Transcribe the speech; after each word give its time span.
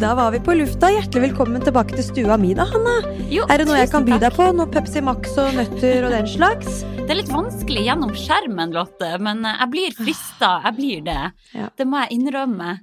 Da 0.00 0.14
var 0.14 0.30
vi 0.32 0.40
på 0.44 0.52
lufta. 0.54 0.90
Hjertelig 0.92 1.30
velkommen 1.30 1.62
tilbake 1.64 1.96
til 1.96 2.04
stua 2.04 2.36
mi, 2.40 2.50
da, 2.56 2.66
Hanna. 2.68 2.96
Jo, 3.32 3.46
Er 3.48 3.62
det 3.62 3.66
noe 3.68 3.78
jeg 3.78 3.88
kan 3.88 4.04
by 4.04 4.18
deg 4.20 4.34
på? 4.36 4.48
Noe 4.52 4.68
Pepsi 4.68 5.00
Max 5.04 5.32
og 5.40 5.56
nøtter 5.56 6.04
og 6.04 6.12
den 6.12 6.28
slags? 6.28 6.82
Det 6.98 7.06
er 7.14 7.18
litt 7.22 7.32
vanskelig 7.32 7.86
gjennom 7.86 8.12
skjermen, 8.18 8.74
Lotte, 8.76 9.08
men 9.24 9.40
jeg 9.48 9.68
blir 9.72 9.96
frista. 9.96 10.50
Jeg 10.66 10.76
blir 10.76 11.06
det. 11.06 11.22
Ja. 11.56 11.70
Det 11.80 11.88
må 11.88 12.02
jeg 12.04 12.18
innrømme. 12.18 12.74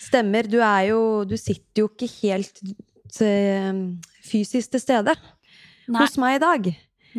Stemmer. 0.00 0.48
Du 0.48 0.56
er 0.64 0.88
jo 0.88 1.00
Du 1.28 1.36
sitter 1.36 1.84
jo 1.84 1.90
ikke 1.92 2.08
helt 2.22 2.64
eh, 3.20 3.84
fysisk 4.24 4.72
til 4.72 4.84
stede 4.86 5.16
Nei. 5.92 6.00
hos 6.00 6.16
meg 6.22 6.38
i 6.38 6.44
dag. 6.46 6.70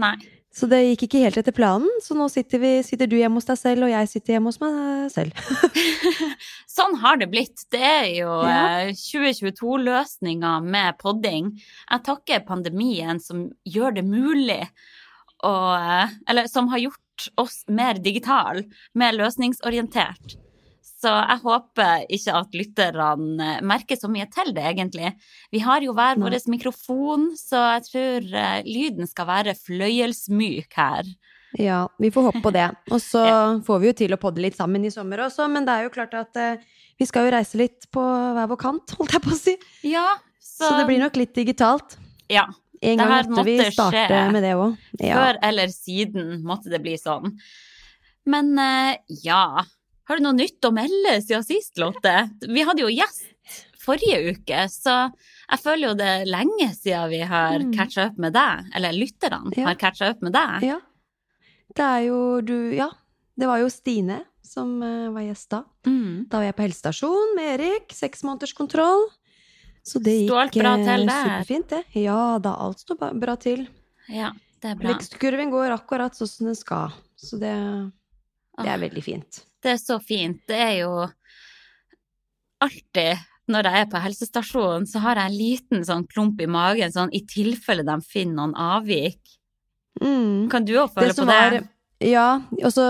Nei. 0.02 0.16
Så 0.52 0.68
det 0.68 0.82
gikk 0.84 1.06
ikke 1.08 1.22
helt 1.24 1.38
etter 1.40 1.54
planen, 1.56 1.88
så 2.04 2.12
nå 2.18 2.26
sitter, 2.28 2.60
vi, 2.60 2.72
sitter 2.84 3.08
du 3.08 3.14
hjemme 3.16 3.40
hos 3.40 3.48
deg 3.48 3.56
selv, 3.62 3.86
og 3.88 3.92
jeg 3.94 4.10
sitter 4.12 4.34
hjemme 4.36 4.52
hos 4.52 4.60
meg 4.60 5.06
selv. 5.14 5.32
Sånn 6.76 6.98
har 7.00 7.22
det 7.22 7.30
blitt. 7.32 7.64
Det 7.72 7.80
er 7.80 8.10
jo 8.18 8.34
Ja. 8.44 8.58
eh, 8.84 8.92
2022-løsninga 9.00 10.58
med 10.66 10.98
podding. 11.00 11.54
Jeg 11.88 12.04
takker 12.08 12.44
pandemien 12.48 13.20
som 13.24 13.46
gjør 13.64 13.96
det 14.00 14.04
mulig 14.08 14.60
å 15.48 15.54
eh, 15.78 16.12
Eller 16.30 16.48
som 16.52 16.68
har 16.74 16.84
gjort 16.84 17.30
oss 17.40 17.62
mer 17.72 18.00
digitale, 18.02 18.66
mer 18.98 19.14
løsningsorientert. 19.14 20.36
Så 21.02 21.10
jeg 21.10 21.40
håper 21.42 22.04
ikke 22.14 22.34
at 22.38 22.54
lytterne 22.54 23.46
eh, 23.56 23.62
merker 23.66 23.98
så 23.98 24.10
mye 24.12 24.28
til 24.30 24.52
det, 24.54 24.62
egentlig. 24.70 25.10
Vi 25.50 25.62
har 25.66 25.82
jo 25.82 25.96
hver 25.98 26.20
vår 26.22 26.36
mikrofon, 26.54 27.32
så 27.40 27.58
jeg 27.80 27.86
tror 27.88 28.28
eh, 28.38 28.60
lyden 28.70 29.10
skal 29.10 29.26
være 29.32 29.56
fløyelsmyk 29.58 30.78
her. 30.78 31.10
Ja, 31.58 31.80
vi 32.00 32.12
får 32.14 32.28
håpe 32.30 32.42
på 32.46 32.52
det. 32.54 32.68
Og 32.94 33.02
så 33.02 33.24
Ja. 33.26 33.40
får 33.66 33.82
vi 33.82 33.90
jo 33.90 33.96
til 34.04 34.14
å 34.14 34.20
podde 34.22 34.44
litt 34.46 34.56
sammen 34.60 34.86
i 34.86 34.94
sommer 34.94 35.26
også, 35.26 35.50
men 35.52 35.66
det 35.66 35.74
er 35.74 35.88
jo 35.90 35.96
klart 35.98 36.14
at 36.20 36.38
eh, 36.38 36.62
vi 37.02 37.10
skal 37.10 37.26
jo 37.26 37.34
reise 37.34 37.58
litt 37.58 37.90
på 37.92 38.04
hver 38.38 38.48
vår 38.54 38.62
kant, 38.62 38.94
holdt 39.02 39.18
jeg 39.18 39.26
på 39.26 39.34
å 39.34 39.40
si. 39.42 39.58
Ja, 39.90 40.06
så, 40.38 40.68
Så 40.70 40.72
det 40.78 40.86
blir 40.92 41.02
nok 41.02 41.18
litt 41.18 41.34
digitalt. 41.34 41.98
Ja. 42.30 42.46
En 42.82 42.98
gang 42.98 43.12
måtte 43.30 43.44
vi 43.46 43.58
starte 43.74 44.06
skje. 44.10 44.22
med 44.34 44.42
det 44.46 44.54
òg. 44.58 44.78
Ja. 45.02 45.18
Før 45.18 45.42
eller 45.50 45.74
siden 45.74 46.40
måtte 46.46 46.70
det 46.70 46.80
bli 46.82 46.94
sånn. 46.98 47.34
Men 48.26 48.54
ja 49.26 49.64
Har 50.12 50.20
du 50.20 50.26
noe 50.26 50.36
nytt 50.36 50.66
å 50.68 50.74
melde 50.76 51.14
siden 51.24 51.44
sist, 51.48 51.78
Lotte? 51.80 52.12
Vi 52.44 52.64
hadde 52.68 52.84
jo 52.84 52.90
gjest 52.92 53.30
forrige 53.80 54.18
uke, 54.36 54.66
så 54.68 54.96
jeg 55.08 55.60
føler 55.64 55.88
jo 55.88 55.94
det 55.98 56.08
er 56.18 56.26
lenge 56.28 56.68
siden 56.76 57.08
vi 57.14 57.22
har 57.30 57.60
Mm. 57.64 57.70
catcha 57.78 58.08
up 58.10 58.18
med 58.20 58.34
deg. 58.36 58.66
Eller 58.76 58.92
lytterne 58.92 59.54
Ja. 59.56 59.66
har 59.70 59.76
catcha 59.80 60.10
up 60.12 60.22
med 60.22 60.34
deg. 60.34 60.64
Ja. 60.68 60.80
Det 61.74 61.80
er 61.86 62.02
jo 62.10 62.42
du 62.42 62.74
Ja. 62.76 62.90
Det 63.40 63.48
var 63.48 63.60
jo 63.60 63.70
Stine 63.70 64.26
som 64.44 64.84
eh, 64.84 65.08
var 65.10 65.22
gjest 65.22 65.50
da. 65.50 65.64
Mm. 65.88 66.28
Da 66.28 66.38
var 66.40 66.44
jeg 66.44 66.56
på 66.58 66.64
helsestasjon 66.68 67.36
med 67.38 67.60
Erik. 67.62 67.88
Seks 67.96 68.22
måneders 68.24 68.54
kontroll. 68.54 69.08
Så 69.84 70.04
det 70.04 70.28
gikk 70.28 70.36
alt 70.36 70.54
bra 70.60 70.74
eh, 70.76 70.84
til 70.86 71.08
der? 71.08 71.24
superfint, 71.24 71.70
det. 71.70 71.86
Ja 72.04 72.38
da, 72.38 72.54
alt 72.60 72.80
står 72.84 73.00
bra 73.18 73.36
til. 73.38 73.68
Ja, 74.10 74.34
det 74.62 74.72
er 74.72 74.76
bra. 74.76 74.92
Vekstkurven 74.94 75.50
går 75.50 75.72
akkurat 75.80 76.12
sånn 76.20 76.28
som 76.28 76.46
den 76.52 76.56
skal. 76.56 76.92
Så 77.18 77.40
det, 77.40 77.56
det 78.60 78.68
Ah, 78.68 78.76
er 78.76 78.90
veldig 78.90 79.04
fint. 79.04 79.46
Det 79.64 79.76
er 79.76 79.82
så 79.82 79.98
fint. 80.04 80.42
Det 80.50 80.58
er 80.58 80.76
jo 80.82 80.94
alltid 82.62 83.28
når 83.52 83.68
jeg 83.68 83.84
er 83.84 83.90
på 83.92 84.02
helsestasjonen, 84.04 84.86
så 84.88 85.02
har 85.04 85.20
jeg 85.20 85.32
en 85.32 85.38
liten 85.38 85.86
sånn 85.88 86.06
klump 86.08 86.40
i 86.44 86.48
magen, 86.48 86.94
sånn 86.94 87.12
i 87.16 87.24
tilfelle 87.28 87.84
de 87.88 87.98
finner 88.06 88.38
noen 88.38 88.54
avvik. 88.56 89.20
Mm. 90.02 90.48
Kan 90.52 90.68
du 90.68 90.78
òg 90.80 90.94
føle 90.94 91.12
på 91.14 91.26
det? 91.28 91.40
var 91.42 91.58
Ja, 92.02 92.28
og 92.64 92.72
så 92.74 92.86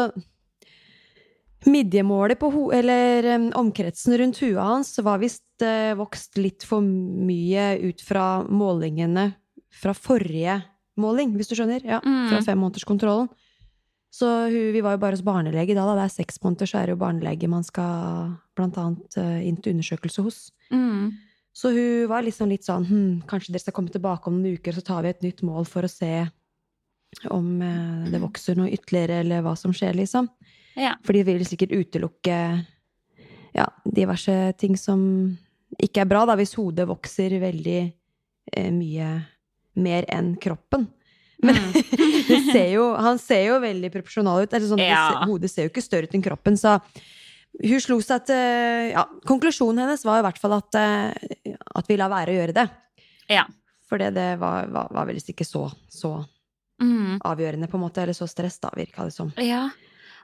Midjemålet 1.66 2.40
på 2.42 2.50
ho... 2.50 2.64
Eller 2.74 3.28
um, 3.36 3.52
omkretsen 3.60 4.16
rundt 4.18 4.40
huet 4.42 4.58
hans 4.58 4.96
var 5.06 5.20
visst 5.22 5.62
eh, 5.62 5.92
vokst 5.98 6.40
litt 6.42 6.66
for 6.66 6.82
mye 6.82 7.76
ut 7.84 8.02
fra 8.02 8.42
målingene 8.50 9.28
fra 9.72 9.94
forrige 9.94 10.58
måling, 11.00 11.36
hvis 11.38 11.52
du 11.52 11.56
skjønner? 11.56 11.86
Ja, 11.86 12.02
Mm. 12.02 12.32
fra 12.32 12.42
femmånederskontrollen. 12.50 13.30
Så 14.12 14.28
hun, 14.52 14.72
vi 14.76 14.84
var 14.84 14.98
jo 14.98 15.02
bare 15.02 15.16
hos 15.16 15.24
barnelege 15.24 15.76
da, 15.78 15.86
da. 15.88 15.96
Det 15.96 16.06
er 16.10 16.16
seks 16.20 16.42
måneder, 16.44 16.68
så 16.68 16.82
er 16.82 16.90
det 16.90 16.96
jo 16.98 17.02
barnelege 17.02 17.50
man 17.52 17.64
skal 17.64 18.34
blant 18.60 18.80
annet 18.80 19.18
eh, 19.22 19.38
inn 19.48 19.60
til 19.64 19.78
undersøkelse 19.78 20.26
hos. 20.26 20.40
Mm. 20.74 21.14
Så 21.56 21.72
hun 21.76 22.10
var 22.12 22.24
liksom 22.24 22.52
litt 22.52 22.64
sånn 22.64 22.86
hm, 22.88 23.16
Kanskje 23.28 23.52
dere 23.52 23.64
skal 23.66 23.76
komme 23.76 23.92
tilbake 23.92 24.30
om 24.30 24.38
noen 24.40 24.60
uker, 24.60 24.76
så 24.76 24.84
tar 24.88 25.04
vi 25.04 25.12
et 25.12 25.24
nytt 25.26 25.42
mål 25.48 25.68
for 25.68 25.88
å 25.88 25.92
se 25.92 26.12
om 27.32 27.48
eh, 27.64 28.12
det 28.12 28.22
vokser 28.24 28.60
noe 28.60 28.72
ytterligere, 28.72 29.22
eller 29.24 29.44
hva 29.46 29.56
som 29.60 29.76
skjer, 29.76 29.96
liksom. 30.00 30.30
Ja. 30.80 30.96
For 31.04 31.16
de 31.16 31.26
vil 31.28 31.48
sikkert 31.48 31.76
utelukke 31.76 32.38
ja, 33.56 33.68
diverse 33.84 34.36
ting 34.60 34.78
som 34.80 35.02
ikke 35.80 36.04
er 36.04 36.12
bra, 36.12 36.24
da, 36.28 36.38
hvis 36.40 36.56
hodet 36.60 36.88
vokser 36.88 37.36
veldig 37.42 37.80
eh, 37.84 38.72
mye 38.76 39.12
mer 39.80 40.08
enn 40.12 40.36
kroppen. 40.42 40.90
Men 41.42 41.56
Mm. 41.58 41.74
ser 42.54 42.68
jo, 42.76 42.84
han 42.96 43.18
ser 43.20 43.46
jo 43.50 43.60
veldig 43.64 43.90
proporsjonal 43.94 44.44
ut. 44.46 44.54
Eller 44.54 44.68
sånn, 44.70 44.84
Ja. 44.84 45.24
hodet 45.26 45.50
ser 45.52 45.66
jo 45.68 45.72
ikke 45.74 45.84
større 45.84 46.08
ut 46.10 46.14
enn 46.18 46.24
kroppen, 46.26 46.58
så 46.60 46.78
hun 47.62 47.82
slo 47.84 47.98
seg 48.02 48.26
til 48.30 48.92
ja, 48.94 49.04
Konklusjonen 49.28 49.84
hennes 49.84 50.06
var 50.08 50.22
i 50.22 50.26
hvert 50.26 50.40
fall 50.40 50.54
at, 50.56 50.76
eh, 50.80 51.56
at 51.76 51.88
vi 51.90 51.98
lar 52.00 52.10
være 52.14 52.32
å 52.32 52.38
gjøre 52.40 52.54
det. 52.56 52.68
Ja. 53.30 53.44
For 53.90 54.00
det, 54.00 54.14
det 54.16 54.30
var, 54.40 54.68
var, 54.72 54.88
var 54.96 55.06
vel 55.10 55.18
ikke 55.20 55.46
så, 55.48 55.66
så 55.92 56.14
Mm. 56.82 57.20
avgjørende, 57.22 57.68
på 57.70 57.78
en 57.78 57.84
måte. 57.84 58.02
Eller 58.02 58.16
så 58.18 58.26
stress, 58.28 58.56
da, 58.64 58.72
virka 58.74 59.04
det 59.06 59.14
som. 59.14 59.28
Ja. 59.38 59.68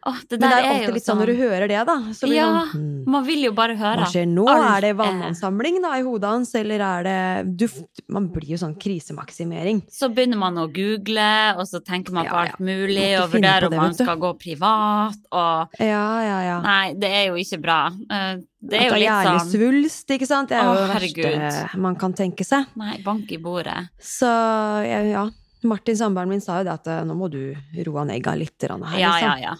Åh, 0.07 0.19
det 0.29 0.37
Men 0.39 0.49
det 0.49 0.55
er 0.55 0.63
er, 0.63 0.67
alltid 0.71 0.87
jo 0.87 0.93
litt 0.95 1.03
sånn 1.05 1.17
når 1.19 1.29
du 1.33 1.35
hører 1.41 1.67
det, 1.67 1.79
da. 1.89 1.95
Så 2.15 2.27
blir 2.29 2.37
Ja, 2.37 2.45
sånn 2.71 2.79
hmm, 2.79 3.03
Man 3.11 3.25
vil 3.27 3.41
jo 3.43 3.51
bare 3.57 3.75
høre. 3.75 3.97
Hva 4.05 4.07
skjer 4.13 4.27
nå? 4.31 4.45
alt 4.47 4.67
Er 4.77 4.81
det 4.85 4.89
er- 4.93 4.99
vannansamling 5.01 5.81
da 5.83 5.91
i 5.99 6.03
hodet 6.05 6.29
hans, 6.31 6.53
eller 6.55 6.79
er 6.87 7.03
det 7.03 7.57
duft? 7.59 8.01
Man 8.07 8.29
blir 8.31 8.47
jo 8.53 8.57
sånn 8.61 8.75
krisemaksimering. 8.79 9.81
Så 9.91 10.07
begynner 10.13 10.37
man 10.39 10.55
å 10.55 10.67
google, 10.71 11.27
og 11.59 11.65
så 11.67 11.81
tenker 11.83 12.11
man 12.15 12.25
på 12.25 12.31
Ja, 12.31 12.43
ja. 12.45 12.51
alt 12.51 12.59
mulig, 12.59 13.09
og 13.21 13.31
vurderer 13.31 13.67
om 13.67 13.75
man 13.75 13.93
skal 13.93 14.17
gå 14.17 14.33
privat, 14.39 15.17
og 15.31 15.69
Ja, 15.79 16.05
ja, 16.23 16.39
ja. 16.47 16.61
Nei, 16.61 16.93
det 16.93 17.11
er 17.11 17.25
jo 17.27 17.35
ikke 17.35 17.61
bra. 17.61 17.79
Eh, 18.09 18.37
Det 18.67 18.73
At 18.73 18.81
er 18.81 18.87
jo 18.87 18.93
det 18.93 18.95
er 18.95 18.99
litt 18.99 19.09
sånn 19.09 19.37
hjernesvulst, 19.37 20.07
ikke 20.15 20.27
sant? 20.27 20.49
Det 20.49 20.57
er 20.57 20.63
jo 20.65 20.73
det 20.73 20.93
herregud. 20.95 21.41
verste 21.41 21.77
man 21.77 21.95
kan 21.95 22.13
tenke 22.13 22.43
seg. 22.43 22.65
Nei, 22.75 22.97
bank 23.03 23.31
i 23.31 23.37
bordet. 23.37 23.89
Så 24.01 24.25
ja, 24.25 25.01
ja. 25.03 25.29
Martin, 25.63 25.95
samboeren 25.95 26.29
min, 26.29 26.41
sa 26.41 26.59
jo 26.59 26.63
det 26.65 26.73
at 26.73 26.87
eh, 26.87 27.03
nå 27.03 27.15
må 27.17 27.29
du 27.29 27.55
roe 27.85 28.05
ned 28.05 28.23
litt 28.37 28.61
her. 28.61 28.77
Liksom. 28.77 28.99
Ja, 28.99 29.19
ja, 29.19 29.35
liksom. 29.35 29.57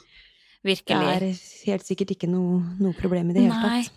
Ja. 0.66 1.00
Det 1.00 1.16
er 1.16 1.26
helt 1.72 1.86
sikkert 1.86 2.12
ikke 2.16 2.30
noe, 2.30 2.62
noe 2.80 2.94
problem 2.98 3.30
i 3.32 3.34
det 3.34 3.46
hele 3.48 3.62
tatt. 3.62 3.92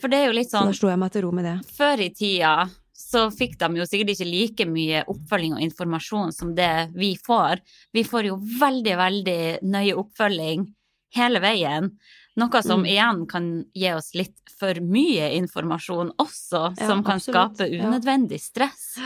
For 0.00 0.08
det 0.08 0.18
er 0.18 0.26
jo 0.26 0.32
litt 0.38 0.50
Så 0.50 0.58
sånn 0.58 0.72
da 0.72 0.72
slo 0.74 0.88
jeg 0.90 0.98
meg 0.98 1.12
til 1.12 1.22
ro 1.22 1.30
med 1.32 1.44
det. 1.46 1.56
Før 1.76 2.00
i 2.02 2.10
tida 2.10 2.68
så 2.96 3.26
fikk 3.30 3.58
de 3.60 3.68
jo 3.76 3.84
sikkert 3.86 4.14
ikke 4.16 4.26
like 4.30 4.66
mye 4.66 5.04
oppfølging 5.06 5.52
og 5.54 5.60
informasjon 5.62 6.32
som 6.32 6.54
det 6.56 6.90
vi 6.96 7.14
får. 7.16 7.60
Vi 7.92 8.02
får 8.02 8.30
jo 8.30 8.36
veldig, 8.60 8.96
veldig 8.96 9.40
nøye 9.62 9.94
oppfølging 10.00 10.66
hele 11.14 11.40
veien. 11.44 11.90
Noe 12.36 12.62
som 12.62 12.82
Mm. 12.82 12.86
igjen 12.90 13.26
kan 13.28 13.64
gi 13.74 13.92
oss 13.92 14.14
litt 14.14 14.34
for 14.58 14.74
mye 14.74 15.30
informasjon 15.38 16.10
også, 16.18 16.74
Ja, 16.78 16.86
som 16.86 17.04
kan 17.04 17.16
absolutt. 17.16 17.56
skape 17.56 17.70
unødvendig 17.70 18.40
stress. 18.40 18.96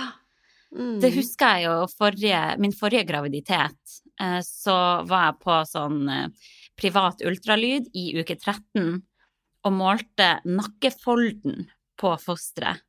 Mm. 0.75 1.01
Det 1.01 1.13
husker 1.15 1.59
jeg 1.59 1.65
jo 1.67 1.87
forrige, 1.99 2.59
min 2.59 2.73
forrige 2.73 3.05
graviditet. 3.07 4.01
Eh, 4.21 4.41
så 4.41 5.05
var 5.07 5.33
jeg 5.33 5.41
på 5.41 5.61
sånn 5.67 6.09
eh, 6.09 6.29
privat 6.81 7.23
ultralyd 7.27 7.91
i 7.95 8.11
uke 8.21 8.37
13 8.39 9.01
og 9.67 9.77
målte 9.77 10.39
nakkefolden 10.49 11.67
på 12.01 12.15
fosteret, 12.23 12.81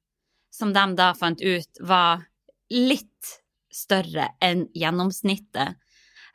som 0.51 0.71
de 0.75 0.83
da 0.95 1.11
fant 1.17 1.41
ut 1.43 1.81
var 1.83 2.23
litt 2.71 3.35
større 3.71 4.31
enn 4.43 4.67
gjennomsnittet. 4.75 5.77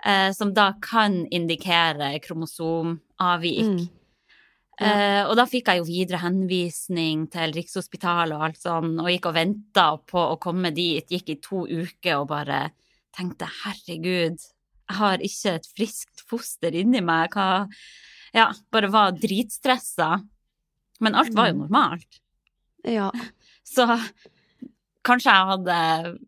eh, 0.04 0.32
som 0.32 0.52
da 0.54 0.74
kan 0.82 1.26
indikere 1.32 2.18
kromosomavvik. 2.20 3.64
Mm. 3.64 3.88
Eh, 4.80 5.22
og 5.24 5.32
da 5.38 5.46
fikk 5.48 5.70
jeg 5.70 5.80
jo 5.80 5.86
videre 5.88 6.20
henvisning 6.20 7.24
til 7.32 7.54
Rikshospitalet 7.56 8.36
og 8.36 8.44
alt 8.44 8.60
sånn, 8.60 8.90
og 9.00 9.08
gikk 9.08 9.30
og 9.30 9.38
venta 9.38 9.86
på 10.04 10.20
å 10.20 10.36
komme 10.38 10.70
dit. 10.76 11.08
Gikk 11.08 11.32
i 11.32 11.38
to 11.40 11.64
uker 11.64 12.20
og 12.20 12.28
bare 12.34 12.60
tenkte 13.16 13.48
herregud, 13.64 14.36
har 14.90 15.18
ikke 15.18 15.54
et 15.56 15.66
friskt 15.76 16.22
foster 16.28 16.74
inni 16.74 17.00
meg. 17.02 17.30
Hva 17.34 17.66
Ja, 18.34 18.52
bare 18.72 18.90
var 18.92 19.12
dritstressa. 19.12 20.22
Men 21.00 21.14
alt 21.14 21.32
var 21.34 21.48
jo 21.48 21.54
Mm. 21.54 21.60
normalt. 21.66 22.20
Ja. 22.84 23.10
Så 23.64 23.86
kanskje 25.04 25.32
jeg 25.32 25.50
hadde 25.50 26.18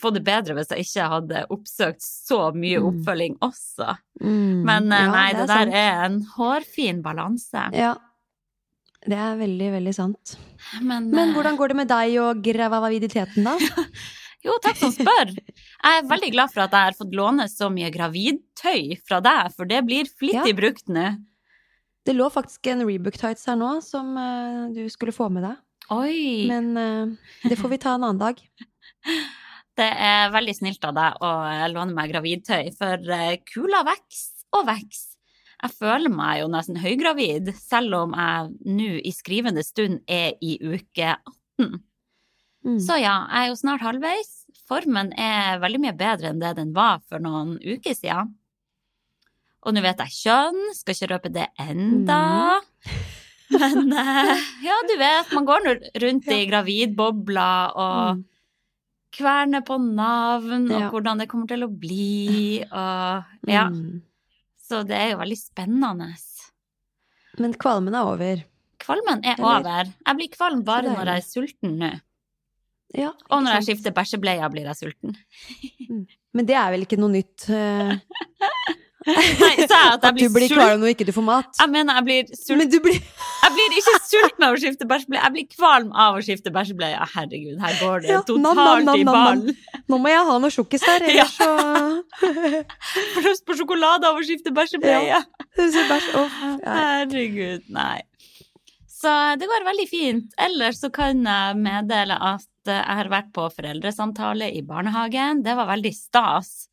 fått 0.00 0.14
det 0.18 0.24
bedre 0.24 0.54
hvis 0.54 0.68
jeg 0.70 0.84
ikke 0.84 1.08
hadde 1.08 1.46
oppsøkt 1.50 2.02
så 2.04 2.52
mye 2.54 2.78
Mm. 2.80 2.86
oppfølging 2.90 3.36
også. 3.40 3.96
Mm. 4.20 4.62
Men 4.64 4.92
eh, 4.92 5.00
Ja, 5.06 5.10
nei, 5.12 5.32
det, 5.32 5.38
det 5.40 5.48
der 5.48 5.64
sant. 5.64 5.74
er 5.74 6.04
en 6.04 6.20
hårfin 6.36 7.02
balanse. 7.02 7.62
Ja. 7.74 7.94
Det 9.06 9.16
er 9.16 9.36
veldig, 9.38 9.70
veldig 9.72 9.94
sant. 9.94 10.36
Men, 10.82 11.10
Men 11.10 11.28
eh, 11.30 11.34
hvordan 11.34 11.56
går 11.56 11.68
det 11.68 11.76
med 11.76 11.88
deg 11.88 12.16
og 12.20 12.42
graviditeten, 12.42 13.44
da? 13.44 13.56
Jo, 14.44 14.56
takk 14.62 14.76
som 14.78 14.92
spør. 14.94 15.32
Jeg 15.32 16.00
er 16.00 16.08
veldig 16.10 16.28
glad 16.34 16.52
for 16.52 16.66
at 16.66 16.74
jeg 16.74 16.90
har 16.90 16.98
fått 16.98 17.14
låne 17.16 17.46
så 17.50 17.70
mye 17.72 17.88
gravidtøy 17.94 18.98
fra 19.06 19.20
deg, 19.24 19.54
for 19.56 19.68
det 19.70 19.80
blir 19.86 20.10
flittig 20.10 20.52
Ja. 20.52 20.58
brukt 20.58 20.88
nå. 20.92 21.06
Det 22.06 22.14
lå 22.14 22.28
faktisk 22.30 22.68
en 22.70 22.84
Rebook 22.86 23.16
Tights 23.18 23.48
her 23.48 23.56
nå 23.58 23.80
som 23.82 24.12
uh, 24.14 24.68
du 24.70 24.84
skulle 24.92 25.14
få 25.14 25.26
med 25.32 25.42
deg. 25.42 25.56
Oi! 25.90 26.46
Men 26.46 26.70
uh, 26.78 27.16
det 27.48 27.58
får 27.58 27.72
vi 27.72 27.80
ta 27.82 27.96
en 27.96 28.06
annen 28.06 28.22
dag. 28.22 28.38
Det 29.76 29.84
er 29.84 30.30
veldig 30.32 30.54
snilt 30.56 30.84
av 30.88 30.94
deg 30.96 31.18
å 31.20 31.30
eh, 31.50 31.66
låne 31.68 31.92
meg 31.92 32.08
gravidtøy, 32.08 32.70
for 32.78 32.96
uh, 33.12 33.34
kula 33.44 33.82
vokser 33.84 34.46
og 34.56 34.70
vokser. 34.70 35.18
Jeg 35.56 35.74
føler 35.76 36.12
meg 36.12 36.38
jo 36.40 36.46
nesten 36.52 36.78
høygravid, 36.80 37.50
selv 37.60 37.98
om 37.98 38.14
jeg 38.16 38.72
nå 38.72 38.88
i 39.04 39.12
skrivende 39.12 39.60
stund 39.66 40.00
er 40.08 40.32
i 40.40 40.56
uke 40.62 41.10
18. 41.12 41.76
Mm. 42.66 42.80
Så 42.82 42.96
ja, 42.98 43.14
jeg 43.30 43.44
er 43.46 43.48
jo 43.52 43.58
snart 43.60 43.84
halvveis. 43.86 44.32
Formen 44.66 45.12
er 45.14 45.60
veldig 45.62 45.78
mye 45.84 45.94
bedre 45.96 46.32
enn 46.32 46.40
det 46.42 46.56
den 46.58 46.72
var 46.74 46.98
for 47.06 47.22
noen 47.22 47.56
uker 47.62 47.94
siden. 47.94 48.32
Og 49.66 49.74
nå 49.74 49.82
vet 49.82 49.98
jeg 50.02 50.14
kjønn, 50.20 50.58
skal 50.74 50.94
ikke 50.96 51.08
røpe 51.14 51.30
det 51.34 51.46
enda. 51.62 52.18
Men 53.56 53.92
eh, 53.94 54.32
ja, 54.66 54.76
du 54.90 54.94
vet, 54.98 55.30
man 55.34 55.46
går 55.46 55.62
nå 55.64 55.74
rundt 56.02 56.32
i 56.34 56.40
gravidbobla 56.50 57.50
og 57.74 58.16
Mm. 58.16 58.24
kverner 59.16 59.62
på 59.64 59.76
navn 59.80 60.66
og 60.74 60.90
hvordan 60.92 61.18
det 61.22 61.28
kommer 61.30 61.46
til 61.48 61.62
å 61.64 61.70
bli 61.70 62.60
og 62.70 63.48
Ja. 63.48 63.68
Mm. 63.70 64.02
Så 64.66 64.82
det 64.84 64.96
er 64.98 65.12
jo 65.12 65.20
veldig 65.22 65.38
spennende. 65.38 66.08
Men 67.38 67.54
kvalmen 67.54 67.94
er 67.94 68.02
over. 68.10 68.42
Kvalmen 68.82 69.22
er 69.24 69.38
Eller- 69.38 69.60
over. 69.62 69.92
Jeg 70.06 70.16
blir 70.18 70.30
kvalm 70.34 70.64
bare 70.66 70.90
når 70.90 71.06
jeg 71.06 71.22
er 71.22 71.26
sulten 71.30 71.78
nå. 71.78 71.92
Ja, 72.94 73.10
Og 73.30 73.42
når 73.42 73.58
jeg 73.58 73.64
skifter 73.70 73.92
bæsjebleia, 73.92 74.48
blir 74.52 74.68
jeg 74.70 74.76
sulten. 74.78 75.16
Men 76.36 76.46
det 76.46 76.54
er 76.54 76.70
vel 76.70 76.86
ikke 76.86 76.98
noe 77.00 77.12
nytt? 77.18 77.48
Uh... 77.50 77.96
Nei, 79.06 79.22
sa 79.30 79.38
jeg 79.38 79.68
at 79.70 79.70
jeg 79.70 79.92
at 79.94 80.02
du 80.02 80.16
blir 80.18 80.30
blir 80.34 80.50
kvalm 80.50 80.80
når 80.82 80.92
ikke 80.96 81.04
du 81.06 81.12
får 81.14 81.24
mat? 81.26 81.50
Jeg 81.60 81.70
mener, 81.70 81.94
jeg 81.94 82.04
blir 82.08 82.30
sulten. 82.34 82.58
Men 82.58 82.70
du 82.72 82.78
blir 82.82 82.96
Jeg 82.96 83.52
blir 83.54 83.76
ikke 83.78 83.94
sulten 84.02 84.42
med 84.42 84.48
å 84.48 84.56
skifte 84.58 84.88
bæsjebleie, 84.90 85.20
jeg 85.22 85.34
blir 85.36 85.46
kvalm 85.52 85.92
av 85.94 86.18
å 86.18 86.24
skifte 86.26 86.50
bæsjebleie. 86.54 87.06
Herregud, 87.12 87.60
her 87.62 87.76
går 87.78 88.02
det 88.02 88.10
Ja, 88.10 88.22
totalt 88.26 88.42
nam, 88.42 88.58
nam, 88.58 88.82
nam, 88.88 88.98
i 88.98 89.04
ball. 89.06 89.84
Nå 89.86 90.00
må 90.02 90.10
jeg 90.10 90.24
ha 90.30 90.40
noe 90.42 90.50
sjokkis 90.50 90.86
her, 90.88 91.06
Ja. 91.20 91.28
ellers 91.28 91.36
så 91.36 91.52
Får 93.14 93.28
lyst 93.28 93.46
på 93.46 93.58
sjokolade 93.60 94.10
av 94.10 94.18
å 94.18 94.26
skifte 94.26 94.50
bæsjebleie. 94.56 95.06
Ja. 95.06 95.22
Herregud, 96.66 97.70
nei. 97.78 98.00
Så 98.90 99.12
det 99.38 99.46
går 99.46 99.68
veldig 99.70 99.86
fint. 99.86 100.34
Ellers 100.40 100.82
så 100.82 100.90
kan 100.90 101.22
jeg 101.22 101.62
meddele 101.62 102.18
at 102.32 102.46
jeg 102.74 102.98
har 103.00 103.10
vært 103.12 103.32
på 103.36 103.46
foreldresamtale 103.54 104.50
i 104.56 104.62
barnehagen. 104.66 105.42
Det 105.46 105.54
var 105.58 105.70
veldig 105.70 105.92
stas. 105.94 106.68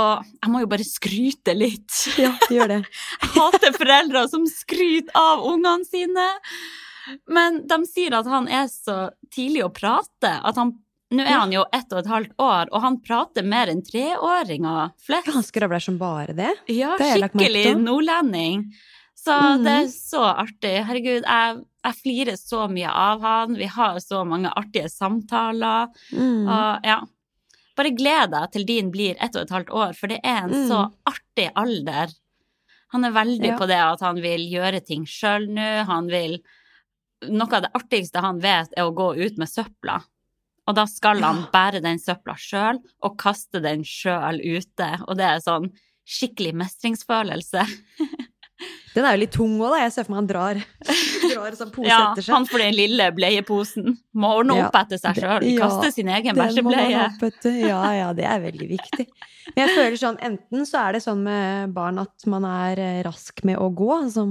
Og 0.00 0.28
jeg 0.38 0.52
må 0.52 0.62
jo 0.62 0.68
bare 0.70 0.86
skryte 0.86 1.54
litt. 1.56 1.90
ja, 2.20 2.32
gjør 2.52 2.76
det. 2.76 2.82
Jeg 3.22 3.32
hater 3.34 3.74
foreldre 3.76 4.22
som 4.32 4.46
skryter 4.48 5.16
av 5.18 5.42
ungene 5.50 5.84
sine. 5.88 6.28
Men 7.30 7.64
de 7.68 7.80
sier 7.88 8.14
at 8.16 8.28
han 8.30 8.46
er 8.48 8.68
så 8.70 9.10
tidlig 9.34 9.64
å 9.66 9.72
prate. 9.74 10.30
At 10.46 10.60
han, 10.60 10.72
nå 11.10 11.24
er 11.24 11.40
han 11.42 11.52
jo 11.54 11.64
ett 11.74 11.90
og 11.90 12.02
et 12.02 12.10
halvt 12.10 12.44
år, 12.44 12.70
og 12.70 12.84
han 12.84 13.00
prater 13.02 13.46
mer 13.46 13.72
enn 13.72 13.82
treåringer 13.84 14.94
flest. 15.02 15.32
Han 15.34 15.46
skravler 15.46 15.82
som 15.82 15.98
bare 16.00 16.36
det. 16.38 16.54
Ja, 16.70 16.94
Det 17.00 17.16
skikkelig 17.16 17.74
nordlending. 17.82 18.68
Så 19.20 19.34
mm. 19.34 19.66
det 19.66 19.74
er 19.82 19.90
så 19.92 20.22
artig. 20.30 20.76
Herregud, 20.86 21.26
jeg, 21.26 21.58
jeg 21.84 21.96
flirer 22.02 22.36
så 22.36 22.66
mye 22.70 22.90
av 22.92 23.20
han. 23.24 23.54
Vi 23.56 23.66
har 23.66 23.98
så 24.04 24.24
mange 24.28 24.50
artige 24.56 24.90
samtaler. 24.92 25.88
Mm. 26.12 26.44
Og 26.46 26.84
ja, 26.84 26.98
bare 27.76 27.92
gled 27.96 28.30
deg 28.34 28.50
til 28.52 28.66
din 28.68 28.90
blir 28.92 29.16
ett 29.18 29.36
og 29.36 29.42
et 29.46 29.54
halvt 29.54 29.70
år, 29.72 29.94
for 29.96 30.08
det 30.12 30.20
er 30.22 30.42
en 30.44 30.50
Mm. 30.50 30.68
så 30.68 30.80
artig 31.08 31.50
alder. 31.56 32.12
Han 32.92 33.04
er 33.04 33.10
veldig 33.12 33.46
Ja. 33.52 33.56
på 33.58 33.66
det 33.68 33.78
at 33.80 34.00
han 34.00 34.16
vil 34.20 34.40
gjøre 34.50 34.84
ting 34.84 35.04
sjøl 35.06 35.48
nå. 35.48 35.84
Han 35.86 36.06
vil 36.08 36.40
Noe 37.22 37.52
av 37.52 37.60
det 37.62 37.70
artigste 37.74 38.18
han 38.24 38.38
vet, 38.40 38.70
er 38.78 38.84
å 38.88 38.94
gå 38.96 39.10
ut 39.14 39.36
med 39.36 39.46
søpla. 39.46 40.02
Og 40.66 40.74
da 40.74 40.86
skal 40.86 41.20
han 41.20 41.42
bære 41.52 41.82
den 41.82 41.98
søpla 41.98 42.32
sjøl 42.34 42.78
og 43.02 43.18
kaste 43.18 43.60
den 43.60 43.82
sjøl 43.84 44.40
ute. 44.40 45.04
Og 45.06 45.18
det 45.18 45.26
er 45.26 45.38
sånn 45.44 45.70
skikkelig 46.08 46.54
mestringsfølelse. 46.54 47.60
Den 48.94 49.04
er 49.06 49.14
jo 49.16 49.20
litt 49.22 49.32
tung 49.32 49.52
òg, 49.60 49.70
da. 49.72 49.78
Jeg 49.84 49.92
ser 49.94 50.04
for 50.06 50.12
meg 50.12 50.18
han 50.20 50.26
drar, 50.30 50.58
drar 51.34 51.56
sånn 51.56 51.70
pose 51.74 51.86
Ja, 51.88 52.00
etter 52.10 52.26
seg. 52.26 52.34
han 52.34 52.46
får 52.50 52.58
den 52.64 52.74
lille 52.76 53.06
bleieposen. 53.16 53.96
Må 54.18 54.32
ordne 54.40 54.56
Ja, 54.58 54.66
opp 54.68 54.78
etter 54.82 54.98
seg 55.00 55.20
sjøl. 55.22 55.46
ja, 55.46 55.60
Kaste 55.62 55.92
sin 55.94 56.08
egen 56.10 56.36
bæsjebleie. 56.36 57.04
Ja, 57.68 57.80
ja, 57.94 58.12
det 58.16 58.26
er 58.26 58.40
veldig 58.44 58.68
viktig. 58.74 59.06
Men 59.54 59.62
jeg 59.68 59.76
føler 59.78 59.96
sånn, 60.02 60.18
enten 60.26 60.66
så 60.68 60.82
er 60.88 60.92
det 60.98 61.02
sånn 61.06 61.22
med 61.24 61.72
barn 61.74 61.98
at 62.02 62.26
man 62.30 62.44
er 62.44 62.78
eh, 62.78 63.02
rask 63.06 63.42
med 63.48 63.56
å 63.58 63.70
gå. 63.74 63.90
Altså, 64.02 64.26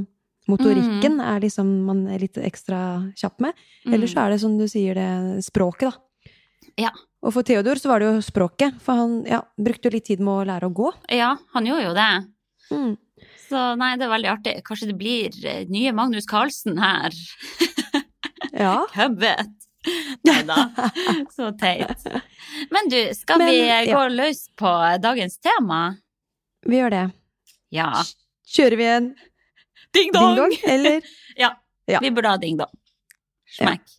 motorikken 0.50 1.18
Mm. 1.20 1.26
er 1.36 1.40
liksom 1.44 1.68
man 1.86 2.08
er 2.08 2.20
litt 2.20 2.38
ekstra 2.38 3.12
kjapp 3.16 3.40
med. 3.40 3.54
Eller 3.86 4.08
så 4.08 4.26
er 4.26 4.32
det 4.36 4.40
som 4.42 4.58
du 4.58 4.66
sier 4.68 4.96
det, 4.96 5.44
språket, 5.46 5.92
da. 5.92 6.34
Ja. 6.78 6.90
Og 7.22 7.34
for 7.36 7.44
Theodor 7.44 7.76
så 7.76 7.90
var 7.92 8.00
det 8.00 8.08
jo 8.14 8.22
språket. 8.24 8.78
For 8.82 8.96
han 8.96 9.24
ja, 9.28 9.42
brukte 9.60 9.90
jo 9.90 9.96
litt 9.98 10.06
tid 10.08 10.20
med 10.24 10.32
å 10.34 10.46
lære 10.48 10.70
å 10.70 10.74
gå. 10.74 10.92
Ja, 11.12 11.34
han 11.54 11.66
gjorde 11.68 11.84
jo 11.90 11.94
det. 11.98 12.10
Mm. 12.72 12.98
Så 13.50 13.62
nei, 13.80 13.94
det 13.98 14.06
er 14.06 14.12
veldig 14.14 14.30
artig. 14.32 14.56
Kanskje 14.68 14.92
det 14.92 14.98
blir 15.00 15.34
eh, 15.48 15.64
nye 15.72 15.94
Magnus 15.98 16.28
Carlsen 16.30 16.78
her. 16.82 17.16
Ja. 18.54 18.76
Hvem 18.94 19.16
vet? 19.22 19.56
Nei 20.28 20.42
da, 20.44 20.66
så 21.32 21.50
teit. 21.58 22.04
Men 22.74 22.90
du, 22.92 22.98
skal 23.16 23.40
Men, 23.40 23.48
vi 23.54 23.62
gå 23.90 23.96
ja. 23.96 24.08
løs 24.12 24.42
på 24.60 24.72
dagens 25.02 25.38
tema? 25.40 25.80
Vi 26.68 26.82
gjør 26.82 26.92
det. 26.94 27.04
Ja. 27.74 27.88
Kjører 28.50 28.78
vi 28.82 28.88
en 28.90 29.10
Ding 29.96 30.12
ding-dong, 30.14 30.54
eller? 30.70 31.02
Ja, 31.40 31.54
Ja. 31.90 32.02
vi 32.04 32.12
burde 32.14 32.30
ha 32.36 32.38
ding-dong. 32.42 32.74
Smekk. 33.56 33.96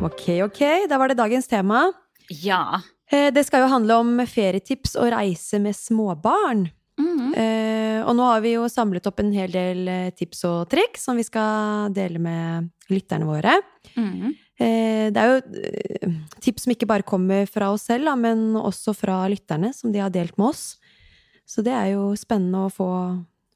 Ok, 0.00 0.22
ok. 0.46 0.62
Da 0.88 0.96
var 0.98 1.08
det 1.12 1.18
dagens 1.18 1.48
tema. 1.50 1.82
Ja. 2.30 2.80
Eh, 3.12 3.30
Det 3.34 3.44
skal 3.46 3.64
jo 3.64 3.72
handle 3.72 3.96
om 4.00 4.18
ferietips 4.26 4.96
og 4.96 5.10
reise 5.12 5.60
med 5.60 5.74
småbarn. 5.74 6.68
Mhm. 7.00 7.34
Eh, 7.34 8.02
og 8.04 8.14
nå 8.16 8.24
har 8.28 8.40
vi 8.44 8.54
jo 8.54 8.66
samlet 8.68 9.06
opp 9.08 9.20
en 9.20 9.32
hel 9.32 9.50
del 9.52 9.88
eh, 9.88 10.10
tips 10.10 10.44
og 10.44 10.68
triks 10.72 11.04
som 11.06 11.16
vi 11.16 11.24
skal 11.24 11.92
dele 11.96 12.18
med 12.20 12.70
lytterne 12.90 13.24
våre. 13.28 13.56
Mhm. 13.96 14.34
Eh, 14.60 15.08
det 15.10 15.16
er 15.16 15.30
jo 15.32 16.12
tips 16.40 16.64
som 16.66 16.72
ikke 16.74 16.86
bare 16.86 17.02
kommer 17.02 17.46
fra 17.48 17.70
oss 17.72 17.86
selv, 17.88 18.12
men 18.18 18.52
også 18.54 18.92
fra 18.94 19.22
lytterne, 19.32 19.72
som 19.74 19.92
de 19.92 19.98
har 20.02 20.10
delt 20.10 20.36
med 20.36 20.50
oss. 20.52 20.76
Så 21.48 21.64
det 21.64 21.72
er 21.72 21.94
jo 21.94 22.12
spennende 22.14 22.66
å 22.66 22.70
få, 22.72 22.90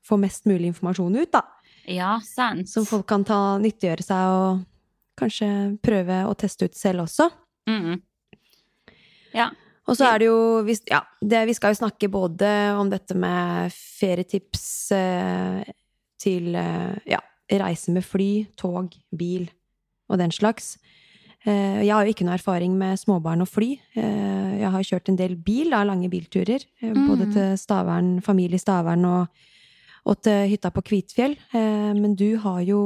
få 0.02 0.18
mest 0.18 0.46
mulig 0.46 0.72
informasjon 0.72 1.14
ut, 1.20 1.30
da. 1.30 1.42
Ja, 1.86 2.18
sant. 2.24 2.66
Som 2.68 2.86
folk 2.88 3.06
kan 3.06 3.22
ta, 3.24 3.58
nyttiggjøre 3.60 4.02
seg 4.02 4.32
og 4.32 4.64
kanskje 5.20 5.78
prøve 5.84 6.22
å 6.26 6.32
teste 6.34 6.64
ut 6.64 6.74
selv 6.74 7.04
også. 7.04 7.28
Mhm. 7.68 8.00
Ja. 9.34 9.50
Og 9.84 9.98
så 9.98 10.06
er 10.08 10.18
det 10.22 10.26
jo 10.30 10.38
vi, 10.64 10.78
Ja, 10.88 11.02
det, 11.20 11.42
vi 11.50 11.52
skal 11.56 11.74
jo 11.74 11.80
snakke 11.82 12.08
både 12.08 12.48
om 12.80 12.88
dette 12.88 13.12
med 13.18 13.72
ferietips 13.74 14.64
eh, 14.96 15.64
til 16.22 16.54
eh, 16.56 16.94
ja, 17.10 17.18
reise 17.60 17.92
med 17.92 18.04
fly, 18.06 18.46
tog, 18.56 18.94
bil 19.12 19.50
og 20.08 20.16
den 20.22 20.32
slags. 20.32 20.78
Eh, 21.44 21.82
jeg 21.84 21.92
har 21.92 22.06
jo 22.06 22.14
ikke 22.14 22.24
noe 22.24 22.38
erfaring 22.38 22.78
med 22.80 22.96
småbarn 23.02 23.44
og 23.44 23.50
fly. 23.52 23.74
Eh, 24.00 24.54
jeg 24.62 24.70
har 24.72 24.86
kjørt 24.88 25.10
en 25.12 25.18
del 25.20 25.34
bil, 25.36 25.68
da, 25.74 25.82
lange 25.84 26.08
bilturer. 26.08 26.64
Eh, 26.80 26.94
både 26.94 27.26
Mm. 27.28 27.32
til 27.34 27.58
Stavern, 27.60 28.08
familie 28.24 28.56
i 28.56 28.64
Stavern 28.64 29.04
og, 29.04 29.28
og 30.06 30.22
til 30.24 30.48
hytta 30.54 30.70
på 30.72 30.80
Kvitfjell. 30.88 31.36
Eh, 31.52 31.92
men 32.00 32.14
du 32.16 32.38
har 32.38 32.62
jo 32.64 32.80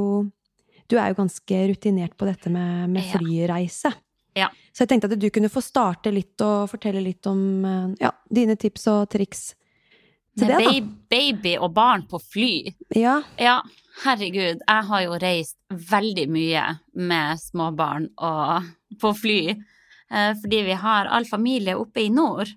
Du 0.89 0.97
er 0.97 1.11
jo 1.13 1.19
ganske 1.21 1.57
rutinert 1.69 2.17
på 2.17 2.25
dette 2.25 2.49
med, 2.49 2.89
med 2.89 3.03
flyreise. 3.13 3.91
Ja. 3.93 3.97
Så 4.73 4.85
jeg 4.85 4.91
tenkte 4.93 5.09
at 5.11 5.19
du 5.19 5.29
kunne 5.33 5.49
få 5.51 5.61
starte 5.63 6.11
litt 6.13 6.39
og 6.45 6.69
fortelle 6.71 7.01
litt 7.03 7.25
om 7.27 7.65
eh, 7.65 8.05
ja, 8.05 8.13
dine 8.31 8.55
tips 8.59 8.85
og 8.91 9.09
triks 9.11 9.49
til 10.37 10.47
Med 10.47 10.53
det, 10.53 10.59
da. 10.59 10.69
baby, 10.69 10.93
baby 11.11 11.55
og 11.59 11.73
barn 11.75 12.05
på 12.07 12.19
fly. 12.21 12.53
Ja, 12.95 13.19
Ja, 13.41 13.57
herregud, 14.05 14.61
jeg 14.61 14.87
har 14.91 15.03
jo 15.03 15.17
reist 15.19 15.57
veldig 15.69 16.27
mye 16.31 16.63
med 16.95 17.41
småbarn 17.41 18.07
og 18.15 18.69
på 19.01 19.11
fly, 19.17 19.41
eh, 19.51 20.31
fordi 20.39 20.63
vi 20.69 20.77
har 20.85 21.11
all 21.11 21.27
familie 21.27 21.75
oppe 21.77 22.05
i 22.05 22.09
nord. 22.13 22.53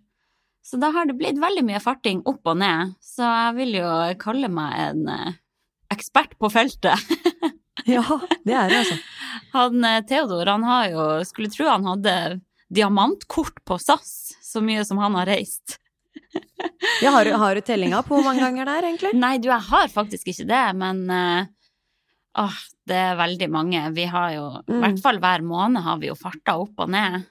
Så 0.63 0.79
da 0.79 0.93
har 0.95 1.09
det 1.11 1.19
blitt 1.19 1.41
veldig 1.43 1.65
mye 1.67 1.83
farting 1.83 2.23
opp 2.31 2.47
og 2.47 2.61
ned, 2.63 2.95
så 3.03 3.27
jeg 3.27 3.57
vil 3.57 3.81
jo 3.81 3.89
kalle 4.23 4.53
meg 4.53 4.79
en 4.79 5.09
eh, 5.11 5.41
ekspert 5.91 6.39
på 6.39 6.53
feltet. 6.53 7.11
ja 7.89 8.03
det 8.45 8.55
er 8.55 8.69
det, 8.71 8.81
altså. 8.83 8.99
Han 9.57 9.85
eh, 9.85 10.01
Theodor, 10.09 10.47
han 10.47 10.65
har 10.65 10.89
jo, 10.93 11.07
skulle 11.29 11.51
tro 11.53 11.67
han 11.69 11.85
hadde 11.89 12.41
diamantkort 12.73 13.63
på 13.69 13.77
SAS, 13.81 14.33
så 14.43 14.61
mye 14.65 14.85
som 14.89 14.99
han 15.03 15.15
har 15.19 15.27
reist. 15.29 15.79
Ja, 17.03 17.11
har, 17.13 17.27
har 17.37 17.55
du 17.55 17.61
tellinga 17.65 18.01
på 18.07 18.17
hvor 18.17 18.25
mange 18.25 18.41
ganger 18.45 18.69
det 18.69 18.77
er, 18.79 18.87
egentlig? 18.91 19.13
Nei, 19.25 19.35
du, 19.43 19.49
jeg 19.51 19.67
har 19.69 19.89
faktisk 19.93 20.31
ikke 20.33 20.47
det, 20.49 20.63
men 20.81 21.03
eh, 21.13 21.51
åh, 22.41 22.57
det 22.89 22.97
er 22.97 23.19
veldig 23.21 23.49
mange. 23.53 23.83
Vi 23.97 24.07
har 24.09 24.33
jo, 24.37 24.47
i 24.65 24.73
Mm. 24.73 24.81
hvert 24.87 25.03
fall 25.05 25.21
hver 25.21 25.45
måned 25.45 25.85
har 25.85 26.01
vi 26.01 26.09
jo 26.09 26.17
farta 26.17 26.57
opp 26.63 26.81
og 26.87 26.93
ned. 26.93 27.23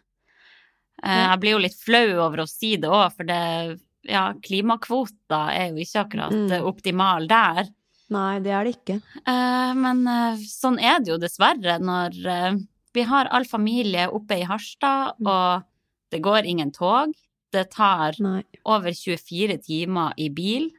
Eh, 1.03 1.21
Jeg 1.31 1.39
blir 1.41 1.55
jo 1.55 1.63
litt 1.65 1.77
flau 1.81 2.05
over 2.27 2.43
å 2.43 2.49
si 2.49 2.75
det 2.81 2.89
òg, 2.93 3.07
for 3.17 3.25
det, 3.29 3.79
ja, 4.09 4.27
klimakvota 4.45 5.47
er 5.55 5.71
jo 5.71 5.81
ikke 5.81 6.03
akkurat 6.05 6.37
Mm. 6.37 6.67
optimal 6.69 7.27
der. 7.29 7.65
Nei, 8.11 8.39
det 8.43 8.51
er 8.51 8.67
det 8.67 8.73
ikke. 8.75 8.97
Eh, 9.23 9.71
men 9.79 10.01
eh, 10.11 10.41
sånn 10.51 10.79
er 10.83 10.99
det 10.99 11.13
jo 11.13 11.19
dessverre 11.21 11.77
når 11.79 12.17
eh, 12.27 12.57
vi 12.91 13.05
har 13.07 13.29
all 13.31 13.45
familie 13.47 14.09
oppe 14.11 14.41
i 14.41 14.47
Harstad, 14.47 15.15
Mm. 15.21 15.29
og 15.31 15.63
det 16.11 16.19
går 16.25 16.45
ingen 16.51 16.71
tog. 16.75 17.13
Det 17.51 17.69
tar 17.71 18.17
Nei. 18.19 18.41
over 18.67 18.91
24 18.91 19.57
timer 19.63 20.13
i 20.19 20.27
bil. 20.29 20.69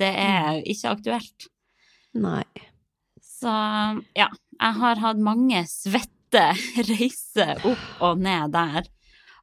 Det 0.00 0.10
er 0.16 0.60
ikke 0.68 0.92
aktuelt. 0.96 1.48
Nei. 2.16 2.44
Så 3.24 3.48
ja, 4.16 4.28
jeg 4.60 4.78
har 4.82 5.00
hatt 5.00 5.20
mange 5.20 5.62
svette 5.68 6.44
reiser 6.92 7.56
opp 7.68 8.02
og 8.04 8.20
ned 8.20 8.52
der. 8.52 8.84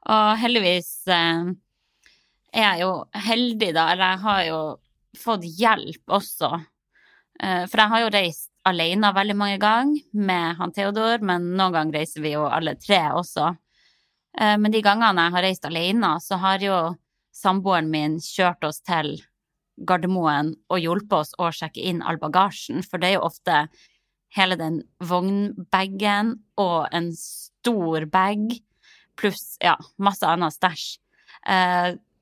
Og 0.07 0.37
heldigvis 0.41 0.91
eh, 1.09 1.49
er 2.53 2.63
jeg 2.67 2.85
jo 2.85 2.91
heldig, 3.25 3.73
da, 3.73 3.89
eller 3.93 4.13
jeg 4.13 4.21
har 4.27 4.43
jo 4.51 4.61
fått 5.17 5.45
hjelp 5.57 6.13
også. 6.19 6.51
Eh, 7.43 7.63
for 7.69 7.81
jeg 7.81 7.93
har 7.93 8.03
jo 8.03 8.11
reist 8.13 8.51
alene 8.67 9.13
veldig 9.15 9.35
mange 9.37 9.57
ganger 9.61 10.03
med 10.13 10.57
han 10.59 10.73
Theodor, 10.75 11.23
men 11.23 11.53
noen 11.55 11.75
ganger 11.75 11.99
reiser 12.01 12.23
vi 12.23 12.33
jo 12.33 12.45
alle 12.49 12.75
tre 12.81 12.99
også. 13.15 13.51
Eh, 14.37 14.55
men 14.59 14.73
de 14.73 14.83
gangene 14.85 15.27
jeg 15.27 15.35
har 15.37 15.45
reist 15.45 15.67
alene, 15.69 16.15
så 16.23 16.39
har 16.41 16.63
jo 16.63 16.77
samboeren 17.35 17.89
min 17.93 18.17
kjørt 18.23 18.65
oss 18.67 18.81
til 18.85 19.15
Gardermoen 19.77 20.55
og 20.73 20.81
hjulpet 20.81 21.19
oss 21.19 21.35
å 21.37 21.51
sjekke 21.53 21.83
inn 21.85 22.01
all 22.01 22.17
bagasjen, 22.21 22.81
for 22.81 22.97
det 23.01 23.11
er 23.11 23.19
jo 23.19 23.27
ofte 23.29 23.67
hele 24.35 24.57
den 24.59 24.81
vognbagen 24.99 26.33
og 26.59 26.87
en 26.91 27.11
stor 27.15 28.07
bag, 28.11 28.57
pluss 29.17 29.55
ja, 29.63 29.77
masse 30.01 30.25
annet 30.27 30.57
stæsj. 30.57 30.87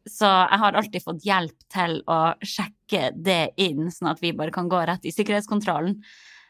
Eh, 0.05 0.12
så 0.12 0.29
jeg 0.50 0.59
har 0.62 0.74
alltid 0.77 1.03
fått 1.03 1.25
hjelp 1.25 1.57
til 1.74 1.97
å 2.07 2.19
sjekke 2.45 3.12
det 3.15 3.53
inn, 3.57 3.89
sånn 3.91 4.12
at 4.12 4.21
vi 4.21 4.31
bare 4.38 4.51
kan 4.51 4.69
gå 4.69 4.85
rett 4.88 5.05
i 5.05 5.12
sikkerhetskontrollen. 5.12 5.97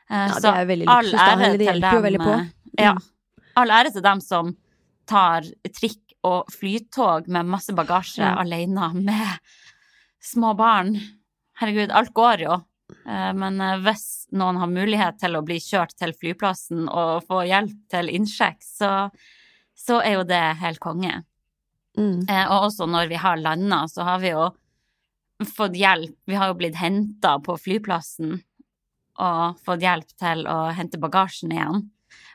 Eh, 0.10 0.28
Ja, 0.28 0.40
det 0.40 0.54
er 0.54 0.66
veldig 0.66 0.88
all 0.88 1.06
ære 1.14 1.52
til 1.58 1.66
hjelper 1.68 1.94
jo 1.94 2.02
veldig 2.02 2.20
på. 2.20 2.34
Mm. 2.36 2.50
Ja. 2.80 2.96
All 3.56 3.70
ære 3.72 3.92
til 3.94 4.02
dem 4.02 4.22
som 4.22 4.56
tar 5.08 5.42
trikk 5.72 6.02
og 6.26 6.48
flytog 6.52 7.28
med 7.28 7.46
masse 7.46 7.74
bagasje 7.74 8.20
Ja. 8.24 8.36
alene 8.42 8.94
med 8.94 9.40
små 10.22 10.56
barn. 10.58 10.96
Herregud, 11.60 11.92
alt 11.92 12.14
går 12.14 12.40
jo. 12.42 12.64
Eh, 13.08 13.34
Men 13.34 13.62
eh, 13.62 13.78
hvis 13.80 14.28
noen 14.34 14.58
har 14.58 14.68
mulighet 14.68 15.18
til 15.20 15.36
å 15.36 15.44
bli 15.46 15.58
kjørt 15.60 15.96
til 15.98 16.12
flyplassen 16.14 16.88
og 16.90 17.24
få 17.28 17.46
hjelp 17.48 17.72
til 17.90 18.10
innsjekk, 18.10 18.58
så, 18.62 19.10
så 19.76 20.02
er 20.04 20.14
jo 20.20 20.24
det 20.24 20.58
helt 20.60 20.80
konge. 20.80 21.24
Mm. 21.98 22.26
Eh, 22.30 22.46
Og 22.52 22.70
også 22.70 22.88
når 22.90 23.08
vi 23.10 23.16
har 23.16 23.38
landa, 23.38 23.84
så 23.88 24.04
har 24.04 24.20
vi 24.20 24.30
jo 24.34 24.50
fått 25.44 25.76
hjelp. 25.76 26.16
Vi 26.28 26.36
har 26.36 26.48
jo 26.52 26.58
blitt 26.60 26.76
henta 26.80 27.38
på 27.44 27.58
flyplassen 27.60 28.42
og 29.20 29.60
fått 29.66 29.84
hjelp 29.84 30.08
til 30.20 30.46
å 30.48 30.72
hente 30.76 31.00
bagasjen 31.00 31.52
igjen. 31.56 31.90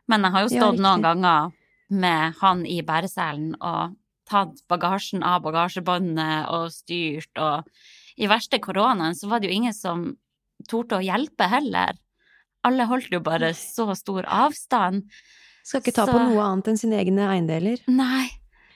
Men 0.09 0.23
jeg 0.27 0.33
har 0.33 0.41
jo 0.47 0.55
Ja, 0.55 0.61
stått 0.65 0.81
noen 0.81 1.03
ganger 1.05 1.53
med 1.91 2.35
han 2.41 2.65
i 2.67 2.81
bæreselen 2.83 3.55
og 3.61 3.97
tatt 4.31 4.61
bagasjen 4.71 5.23
av 5.27 5.43
bagasjebåndet 5.43 6.49
og 6.55 6.71
styrt, 6.71 7.33
og 7.37 7.65
i 8.17 8.29
verste 8.31 8.61
koronaen 8.63 9.15
så 9.19 9.29
var 9.29 9.41
det 9.41 9.51
jo 9.51 9.57
ingen 9.57 9.75
som 9.75 10.17
torde 10.69 10.99
å 11.01 11.05
hjelpe 11.05 11.49
heller. 11.51 11.97
Alle 12.65 12.85
holdt 12.87 13.11
jo 13.11 13.21
bare 13.21 13.53
så 13.57 13.89
stor 13.97 14.23
avstand. 14.29 15.09
Skal 15.65 15.81
ikke 15.81 15.95
ta 15.95 16.07
Så- 16.07 16.13
på 16.13 16.19
noe 16.19 16.43
annet 16.45 16.69
enn 16.69 16.77
sine 16.79 16.97
egne 17.01 17.27
eiendeler. 17.29 17.81
Nei. 17.89 18.29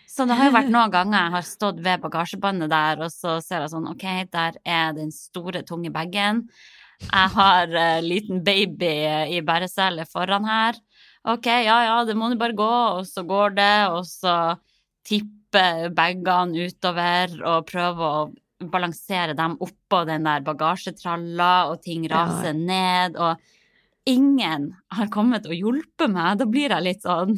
Så 0.09 0.27
det 0.29 0.37
har 0.39 0.51
jo 0.51 0.55
vært 0.57 0.73
noen 0.77 0.93
ganger 0.95 1.19
jeg 1.19 1.35
har 1.37 1.47
stått 1.49 1.83
ved 1.85 2.03
bagasjebåndet 2.05 2.73
der, 2.73 3.03
og 3.07 3.13
så 3.13 3.39
ser 3.45 3.65
jeg 3.65 3.75
sånn, 3.75 3.91
ok, 3.91 4.07
der 4.35 4.59
er 4.65 4.95
den 4.97 5.13
store, 5.15 5.65
tunge 5.67 5.93
bagen. 5.95 6.45
Jeg 7.05 7.33
har 7.35 7.73
uh, 7.75 8.01
liten 8.05 8.45
baby 8.47 8.93
i 9.35 9.41
bæreselet 9.45 10.09
foran 10.11 10.47
her. 10.49 10.79
Ok, 11.29 11.49
ja, 11.49 11.81
ja, 11.89 11.99
det 12.07 12.15
må 12.17 12.29
du 12.31 12.39
bare 12.41 12.57
gå, 12.57 12.71
og 12.99 13.05
så 13.09 13.25
går 13.27 13.57
det, 13.57 13.75
og 13.91 14.05
så 14.09 14.37
tipper 15.09 15.91
bagene 15.95 16.69
utover 16.69 17.35
og 17.43 17.67
prøver 17.69 18.05
å 18.05 18.69
balansere 18.71 19.35
dem 19.37 19.57
oppå 19.65 20.05
den 20.09 20.25
der 20.29 20.45
bagasjetralla, 20.47 21.71
og 21.73 21.83
ting 21.85 22.07
Ja. 22.07 22.25
raser 22.25 22.55
ned, 22.55 23.17
og 23.17 23.41
ingen 24.07 24.71
har 24.93 25.09
kommet 25.09 25.47
og 25.49 25.57
hjulpet 25.57 26.13
meg. 26.13 26.39
Da 26.39 26.47
blir 26.49 26.71
jeg 26.71 26.85
litt 26.87 27.03
sånn 27.03 27.35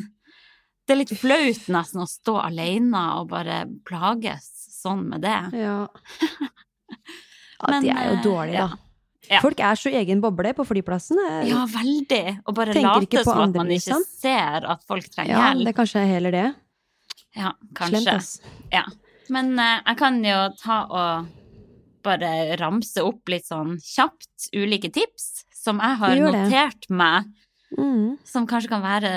det 0.86 0.94
er 0.94 1.00
litt 1.02 1.12
flaut 1.18 1.68
nesten 1.74 2.02
å 2.02 2.06
stå 2.08 2.36
alene 2.46 3.02
og 3.20 3.30
bare 3.32 3.64
plages 3.86 4.46
sånn 4.76 5.06
med 5.10 5.24
det. 5.26 5.38
Ja. 5.58 5.78
ja 7.60 7.70
Men, 7.72 7.82
det 7.82 7.94
er 7.94 8.10
jo 8.12 8.18
dårlige, 8.22 8.26
dårlig, 8.28 8.58
da. 8.60 8.82
Ja. 9.26 9.40
Folk 9.42 9.58
er 9.58 9.74
så 9.80 9.90
egen 9.90 10.20
boble 10.22 10.52
på 10.54 10.62
flyplassen. 10.68 11.18
Ja, 11.48 11.64
veldig. 11.66 12.36
Og 12.46 12.54
bare 12.54 12.76
late 12.76 13.24
som 13.26 13.40
at 13.42 13.56
man 13.58 13.72
ikke 13.74 13.80
liksom. 13.80 14.04
ser 14.06 14.68
at 14.70 14.84
folk 14.86 15.08
trenger 15.10 15.32
Ja, 15.34 15.48
hjelp. 15.48 15.64
det 15.66 15.72
er 15.72 15.78
kanskje 15.80 16.04
heller 16.06 16.36
det. 16.36 16.44
Ja, 17.36 17.50
Slemt, 17.56 17.74
kanskje. 17.80 18.14
ass. 18.14 18.30
Ja. 18.70 18.84
Men 19.34 19.50
uh, 19.58 19.80
jeg 19.82 19.98
kan 19.98 20.20
jo 20.22 20.36
ta 20.60 20.76
og 20.86 21.32
bare 22.06 22.30
ramse 22.60 23.02
opp 23.02 23.26
litt 23.32 23.48
sånn 23.48 23.80
kjapt 23.82 24.46
ulike 24.54 24.92
tips 24.94 25.42
som 25.58 25.82
jeg 25.82 25.98
har 26.04 26.20
notert 26.22 26.86
meg, 26.94 27.32
Mm. 27.76 28.12
som 28.22 28.44
kanskje 28.46 28.70
kan 28.70 28.84
være 28.84 29.08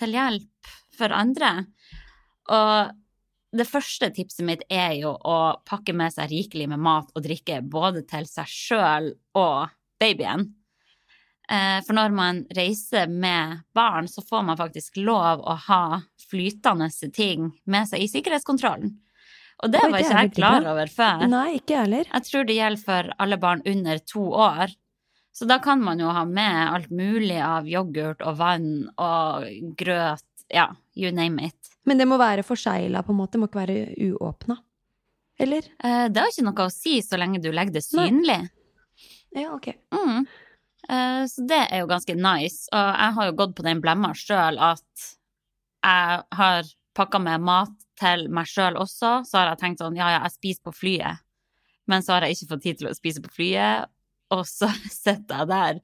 til 0.00 0.16
hjelp 0.16 0.72
for 0.96 1.12
andre. 1.14 1.52
Og 2.50 2.96
det 3.56 3.66
første 3.66 4.10
tipset 4.14 4.46
mitt 4.46 4.62
er 4.70 4.94
jo 5.00 5.12
å 5.16 5.38
pakke 5.66 5.94
med 5.96 6.14
seg 6.14 6.30
rikelig 6.30 6.68
med 6.70 6.82
mat 6.82 7.10
og 7.14 7.24
drikke 7.24 7.60
både 7.66 8.04
til 8.10 8.28
seg 8.30 8.50
sjøl 8.50 9.12
og 9.38 9.72
babyen. 10.00 10.48
Eh, 11.50 11.80
For 11.82 11.96
når 11.98 12.14
man 12.14 12.44
reiser 12.54 13.10
med 13.10 13.64
barn, 13.74 14.06
så 14.08 14.22
får 14.22 14.44
man 14.46 14.58
faktisk 14.60 15.00
lov 15.02 15.42
å 15.42 15.56
ha 15.66 16.00
flytende 16.30 16.90
ting 17.12 17.50
med 17.66 17.90
seg 17.90 18.04
i 18.04 18.10
sikkerhetskontrollen. 18.12 18.92
Og 19.60 19.72
det 19.74 19.80
var 19.82 19.98
ikke 20.00 20.20
jeg 20.22 20.34
klar 20.38 20.66
over 20.70 20.88
før. 20.88 21.26
Nei, 21.28 21.58
ikke 21.58 21.82
heller. 21.82 22.06
Jeg 22.08 22.26
tror 22.30 22.46
det 22.48 22.54
gjelder 22.56 22.84
for 22.86 23.10
alle 23.20 23.36
barn 23.36 23.60
under 23.68 23.98
to 24.08 24.22
år. 24.32 24.72
Så 25.32 25.46
da 25.46 25.58
kan 25.62 25.80
man 25.82 26.00
jo 26.02 26.10
ha 26.10 26.24
med 26.26 26.72
alt 26.74 26.90
mulig 26.90 27.38
av 27.42 27.68
yoghurt 27.70 28.20
og 28.26 28.36
vann 28.40 28.88
og 28.98 29.46
grøt, 29.78 30.24
ja, 30.50 30.66
you 30.98 31.12
name 31.14 31.44
it. 31.46 31.70
Men 31.86 31.98
det 32.00 32.06
må 32.10 32.18
være 32.18 32.42
forsegla, 32.44 33.04
på 33.06 33.14
en 33.14 33.20
måte. 33.20 33.36
Det 33.36 33.40
må 33.44 33.46
ikke 33.48 33.62
være 33.62 33.78
uåpna. 34.10 34.56
Eller? 35.40 35.68
Eh, 35.78 36.08
Det 36.08 36.20
har 36.20 36.28
ikke 36.32 36.44
noe 36.44 36.66
å 36.66 36.72
si 36.74 36.98
så 37.02 37.16
lenge 37.16 37.40
du 37.40 37.50
legger 37.52 37.72
det 37.78 37.84
Nei. 37.94 38.08
synlig. 38.10 38.50
Ja, 39.38 39.54
ok. 39.54 39.70
Mm. 39.94 40.26
Eh, 40.90 41.22
Så 41.30 41.46
det 41.46 41.62
er 41.70 41.78
jo 41.84 41.86
ganske 41.86 42.16
nice. 42.18 42.66
Og 42.72 42.90
jeg 42.98 43.14
har 43.16 43.26
jo 43.30 43.36
gått 43.38 43.54
på 43.56 43.62
den 43.64 43.80
blemma 43.80 44.10
sjøl 44.12 44.58
at 44.58 45.06
jeg 45.84 46.22
har 46.36 46.64
pakka 46.94 47.18
med 47.22 47.40
mat 47.40 47.72
til 48.00 48.26
meg 48.28 48.46
sjøl 48.50 48.76
også. 48.76 49.22
Så 49.24 49.38
har 49.38 49.48
jeg 49.54 49.58
tenkt 49.62 49.80
sånn, 49.80 49.96
ja 49.96 50.10
ja, 50.10 50.20
jeg 50.26 50.32
spiser 50.34 50.62
på 50.66 50.74
flyet. 50.74 51.22
Men 51.86 52.02
så 52.02 52.12
har 52.18 52.26
jeg 52.26 52.36
ikke 52.36 52.50
fått 52.56 52.62
tid 52.66 52.78
til 52.82 52.90
å 52.90 52.94
spise 52.98 53.22
på 53.22 53.30
flyet, 53.32 53.88
og 54.34 54.46
så 54.48 54.70
sitter 55.02 55.42
jeg 55.42 55.50
der 55.50 55.82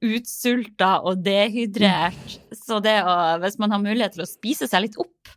utsulta 0.00 0.94
og 1.04 1.20
dehydrert. 1.24 2.38
Så 2.56 2.80
det 2.84 3.00
å, 3.04 3.16
hvis 3.42 3.58
man 3.60 3.74
har 3.74 3.82
mulighet 3.82 4.16
til 4.16 4.24
å 4.24 4.30
spise 4.30 4.68
seg 4.70 4.86
litt 4.86 5.00
opp 5.00 5.34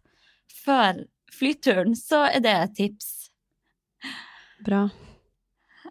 før 0.63 1.03
flyturen, 1.33 1.98
så 2.00 2.24
er 2.29 2.43
det 2.43 2.53
et 2.55 2.75
tips. 2.77 3.10
Bra. 4.63 4.86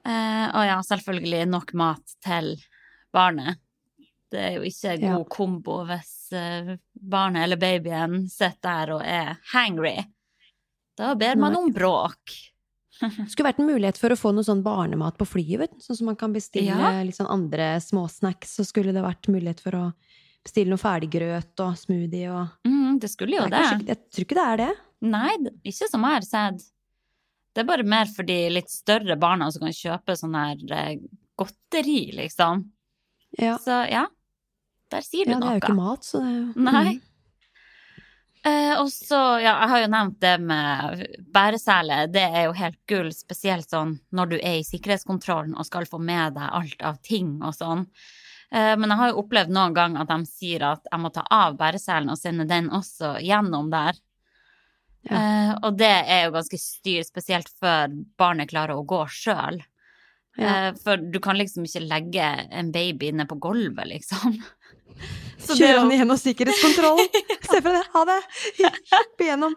Eh, 0.03 0.47
og 0.49 0.65
ja, 0.67 0.79
selvfølgelig 0.87 1.45
nok 1.53 1.75
mat 1.79 2.17
til 2.25 2.55
barnet. 3.15 3.61
Det 4.33 4.41
er 4.41 4.55
jo 4.57 4.65
ikke 4.65 4.95
en 4.95 5.03
god 5.19 5.27
kombo 5.29 5.75
hvis 5.91 6.15
eh, 6.33 6.73
barnet 6.97 7.45
eller 7.45 7.61
babyen 7.61 8.23
sitter 8.33 8.63
der 8.65 8.95
og 8.97 9.05
er 9.05 9.35
hangry. 9.53 9.99
Da 10.97 11.13
ber 11.19 11.37
man 11.41 11.57
om 11.59 11.69
bråk. 11.73 12.33
Skulle 13.29 13.49
vært 13.53 13.59
en 13.61 13.67
mulighet 13.69 13.99
for 13.99 14.11
å 14.15 14.17
få 14.19 14.33
noe 14.35 14.45
sånn 14.47 14.63
barnemat 14.63 15.17
på 15.19 15.27
flyet, 15.27 15.59
vet 15.59 15.73
du. 15.77 15.79
Sånn 15.85 15.97
som 15.99 16.07
man 16.07 16.17
kan 16.17 16.33
bestille 16.33 16.67
Ja. 16.73 17.03
litt 17.03 17.17
sånn 17.19 17.31
andre 17.31 17.77
småsnacks, 17.81 18.57
så 18.59 18.65
skulle 18.65 18.93
det 18.95 19.03
vært 19.03 19.29
mulighet 19.29 19.61
for 19.61 19.73
å 19.79 19.93
bestille 20.45 20.69
noe 20.71 20.79
ferdiggrøt 20.83 21.61
og 21.61 21.77
smoothie 21.79 22.29
og 22.31 22.49
Mm, 22.67 22.99
det 23.01 23.11
skulle 23.11 23.37
jo 23.37 23.43
Det 23.47 23.51
det. 23.51 23.61
kanskje- 23.63 23.87
Jeg 23.89 23.99
tror 24.11 24.25
ikke 24.25 24.39
det 24.39 24.47
er 24.53 24.57
det. 24.57 24.77
Nei, 25.03 25.37
ikke 25.65 25.89
som 25.91 26.03
jeg 26.03 26.13
har 26.13 26.21
sett. 26.23 26.63
Det 27.55 27.61
er 27.61 27.65
bare 27.65 27.83
mer 27.85 28.07
for 28.07 28.23
de 28.23 28.49
litt 28.51 28.69
større 28.71 29.19
barna 29.19 29.51
som 29.53 29.61
kan 29.61 29.73
kjøpe 29.73 30.17
sånn 30.17 30.35
her 30.35 30.57
eh, 30.73 30.97
godteri, 31.39 32.13
liksom. 32.17 32.65
Ja, 33.39 33.57
Så 33.59 33.91
ja, 33.91 34.07
der 34.91 35.01
sier 35.01 35.25
du 35.25 35.31
ja 35.33 35.39
det 35.39 35.43
er 35.45 35.49
noe. 35.51 35.55
jo 35.55 35.61
ikke 35.61 35.77
mat, 35.77 36.01
så 36.03 36.21
det 36.21 36.29
er 36.29 36.39
jo 36.41 36.53
Nei. 36.61 36.95
Mm. 36.95 37.01
Eh, 38.43 38.73
og 38.81 38.89
så, 38.91 39.19
ja, 39.39 39.53
jeg 39.61 39.71
har 39.71 39.83
jo 39.85 39.91
nevnt 39.93 40.17
det 40.23 40.33
med 40.43 41.05
bæresele. 41.35 42.01
Det 42.11 42.25
er 42.25 42.49
jo 42.49 42.57
helt 42.59 42.79
gull, 42.91 43.13
spesielt 43.15 43.71
sånn 43.71 43.95
når 44.11 44.33
du 44.33 44.37
er 44.41 44.59
i 44.59 44.67
sikkerhetskontrollen 44.67 45.55
og 45.55 45.69
skal 45.69 45.87
få 45.87 46.01
med 46.03 46.35
deg 46.39 46.49
alt 46.59 46.83
av 46.83 46.99
ting 47.07 47.37
og 47.39 47.55
sånn. 47.55 47.87
Eh, 48.51 48.75
men 48.77 48.91
jeg 48.91 48.99
har 48.99 49.13
jo 49.13 49.23
opplevd 49.23 49.55
noen 49.55 49.77
gang 49.77 49.99
at 50.01 50.11
de 50.11 50.19
sier 50.29 50.65
at 50.73 50.91
jeg 50.91 51.03
må 51.05 51.13
ta 51.15 51.23
av 51.31 51.55
bæreselen 51.61 52.11
og 52.13 52.19
sende 52.19 52.49
den 52.51 52.73
også 52.75 53.15
gjennom 53.23 53.71
der. 53.73 54.01
Ja. 55.07 55.19
Eh, 55.19 55.53
og 55.63 55.79
det 55.79 55.93
er 55.93 56.27
jo 56.27 56.35
ganske 56.35 56.59
styr, 56.59 57.07
spesielt 57.07 57.51
før 57.63 57.95
barnet 58.19 58.51
klarer 58.51 58.75
å 58.79 58.87
gå 58.87 59.05
sjøl. 59.11 59.63
Ja. 60.39 60.51
Eh, 60.69 60.69
for 60.83 60.99
du 60.99 61.19
kan 61.23 61.39
liksom 61.39 61.67
ikke 61.69 61.85
legge 61.87 62.27
en 62.51 62.75
baby 62.75 63.13
inne 63.13 63.27
på 63.31 63.39
gulvet, 63.43 63.87
liksom. 63.95 64.43
Så 65.43 65.57
det 65.57 65.65
Kjøre 65.65 65.75
er 65.75 65.81
han 65.81 65.93
igjennom 65.95 66.19
sikkerhetskontrollen. 66.21 67.09
Se 67.51 67.59
for 67.59 67.75
deg, 67.75 67.87
ha 67.95 68.03
det! 68.09 68.19
Kjapp 68.61 69.23
igjennom. 69.25 69.57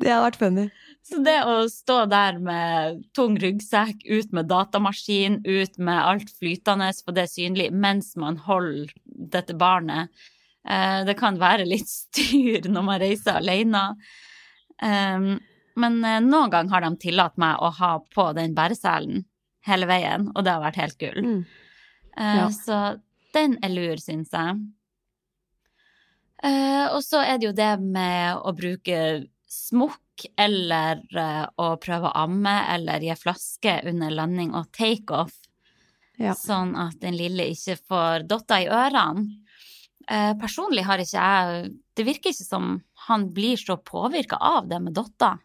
Det 0.00 0.10
hadde 0.10 0.22
vært 0.24 0.38
funny. 0.40 0.66
Så 1.06 1.20
det 1.22 1.36
å 1.46 1.58
stå 1.70 1.98
der 2.10 2.40
med 2.42 3.02
tung 3.14 3.36
ryggsekk, 3.38 4.00
ut 4.08 4.32
med 4.34 4.48
datamaskin, 4.50 5.42
ut 5.44 5.76
med 5.78 6.00
alt 6.00 6.32
flytende, 6.40 6.88
for 7.04 7.14
det 7.14 7.28
synlig, 7.30 7.68
mens 7.70 8.14
man 8.18 8.40
holder 8.48 8.90
dette 9.04 9.54
barnet, 9.54 10.10
eh, 10.66 11.04
det 11.06 11.14
kan 11.20 11.38
være 11.38 11.68
litt 11.68 11.92
styr 11.92 12.66
når 12.66 12.88
man 12.88 13.00
reiser 13.04 13.38
alene. 13.38 13.84
Men 15.76 15.96
eh, 16.04 16.20
noen 16.24 16.50
gang 16.52 16.72
har 16.72 16.82
de 16.82 16.92
tillatt 17.00 17.36
meg 17.40 17.60
å 17.60 17.70
ha 17.78 17.92
på 18.00 18.30
den 18.36 18.56
bæreselen 18.56 19.24
hele 19.66 19.86
veien, 19.90 20.28
og 20.34 20.44
det 20.46 20.52
har 20.54 20.62
vært 20.62 20.80
helt 20.82 20.98
gull. 21.00 21.22
Mm. 21.24 21.46
Eh, 22.16 22.36
Ja. 22.40 22.48
Så 22.54 22.80
den 23.34 23.58
er 23.62 23.68
lur, 23.74 23.96
syns 24.00 24.30
jeg. 24.32 24.56
Eh, 26.44 26.86
og 26.92 27.00
så 27.04 27.22
er 27.24 27.38
det 27.40 27.48
jo 27.48 27.56
det 27.56 27.72
med 27.80 28.36
å 28.44 28.52
bruke 28.56 28.98
smokk 29.50 30.26
eller 30.40 31.00
eh, 31.16 31.44
å 31.60 31.68
prøve 31.80 32.10
å 32.10 32.24
amme 32.26 32.54
eller 32.74 33.04
gi 33.04 33.14
flaske 33.18 33.78
under 33.88 34.10
landing 34.14 34.54
og 34.54 34.70
takeoff, 34.76 35.34
Ja. 36.18 36.32
sånn 36.32 36.74
at 36.80 37.00
den 37.00 37.16
lille 37.16 37.44
ikke 37.52 37.76
får 37.88 38.26
dotter 38.28 38.62
i 38.64 38.70
ørene. 38.72 39.42
Personlig 40.40 40.84
har 40.86 40.98
ikke 41.02 41.18
jeg 41.18 41.72
Det 41.98 42.04
virker 42.06 42.30
ikke 42.30 42.44
som 42.46 42.82
han 43.08 43.24
blir 43.34 43.56
så 43.58 43.74
påvirka 43.76 44.38
av 44.40 44.68
det 44.68 44.78
med 44.80 44.94
dotter. 44.94 45.36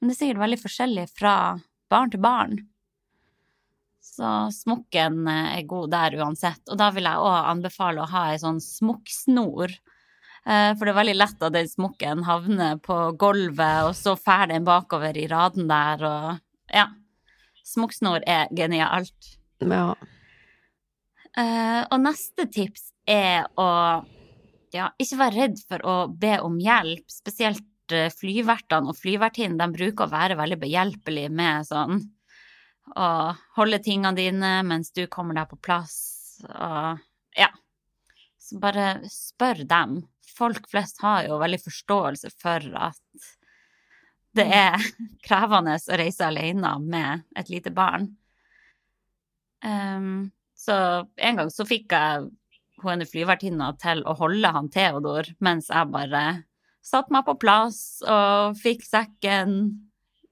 Men 0.00 0.08
det 0.08 0.14
er 0.14 0.20
sikkert 0.20 0.40
veldig 0.44 0.58
forskjellig 0.62 1.04
fra 1.18 1.32
barn 1.90 2.10
til 2.12 2.20
barn. 2.20 2.54
Så 4.14 4.30
smokken 4.54 5.24
eh, 5.30 5.58
er 5.58 5.66
god 5.68 5.90
der 5.94 6.16
uansett. 6.20 6.62
Og 6.70 6.78
da 6.78 6.90
vil 6.94 7.08
jeg 7.08 7.24
òg 7.26 7.50
anbefale 7.50 8.04
å 8.04 8.10
ha 8.12 8.28
ei 8.32 8.40
sånn 8.42 8.60
smokksnor. 8.62 9.74
Eh, 10.44 10.70
For 10.76 10.84
det 10.86 10.92
er 10.92 11.00
veldig 11.00 11.16
lett 11.18 11.46
at 11.48 11.56
den 11.56 11.70
smokken 11.70 12.24
havner 12.28 12.78
på 12.84 12.98
gulvet, 13.20 13.88
og 13.88 13.94
så 13.98 14.14
fer 14.20 14.46
den 14.52 14.66
bakover 14.66 15.16
i 15.18 15.26
raden 15.30 15.70
der, 15.70 16.04
og 16.04 16.74
ja. 16.74 16.88
Smokksnor 17.64 18.26
er 18.28 18.50
genialt. 18.54 19.38
ja. 19.64 19.94
Eh, 21.34 21.80
og 21.90 21.98
neste 21.98 22.44
tips 22.46 22.92
er 23.10 23.48
å 23.58 23.66
ja, 24.70 24.90
ikke 25.02 25.16
være 25.18 25.34
redd 25.40 25.56
for 25.66 25.82
å 25.82 25.94
be 26.06 26.36
om 26.44 26.60
hjelp. 26.62 27.02
Spesielt 27.10 27.64
flyvertene 27.90 28.92
og 28.92 28.96
flyvertinnen, 28.96 29.58
de 29.58 29.66
bruker 29.74 30.06
å 30.06 30.12
være 30.12 30.36
veldig 30.38 30.60
behjelpelige 30.62 31.32
med 31.34 31.66
sånn 31.66 31.98
å 32.92 33.08
holde 33.56 33.80
tingene 33.82 34.16
dine 34.18 34.56
mens 34.66 34.92
du 34.92 35.06
kommer 35.10 35.38
deg 35.38 35.48
på 35.50 35.60
plass, 35.64 35.96
og 36.44 37.00
ja. 37.38 37.50
Så 38.44 38.58
bare 38.60 38.98
spør 39.08 39.64
dem. 39.64 40.02
Folk 40.36 40.68
flest 40.68 41.00
har 41.00 41.24
jo 41.24 41.40
veldig 41.40 41.62
forståelse 41.62 42.30
for 42.36 42.66
at 42.76 43.30
det 44.36 44.44
er 44.52 44.76
krevende 45.26 45.78
å 45.78 45.98
reise 45.98 46.28
alene 46.28 46.74
med 46.82 47.24
et 47.38 47.52
lite 47.52 47.72
barn. 47.74 48.10
Um, 49.64 50.32
så 50.58 50.76
en 51.16 51.40
gang 51.40 51.52
så 51.52 51.64
fikk 51.64 51.94
jeg 51.94 52.28
hun 52.84 53.06
flyvertinna 53.08 53.70
til 53.80 54.02
å 54.04 54.12
holde 54.18 54.50
han 54.52 54.68
Theodor, 54.72 55.30
mens 55.40 55.70
jeg 55.72 55.88
bare 55.92 56.24
satte 56.84 57.14
meg 57.14 57.24
på 57.24 57.38
plass 57.40 58.02
og 58.04 58.58
fikk 58.60 58.84
sekken 58.84 59.56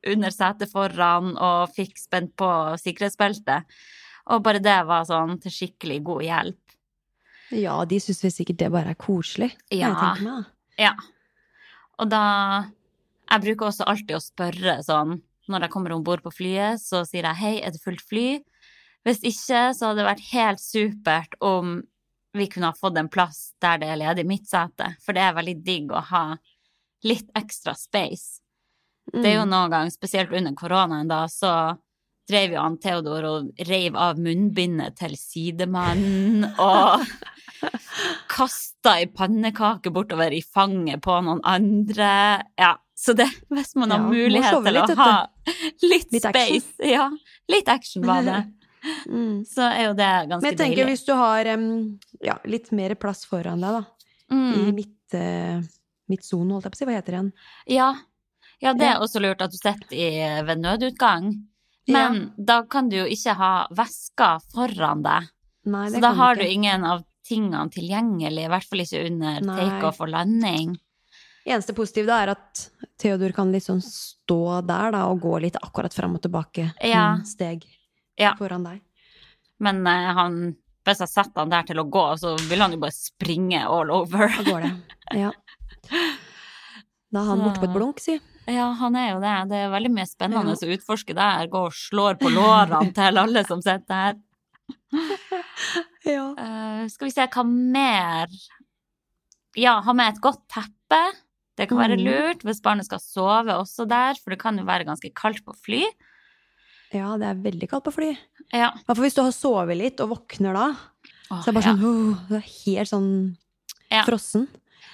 under 0.09 0.35
setet 0.35 0.73
foran 0.73 1.35
og 1.37 1.73
fikk 1.77 1.99
spent 2.01 2.35
på 2.39 2.49
sikkerhetsbeltet. 2.83 3.69
Og 4.33 4.43
bare 4.45 4.63
det 4.63 4.79
var 4.87 5.07
sånn 5.09 5.39
til 5.43 5.55
skikkelig 5.55 5.99
god 6.07 6.23
hjelp. 6.27 6.77
ja, 7.53 7.75
de 7.85 7.99
syns 8.01 8.23
vel 8.25 8.33
sikkert 8.33 8.61
det 8.63 8.71
bare 8.73 8.95
er 8.95 8.99
koselig. 8.99 9.51
Ja. 9.71 9.93
Jeg 9.93 10.25
meg. 10.25 10.47
Ja. 10.81 10.95
Og 12.01 12.09
da 12.11 12.71
Jeg 13.33 13.41
bruker 13.41 13.67
også 13.69 13.85
alltid 13.89 14.17
å 14.17 14.21
spørre 14.21 14.83
sånn 14.85 15.23
Når 15.49 15.65
jeg 15.65 15.73
kommer 15.73 15.93
om 15.93 16.03
bord 16.05 16.23
på 16.23 16.31
flyet, 16.33 16.81
så 16.81 17.03
sier 17.09 17.25
jeg 17.25 17.41
hei, 17.41 17.55
er 17.61 17.73
det 17.73 17.81
fullt 17.83 18.03
fly? 18.05 18.43
Hvis 19.03 19.23
ikke, 19.27 19.73
så 19.75 19.89
hadde 19.89 20.03
det 20.03 20.07
vært 20.07 20.29
helt 20.31 20.63
supert 20.63 21.35
om 21.43 21.81
vi 22.33 22.47
kunne 22.49 22.71
ha 22.71 22.77
fått 22.79 22.97
en 23.01 23.11
plass 23.13 23.53
der 23.61 23.81
det 23.83 23.89
er 23.91 23.99
ledig 24.01 24.25
midtsete. 24.29 24.95
For 25.03 25.17
det 25.17 25.25
er 25.27 25.35
veldig 25.37 25.57
digg 25.67 25.91
å 25.93 26.05
ha 26.13 26.23
litt 27.05 27.29
ekstra 27.37 27.75
space. 27.77 28.42
Det 29.11 29.25
er 29.27 29.35
jo 29.41 29.45
Mm. 29.47 29.51
noen 29.51 29.71
gang, 29.71 29.91
spesielt 29.91 30.33
under 30.33 30.53
koronaen, 30.55 31.09
da, 31.09 31.25
så 31.27 31.79
drev 32.29 32.53
jo 32.55 32.61
han 32.63 32.77
Theodor 32.79 33.25
og 33.27 33.51
reiv 33.67 33.97
av 33.99 34.17
munnbindet 34.23 34.95
til 34.97 35.17
sidemannen 35.19 36.45
og 36.59 37.03
kasta 38.33 38.97
ei 39.01 39.07
pannekake 39.11 39.91
bortover 39.95 40.33
i 40.33 40.41
fanget 40.43 41.03
på 41.05 41.19
noen 41.25 41.41
andre. 41.45 42.43
Ja, 42.59 42.77
så 42.97 43.15
det, 43.19 43.27
hvis 43.51 43.75
man 43.77 43.91
har 43.91 43.99
Ja, 44.01 44.09
mulighet 44.13 44.65
til 44.65 44.75
litt, 44.79 44.95
å 44.95 44.97
ha 44.97 45.27
litt, 45.83 46.13
Litt 46.13 46.25
action. 46.25 46.61
space 46.63 46.91
Ja, 46.93 47.11
litt 47.51 47.69
action 47.69 48.07
var 48.07 48.23
det. 48.27 48.41
Mm. 49.07 49.45
Så 49.47 49.63
er 49.63 49.85
jo 49.85 49.93
det 49.95 50.07
ganske 50.27 50.43
Men 50.43 50.49
jeg 50.51 50.57
tenker 50.59 50.81
deilig. 50.81 50.89
hvis 50.91 51.05
du 51.07 51.13
har 51.15 51.47
ja, 51.47 52.33
litt 52.51 52.73
mer 52.75 52.97
plass 52.99 53.21
foran 53.31 53.61
deg, 53.63 53.77
da. 53.77 53.85
I 54.35 54.35
Mm, 54.35 54.73
midt, 54.75 55.15
uh, 55.15 55.61
midtsone, 56.11 56.51
holdt 56.51 56.65
jeg 56.67 56.73
på 56.73 56.75
å 56.75 56.81
si. 56.81 56.87
Hva 56.89 56.97
heter 56.97 57.13
det 57.13 57.19
igjen? 57.21 57.29
ja. 57.77 57.87
Ja, 58.63 58.73
det 58.79 58.87
er 58.87 59.01
også 59.03 59.21
lurt 59.23 59.43
at 59.43 59.51
du 59.51 59.57
sitter 59.59 59.97
i, 59.97 60.07
ved 60.47 60.61
nødutgang. 60.63 61.33
Men 61.91 62.29
da 62.39 62.61
kan 62.71 62.89
du 62.89 63.01
jo 63.01 63.07
ikke 63.11 63.35
ha 63.35 63.53
veska 63.75 64.37
foran 64.55 65.03
deg. 65.03 65.27
Nei, 65.67 65.89
Så 65.91 66.01
da 66.03 66.13
har 66.15 66.37
ikke. 66.39 66.47
du 66.47 66.55
ingen 66.55 66.85
av 66.87 67.03
tingene 67.27 67.65
tilgjengelig, 67.75 68.45
i 68.47 68.51
hvert 68.51 68.67
fall 68.71 68.83
ikke 68.85 69.03
under 69.09 69.41
takeoff 69.47 70.01
og 70.03 70.09
landing. 70.15 70.77
Eneste 71.47 71.75
positive 71.75 72.07
da 72.07 72.21
er 72.23 72.33
at 72.37 72.63
Theodor 73.03 73.33
kan 73.35 73.51
sånn 73.59 73.83
stå 73.83 74.39
der 74.67 74.93
da, 74.95 75.05
og 75.11 75.21
gå 75.25 75.41
litt 75.43 75.57
akkurat 75.59 75.95
fram 75.95 76.15
og 76.15 76.23
tilbake 76.23 76.69
Ja. 76.87 77.19
steg 77.27 77.65
Ja. 78.19 78.35
foran 78.39 78.63
deg. 78.63 78.81
Men 79.59 79.85
eh, 79.87 80.13
han, 80.15 80.57
hvis 80.87 80.99
jeg 81.03 81.09
setter 81.11 81.41
han 81.43 81.51
der 81.51 81.63
til 81.67 81.79
å 81.83 81.89
gå, 81.91 82.05
så 82.19 82.37
vil 82.49 82.61
han 82.63 82.73
jo 82.73 82.79
bare 82.79 82.95
springe 82.95 83.65
all 83.67 83.91
over. 83.91 84.29
Da 84.39 84.43
går 84.47 84.61
det. 84.69 84.73
Ja. 85.19 85.33
Da 87.13 87.21
er 87.23 87.29
han 87.29 87.43
borte 87.43 87.61
på 87.63 87.69
et 87.71 87.75
blunk, 87.79 87.99
si. 88.03 88.21
Ja, 88.51 88.71
han 88.75 88.97
er 88.99 89.13
jo 89.13 89.21
det. 89.23 89.35
Det 89.53 89.59
er 89.65 89.71
veldig 89.71 89.91
mye 89.95 90.09
spennende 90.11 90.55
å 90.57 90.71
utforske 90.75 91.15
der. 91.15 91.47
Gå 91.53 91.61
og 91.69 91.77
slår 91.77 92.17
på 92.19 92.31
lårene 92.33 92.93
til 92.97 93.21
alle 93.23 93.45
som 93.47 93.63
sitter 93.63 93.95
her. 93.95 94.17
Ja. 96.07 96.25
Uh, 96.37 96.85
skal 96.91 97.07
vi 97.09 97.15
se 97.15 97.27
hva 97.31 97.45
mer 97.47 98.33
Ja, 99.59 99.77
ha 99.85 99.93
med 99.97 100.15
et 100.15 100.21
godt 100.25 100.43
teppe. 100.51 101.01
Det 101.57 101.67
kan 101.69 101.79
være 101.79 101.99
Mhm. 101.99 102.05
lurt 102.09 102.43
hvis 102.49 102.63
barnet 102.65 102.87
skal 102.89 102.99
sove 103.05 103.53
også 103.53 103.87
der, 103.87 104.15
for 104.17 104.31
det 104.33 104.41
kan 104.41 104.57
jo 104.59 104.65
være 104.65 104.87
ganske 104.89 105.13
kaldt 105.15 105.45
på 105.45 105.55
fly. 105.55 105.83
ja, 106.93 107.17
det 107.17 107.25
er 107.29 107.35
veldig 107.45 107.69
kaldt 107.71 107.85
på 107.85 107.93
fly. 107.95 108.11
Ja. 108.53 108.71
Hvert 108.73 108.97
fall 108.97 109.05
hvis 109.07 109.15
du 109.17 109.23
har 109.23 109.33
sovet 109.33 109.77
litt 109.79 110.01
og 110.01 110.11
våkner 110.17 110.53
da. 110.57 110.67
Åh, 111.31 111.41
Så 111.41 111.45
det 111.45 111.49
er 111.49 111.57
bare 111.61 111.65
ja. 111.65 111.75
sånn, 111.77 111.85
åh, 112.13 112.29
du 112.29 112.35
er 112.37 112.49
helt 112.65 112.89
sånn 112.91 113.37
Ja. 113.91 114.03
frossen. 114.05 114.49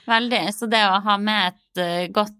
Veldig. 0.06 0.42
Så 0.54 0.68
det 0.70 0.78
å 0.82 1.00
ha 1.02 1.16
med 1.18 1.54
et 1.54 1.78
uh, 1.78 2.12
godt 2.12 2.37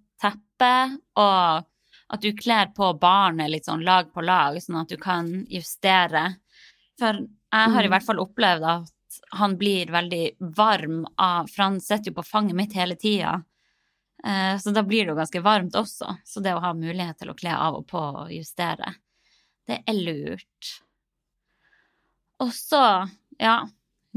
teppe, 0.58 0.98
og 1.16 1.64
at 2.10 2.22
du 2.22 2.32
kler 2.32 2.66
på 2.74 2.92
barnet 3.00 3.50
litt 3.50 3.66
sånn 3.68 3.84
lag 3.84 4.12
på 4.12 4.20
lag, 4.24 4.56
sånn 4.62 4.80
at 4.82 4.88
du 4.88 4.96
kan 4.96 5.46
justere. 5.48 6.36
For 6.98 7.14
Jeg 7.50 7.70
har 7.72 7.82
i 7.82 7.86
Mm. 7.86 7.90
hvert 7.90 8.04
fall 8.04 8.18
opplevd 8.18 8.62
at 8.62 8.90
han 9.32 9.56
blir 9.56 9.86
veldig 9.86 10.36
varm 10.40 11.06
av 11.18 11.48
For 11.48 11.62
han 11.62 11.80
sitter 11.80 12.10
jo 12.10 12.14
på 12.22 12.26
fanget 12.26 12.54
mitt 12.54 12.72
hele 12.74 12.94
tida. 12.94 13.42
Eh, 14.24 14.56
så 14.58 14.72
da 14.74 14.82
blir 14.82 15.06
det 15.06 15.14
jo 15.14 15.14
ganske 15.14 15.42
varmt 15.42 15.72
også. 15.72 16.18
Så 16.24 16.42
det 16.42 16.52
å 16.54 16.60
ha 16.60 16.72
mulighet 16.74 17.18
til 17.18 17.30
å 17.30 17.34
kle 17.38 17.50
av 17.56 17.74
og 17.76 17.86
på 17.86 17.98
og 17.98 18.30
justere, 18.30 18.94
det 19.66 19.82
er 19.86 19.94
lurt. 19.94 20.82
Og 22.40 22.52
så, 22.52 23.08
ja 23.40 23.66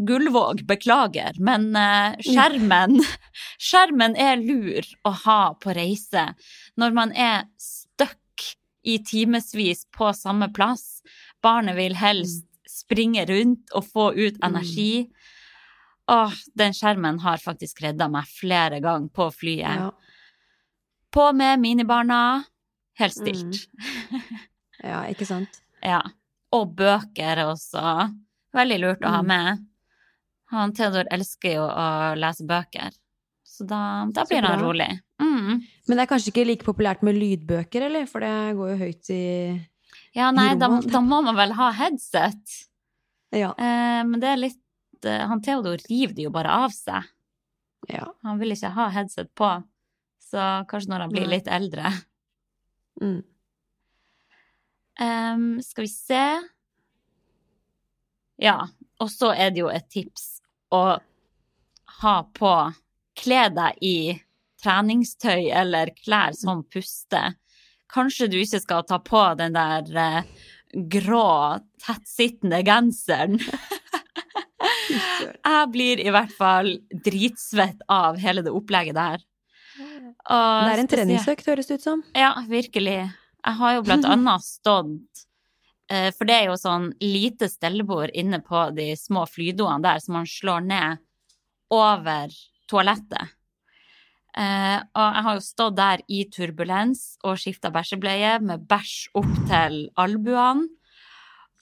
Gullvåg, 0.08 0.64
beklager, 0.68 1.36
men 1.40 1.70
eh, 1.78 2.16
skjermen 2.26 2.98
Skjermen 3.70 4.16
er 4.18 4.40
lur 4.42 4.88
å 5.06 5.12
ha 5.26 5.40
på 5.62 5.74
reise 5.78 6.24
når 6.82 6.96
man 6.98 7.12
er 7.14 7.44
stuck 7.62 8.18
i 8.82 8.96
timevis 9.06 9.84
på 9.94 10.10
samme 10.18 10.48
plass. 10.56 11.02
Barnet 11.44 11.78
vil 11.78 11.94
helst 12.00 12.48
springe 12.70 13.26
rundt 13.30 13.70
og 13.78 13.86
få 13.86 14.08
ut 14.18 14.40
energi. 14.44 15.06
Åh, 16.12 16.34
den 16.58 16.74
skjermen 16.74 17.20
har 17.22 17.38
faktisk 17.44 17.84
redda 17.86 18.08
meg 18.10 18.26
flere 18.32 18.80
ganger 18.82 19.12
på 19.14 19.28
flyet. 19.36 19.84
Ja. 19.84 19.92
På 21.14 21.28
med 21.36 21.60
minibarna, 21.62 22.44
helt 22.98 23.14
stilt. 23.14 23.68
ja, 24.82 25.04
ikke 25.12 25.28
sant? 25.30 25.62
Ja. 25.86 26.02
Og 26.54 26.74
bøker 26.78 27.40
er 27.42 27.48
også 27.48 27.82
veldig 28.54 28.80
lurt 28.84 29.06
å 29.08 29.14
ha 29.16 29.22
Mm. 29.24 29.28
med. 29.30 29.62
Han 30.52 30.74
Theodor 30.76 31.08
elsker 31.12 31.56
jo 31.56 31.66
å 31.66 31.86
lese 32.20 32.46
bøker, 32.48 32.92
så 33.48 33.66
da, 33.68 33.82
da 34.12 34.26
Så 34.26 34.34
blir 34.34 34.44
han 34.48 34.60
rolig. 34.64 34.90
Mm. 35.22 35.62
Men 35.88 35.98
det 35.98 36.04
er 36.04 36.10
kanskje 36.10 36.32
ikke 36.34 36.48
like 36.48 36.68
populært 36.68 37.04
med 37.06 37.16
lydbøker, 37.20 37.86
eller? 37.88 38.08
For 38.10 38.24
det 38.24 38.56
går 38.58 38.74
jo 38.74 38.80
høyt 38.82 39.12
i 39.16 39.24
Ja, 40.18 40.32
nei, 40.36 40.50
da, 40.60 40.68
da 40.84 41.02
må 41.04 41.22
man 41.24 41.38
vel 41.40 41.54
ha 41.56 41.70
headset. 41.78 42.56
Ja. 43.32 43.54
Eh, 43.56 44.02
men 44.08 44.20
det 44.20 44.28
er 44.28 44.40
litt 44.42 45.08
eh, 45.08 45.24
Han 45.32 45.44
Theodor 45.44 45.80
river 45.88 46.16
det 46.18 46.26
jo 46.28 46.34
bare 46.36 46.52
av 46.66 46.74
seg. 46.76 47.08
ja. 47.92 48.08
Han 48.28 48.40
vil 48.42 48.56
ikke 48.56 48.74
ha 48.76 48.90
headset 48.92 49.32
på. 49.36 49.52
Så 50.32 50.48
kanskje 50.72 50.92
når 50.92 51.06
han 51.06 51.14
blir 51.16 51.28
litt 51.32 51.48
eldre. 51.52 51.92
Mm. 53.02 53.22
Um, 55.02 55.46
skal 55.64 55.88
vi 55.88 55.90
se 55.90 56.24
Ja, 58.44 58.58
og 59.02 59.10
så 59.10 59.32
er 59.34 59.50
det 59.56 59.64
jo 59.64 59.70
et 59.72 59.88
tips 59.90 60.31
å 60.72 60.84
ha 62.02 62.18
på 62.38 62.56
Kle 63.22 63.42
deg 63.54 63.82
i 63.84 63.96
treningstøy 64.64 65.50
eller 65.52 65.92
klær 66.00 66.34
som 66.38 66.64
puster. 66.64 67.36
Kanskje 67.92 68.30
du 68.32 68.38
ikke 68.40 68.62
skal 68.64 68.86
ta 68.88 69.02
på 69.04 69.24
den 69.38 69.58
der 69.58 69.90
eh, 70.00 70.46
grå, 70.72 71.60
tettsittende 71.84 72.62
genseren. 72.66 73.36
Jeg 75.42 75.68
blir 75.74 76.00
i 76.04 76.12
hvert 76.14 76.32
fall 76.36 76.72
dritsvett 76.92 77.84
av 77.92 78.20
hele 78.22 78.44
det 78.46 78.54
opplegget 78.56 78.96
der. 78.96 79.24
Og 79.82 80.66
Det 80.68 80.74
er 80.76 80.84
en 80.84 80.92
treningsøkt, 80.92 81.48
høres 81.50 81.70
det 81.70 81.80
ut 81.82 81.86
som. 81.86 82.04
ja, 82.16 82.34
virkelig. 82.48 83.00
Jeg 83.42 83.58
har 83.58 83.76
jo 83.76 83.84
blant 83.88 84.06
annet 84.06 84.46
stått 84.46 85.26
For 86.16 86.30
det 86.30 86.36
er 86.38 86.46
jo 86.48 86.58
sånn 86.60 86.92
lite 87.04 87.50
stellebord 87.52 88.14
inne 88.16 88.40
på 88.46 88.64
de 88.78 88.94
små 88.96 89.26
flydoene 89.28 89.84
der 89.84 90.00
som 90.00 90.16
man 90.20 90.30
slår 90.30 90.64
ned 90.70 91.02
over 91.72 92.32
toalettet. 92.72 93.34
Eh, 94.32 94.78
og 94.96 95.08
jeg 95.18 95.24
har 95.26 95.36
jo 95.36 95.44
stått 95.44 95.76
der 95.76 96.04
i 96.08 96.22
turbulens 96.32 97.02
og 97.28 97.40
skifta 97.42 97.72
bæsjebleie 97.74 98.38
med 98.44 98.64
bæsj 98.70 99.10
opp 99.20 99.34
til 99.50 99.82
albuene. 100.00 100.70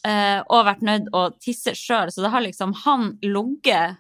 Eh, 0.06 0.40
og 0.46 0.68
vært 0.68 0.86
nødt 0.86 1.10
å 1.12 1.26
tisse 1.44 1.74
sjøl, 1.76 2.12
så 2.14 2.24
det 2.24 2.30
har 2.32 2.46
liksom 2.46 2.72
han 2.86 3.18
ligget 3.26 3.98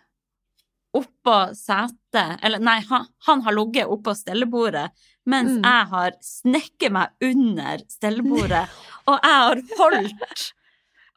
oppå 0.96 1.34
setet 1.54 2.40
Eller 2.42 2.62
nei, 2.64 2.80
han, 2.88 3.04
han 3.28 3.42
har 3.46 3.54
ligget 3.54 3.92
oppå 3.92 4.16
stellebordet 4.18 4.88
mens 5.30 5.60
Mm. 5.60 5.66
jeg 5.68 5.86
har 5.92 6.16
snekket 6.26 6.92
meg 6.96 7.12
under 7.22 7.84
stellebordet, 7.92 8.64
og 9.10 9.18
jeg 9.18 9.44
har 9.44 9.62
holdt 9.82 10.48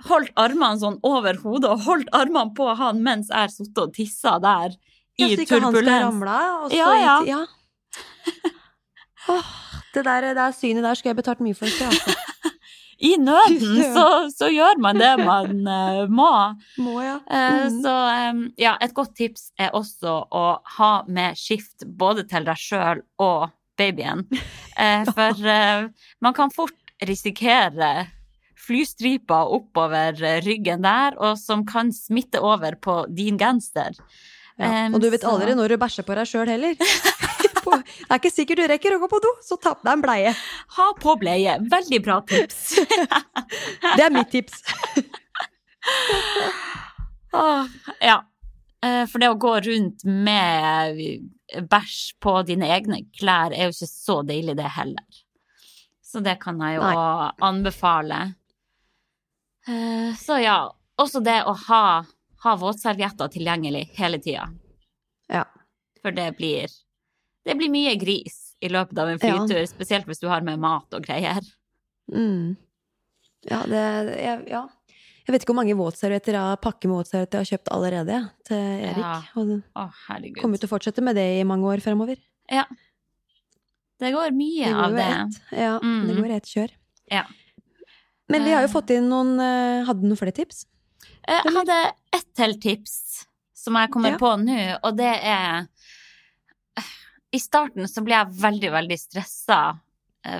Holdt 0.02 0.32
armene 0.40 0.80
sånn 0.80 0.96
over 1.06 1.36
hodet 1.44 1.68
og 1.70 1.84
holdt 1.84 2.08
armene 2.16 2.50
på 2.56 2.64
han 2.74 2.98
mens 3.06 3.28
jeg 3.30 3.52
satt 3.54 3.76
og 3.78 3.92
tissa 3.94 4.32
der 4.42 4.72
Ja, 5.20 5.28
i 5.28 5.36
så 5.36 5.44
ikke 5.44 5.60
han 5.60 5.68
skal 5.68 5.76
turbulens. 5.76 6.06
ramle 6.08 6.38
og 6.56 6.72
så 6.72 6.80
Ja, 6.80 6.90
ja. 6.98 7.16
ja. 7.28 7.42
Oh, 9.30 9.52
det 9.94 10.02
der, 10.02 10.24
det 10.26 10.32
der 10.34 10.50
synet 10.56 10.82
der 10.82 10.98
skulle 10.98 11.12
jeg 11.12 11.20
betalt 11.20 11.42
mye 11.46 11.54
for. 11.54 11.70
Altså. 11.70 12.16
I 13.12 13.12
nøden 13.22 13.78
så, 13.94 14.06
så 14.34 14.48
gjør 14.50 14.80
man 14.82 14.98
det 14.98 15.12
man 15.20 15.60
uh, 15.66 16.02
må. 16.10 16.30
Må, 16.82 16.96
ja. 17.02 17.16
Mm. 17.26 17.38
Uh, 17.38 17.80
Så 17.84 17.94
um, 18.32 18.42
ja, 18.58 18.76
et 18.82 18.94
godt 18.94 19.14
tips 19.18 19.52
er 19.58 19.70
også 19.78 20.16
å 20.30 20.44
ha 20.78 20.92
med 21.06 21.38
skift 21.38 21.86
både 21.86 22.26
til 22.30 22.46
deg 22.50 22.58
sjøl 22.58 23.02
og 23.22 23.50
babyen. 23.78 24.26
Uh, 24.74 25.06
For 25.14 25.46
eh, 25.54 25.86
man 26.22 26.34
kan 26.36 26.50
fort 26.54 26.74
risikere 27.08 27.92
flystriper 28.62 29.48
oppover 29.56 30.14
ryggen 30.46 30.84
der, 30.86 31.16
og 31.18 31.38
som 31.40 31.64
kan 31.66 31.90
smitte 31.92 32.38
over 32.40 32.76
på 32.78 33.00
din 33.10 33.38
genser. 33.40 33.96
Ja. 34.60 34.86
Og 34.92 35.00
du 35.02 35.08
vet 35.10 35.22
så- 35.24 35.32
aldri 35.32 35.54
når 35.58 35.68
du 35.74 35.76
bæsjer 35.82 36.06
på 36.06 36.14
deg 36.14 36.28
sjøl 36.30 36.48
heller. 36.52 36.76
Det 37.62 38.10
er 38.10 38.18
ikke 38.18 38.30
sikkert 38.34 38.58
du 38.58 38.66
rekker 38.68 38.94
å 38.96 38.98
gå 39.00 39.06
på 39.08 39.18
do, 39.22 39.30
så 39.46 39.56
ta 39.56 39.70
på 39.78 39.86
deg 39.86 39.92
en 39.96 40.02
bleie. 40.04 40.32
Ha 40.76 40.86
på 41.00 41.14
bleie. 41.20 41.54
Veldig 41.72 42.00
bra 42.04 42.18
tips. 42.28 42.74
Det 43.96 44.02
er 44.04 44.12
mitt 44.12 44.28
tips. 44.34 44.60
Åh, 47.32 47.64
ja. 48.10 48.18
Eh, 48.84 49.04
For 49.08 49.22
det 49.22 49.30
å 49.32 49.38
gå 49.40 49.54
rundt 49.64 50.04
med 50.04 51.00
bæsj 51.70 51.98
på 52.22 52.34
dine 52.48 52.68
egne 52.76 53.02
klær 53.16 53.54
er 53.54 53.70
jo 53.70 53.76
ikke 53.76 53.88
så 53.90 54.18
deilig, 54.26 54.56
det 54.58 54.68
heller. 54.76 55.22
Så 56.12 56.20
det 56.24 56.34
kan 56.42 56.58
jeg 56.60 56.76
jo 56.76 56.82
Nei. 56.84 57.30
anbefale. 57.48 58.20
Eh, 59.68 60.12
Så 60.18 60.36
ja, 60.42 60.58
også 61.00 61.22
det 61.24 61.38
å 61.48 61.54
ha, 61.68 61.84
ha 62.44 62.54
våtservietter 62.60 63.30
tilgjengelig 63.32 63.86
hele 63.96 64.18
tida. 64.20 64.48
Ja. 65.32 65.44
For 66.02 66.12
det 66.12 66.32
blir, 66.36 66.68
det 67.46 67.56
blir 67.56 67.70
mye 67.72 67.94
gris 68.00 68.54
i 68.62 68.68
løpet 68.68 68.98
av 68.98 69.08
en 69.08 69.18
Ja. 69.22 69.38
flytur, 69.38 69.64
spesielt 69.70 70.06
hvis 70.06 70.20
du 70.20 70.28
har 70.28 70.42
med 70.42 70.58
mat 70.60 70.92
og 70.94 71.02
greier. 71.06 71.40
Mm. 72.12 72.56
Ja, 73.48 73.62
det 73.66 74.18
jeg, 74.20 74.48
Ja. 74.50 74.68
Jeg 75.24 75.32
vet 75.36 75.42
ikke 75.44 75.52
hvor 75.54 75.62
mange 75.62 75.76
våtservietter 75.78 76.34
jeg 76.34 76.60
pakket 76.60 76.88
med 76.90 76.96
våtservietter 76.98 77.38
jeg 77.38 77.46
har 77.46 77.50
kjøpt 77.52 77.68
allerede, 77.70 78.16
til 78.44 78.56
Erik. 78.58 78.96
Ja. 78.98 79.22
Og 79.36 79.62
Å, 79.78 79.84
herregud. 80.08 80.42
kommer 80.42 80.58
til 80.58 80.66
å 80.68 80.72
fortsette 80.76 81.00
med 81.00 81.14
det 81.14 81.38
i 81.40 81.44
mange 81.46 81.62
år 81.70 81.78
fremover. 81.80 82.18
Ja. 82.50 82.64
Det 84.02 84.10
går 84.14 84.32
mye 84.34 84.66
Det 84.66 84.74
går 84.74 84.84
av 84.88 84.96
det. 84.98 85.08
Et, 85.12 85.40
Ja, 85.62 85.72
Mm. 85.78 86.06
det 86.08 86.16
går 86.18 86.30
ett 86.36 86.48
kjør. 86.50 86.70
Ja. 87.12 87.22
Men 88.28 88.44
vi 88.44 88.50
har 88.52 88.62
jo 88.64 88.68
Eh. 88.68 88.72
fått 88.72 88.90
inn 88.90 89.08
noen 89.10 89.38
eh, 89.38 89.84
Hadde 89.86 90.00
du 90.02 90.08
noen 90.08 90.18
flere 90.18 90.34
tips? 90.34 90.64
Eh, 91.28 91.40
Jeg 91.44 91.52
hadde 91.54 91.76
ett 92.12 92.34
til 92.34 92.54
tips 92.58 93.26
som 93.54 93.74
jeg 93.78 93.90
kommer 93.94 94.10
Ja. 94.12 94.18
på 94.18 94.32
nå, 94.42 94.78
og 94.82 94.96
det 94.96 95.14
er 95.22 95.68
I 97.32 97.38
starten 97.38 97.86
så 97.88 98.02
ble 98.04 98.12
jeg 98.14 98.26
veldig, 98.42 98.70
veldig 98.72 98.98
stressa 98.98 99.80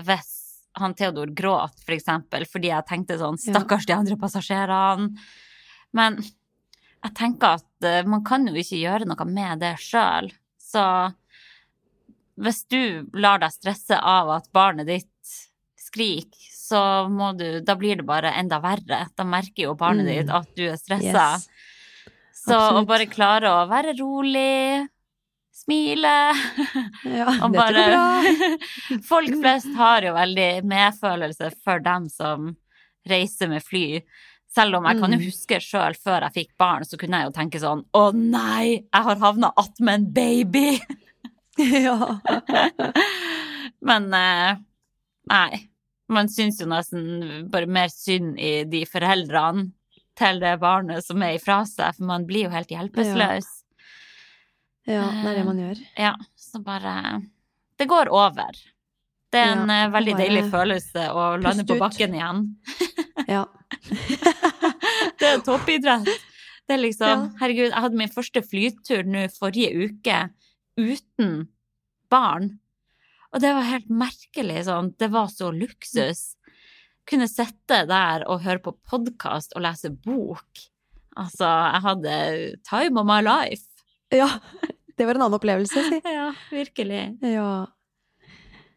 hvis 0.05 0.29
han 0.77 0.95
Theodor 0.95 1.27
gråt, 1.35 1.79
for 1.85 1.93
eksempel, 1.95 2.45
fordi 2.47 2.69
jeg 2.69 2.87
tenkte 2.87 3.17
sånn 3.19 3.39
Stakkars 3.41 3.87
de 3.87 3.95
andre 3.95 4.17
passasjerene. 4.17 5.17
Men 5.93 6.17
jeg 7.03 7.15
tenker 7.15 7.59
at 7.59 8.07
man 8.07 8.23
kan 8.25 8.47
jo 8.47 8.55
ikke 8.55 8.81
gjøre 8.81 9.07
noe 9.09 9.25
med 9.27 9.61
det 9.61 9.77
sjøl. 9.79 10.31
Så 10.61 11.15
hvis 12.41 12.65
du 12.71 13.09
lar 13.15 13.39
deg 13.43 13.53
stresse 13.53 13.99
av 13.99 14.31
at 14.31 14.49
barnet 14.53 14.87
ditt 14.87 15.33
skriker, 15.83 16.49
så 16.63 17.09
må 17.13 17.33
du 17.37 17.61
Da 17.61 17.75
blir 17.77 17.97
det 18.01 18.07
bare 18.09 18.31
enda 18.41 18.59
verre. 18.63 19.09
Da 19.17 19.25
merker 19.29 19.67
jo 19.67 19.75
barnet 19.77 20.07
Mm. 20.07 20.15
ditt 20.17 20.31
at 20.33 20.55
du 20.57 20.63
er 20.71 20.77
stressa. 20.81 21.27
Yes. 21.37 21.49
Så 22.47 22.57
å 22.57 22.87
bare 22.87 23.07
klare 23.07 23.51
å 23.53 23.69
være 23.69 23.93
rolig, 23.99 24.89
smile 25.53 26.15
Ja, 27.05 27.29
og 27.45 27.53
bare. 27.53 27.85
Folk 29.11 29.29
flest 29.39 29.69
har 29.77 30.03
jo 30.03 30.15
veldig 30.17 30.65
medfølelse 30.65 31.53
for 31.63 31.79
dem 31.85 32.09
som 32.09 32.55
reiser 33.09 33.49
med 33.53 33.63
fly. 33.63 34.01
Selv 34.53 34.77
om 34.77 34.85
jeg 34.89 34.99
kan 35.01 35.13
jo 35.13 35.19
Mm. 35.19 35.27
huske 35.29 35.61
sjøl, 35.61 35.95
før 35.97 36.23
jeg 36.27 36.33
fikk 36.35 36.51
barn, 36.59 36.85
så 36.85 36.99
kunne 37.01 37.21
jeg 37.21 37.29
jo 37.29 37.37
tenke 37.37 37.61
sånn 37.61 37.85
Å 37.95 38.13
nei, 38.15 38.83
jeg 38.93 39.03
har 39.07 39.17
havna 39.17 39.53
attmed 39.57 39.95
en 39.95 40.11
baby! 40.13 40.81
ja. 41.87 42.21
Men 43.89 44.09
eh, 44.15 44.57
nei. 45.31 45.69
Man 46.13 46.29
syns 46.29 46.59
jo 46.61 46.67
nesten 46.69 47.47
bare 47.53 47.67
mer 47.71 47.89
synd 47.93 48.37
i 48.43 48.65
de 48.69 48.83
foreldrene 48.89 49.71
til 50.19 50.41
det 50.43 50.59
barnet 50.61 51.01
som 51.07 51.23
er 51.25 51.39
ifra 51.39 51.63
seg, 51.65 51.95
for 51.97 52.05
man 52.11 52.27
blir 52.29 52.45
jo 52.49 52.51
helt 52.53 52.69
hjelpeløs. 52.75 53.47
ja, 54.85 55.07
det 55.23 55.31
er 55.31 55.39
det 55.39 55.45
man 55.47 55.63
gjør. 55.63 55.81
Ja, 55.97 56.11
så 56.37 56.61
bare 56.61 57.23
Det 57.81 57.87
går 57.89 58.11
over. 58.13 58.53
Det 59.33 59.41
er 59.41 59.55
en 59.55 59.71
Ja, 59.71 59.87
eh, 59.87 59.93
veldig 59.95 60.17
deilig 60.19 60.43
følelse 60.53 61.07
å 61.17 61.23
lande 61.41 61.65
på 61.65 61.79
ut. 61.79 61.81
bakken 61.87 62.15
igjen. 62.19 62.45
Ja. 63.29 63.45
Det 65.19 65.27
er 65.29 65.41
toppidrett. 65.47 66.09
Det 66.67 66.75
er 66.75 66.81
liksom 66.83 67.09
Ja. 67.09 67.29
Herregud, 67.41 67.71
jeg 67.71 67.81
hadde 67.85 67.97
min 67.97 68.11
første 68.13 68.43
flytur 68.45 69.05
nå 69.09 69.27
forrige 69.33 69.87
uke 69.89 70.17
uten 70.79 71.49
barn. 72.13 72.59
Og 73.33 73.41
det 73.41 73.53
var 73.57 73.69
helt 73.69 73.89
merkelig 73.89 74.67
sånn. 74.69 74.93
Det 75.01 75.09
var 75.13 75.31
så 75.33 75.49
luksus. 75.55 76.35
Kunne 77.09 77.29
sitte 77.31 77.83
der 77.89 78.27
og 78.31 78.45
høre 78.45 78.63
på 78.63 78.75
podkast 78.89 79.57
og 79.57 79.65
lese 79.65 79.91
bok. 79.91 80.67
Altså, 81.19 81.49
jeg 81.49 81.85
hadde 81.87 82.17
time 82.69 83.01
of 83.01 83.09
my 83.09 83.21
life. 83.25 83.67
Ja, 84.13 84.29
det 84.97 85.09
var 85.09 85.17
en 85.17 85.25
annen 85.27 85.39
opplevelse, 85.39 85.85
si. 85.89 86.01
Ja, 86.19 86.29
virkelig. 86.53 87.03
Ja. 87.25 87.51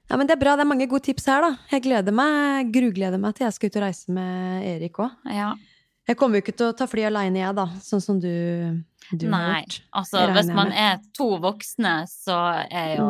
ja, 0.09 0.17
men 0.17 0.27
det 0.27 0.37
er 0.37 0.41
bra. 0.41 0.55
Det 0.55 0.65
er 0.65 0.71
mange 0.71 0.87
gode 0.91 1.05
tips 1.09 1.27
her, 1.31 1.43
da. 1.43 1.51
Jeg 1.75 1.85
gleder 1.87 2.15
meg, 2.15 2.71
grugleder 2.75 3.21
meg 3.21 3.35
til 3.37 3.49
jeg 3.49 3.57
skal 3.57 3.71
ut 3.71 3.79
og 3.79 3.85
reise 3.87 4.15
med 4.15 4.67
Erik 4.71 4.99
òg. 5.03 5.15
Ja. 5.35 5.53
Jeg 6.05 6.19
kommer 6.19 6.37
jo 6.37 6.45
ikke 6.45 6.53
til 6.57 6.69
å 6.69 6.75
ta 6.77 6.85
fly 6.89 7.07
aleine, 7.07 7.41
jeg, 7.41 7.55
da. 7.57 7.65
Sånn 7.81 8.03
som 8.03 8.19
du, 8.21 8.29
du 9.09 9.25
har 9.25 9.31
Nei. 9.33 9.63
Altså, 9.95 10.21
hvis 10.35 10.51
man 10.53 10.69
er 10.69 10.99
to 11.17 11.31
voksne, 11.41 11.95
så 12.11 12.37
er 12.69 12.99
jo 12.99 13.09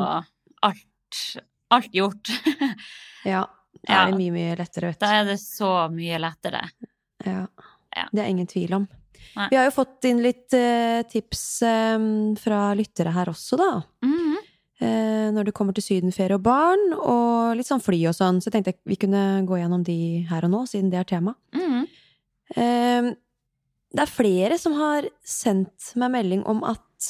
alt, 0.69 1.23
alt 1.75 2.01
gjort. 2.03 2.31
Ja. 3.25 3.39
Da 3.81 4.03
er 4.03 4.11
det 4.11 4.19
mye, 4.19 4.31
mye 4.35 4.51
lettere, 4.59 4.91
vet 4.91 4.99
Da 5.01 5.07
er 5.17 5.23
det 5.25 5.39
så 5.41 5.69
mye 5.89 6.19
lettere. 6.21 6.59
Ja. 7.25 7.47
Ja. 7.95 8.03
Det 8.11 8.21
er 8.21 8.29
ingen 8.29 8.45
tvil 8.45 8.75
om. 8.77 8.85
Nei. 9.35 9.47
Vi 9.49 9.57
har 9.57 9.65
jo 9.65 9.73
fått 9.73 10.05
inn 10.05 10.21
litt 10.23 10.53
uh, 10.53 11.01
tips 11.09 11.41
um, 11.65 12.35
fra 12.39 12.69
lyttere 12.77 13.13
her 13.15 13.31
også, 13.31 13.57
da. 13.59 13.71
Mhm. 14.05 14.37
uh, 14.83 15.27
når 15.35 15.49
det 15.49 15.55
kommer 15.57 15.73
til 15.73 15.87
sydenferie 15.87 16.37
og 16.37 16.45
barn, 16.45 16.83
og 16.99 17.57
litt 17.57 17.67
sånn 17.67 17.83
fly 17.83 17.97
og 18.11 18.15
sånn. 18.15 18.39
Så 18.39 18.51
jeg 18.51 18.59
tenkte 18.59 18.77
vi 18.85 18.99
kunne 19.01 19.25
gå 19.47 19.57
gjennom 19.57 19.83
de 19.87 19.99
her 20.29 20.45
og 20.45 20.53
nå, 20.53 20.63
siden 20.69 20.93
det 20.93 21.01
er 21.01 21.09
tema. 21.15 21.33
Mhm. 21.55 21.81
Eh, 21.81 21.94
det 23.95 24.03
er 24.03 24.11
flere 24.11 24.57
som 24.59 24.75
har 24.77 25.07
sendt 25.25 25.93
meg 25.99 26.11
melding 26.13 26.43
om 26.49 26.61
at 26.67 27.09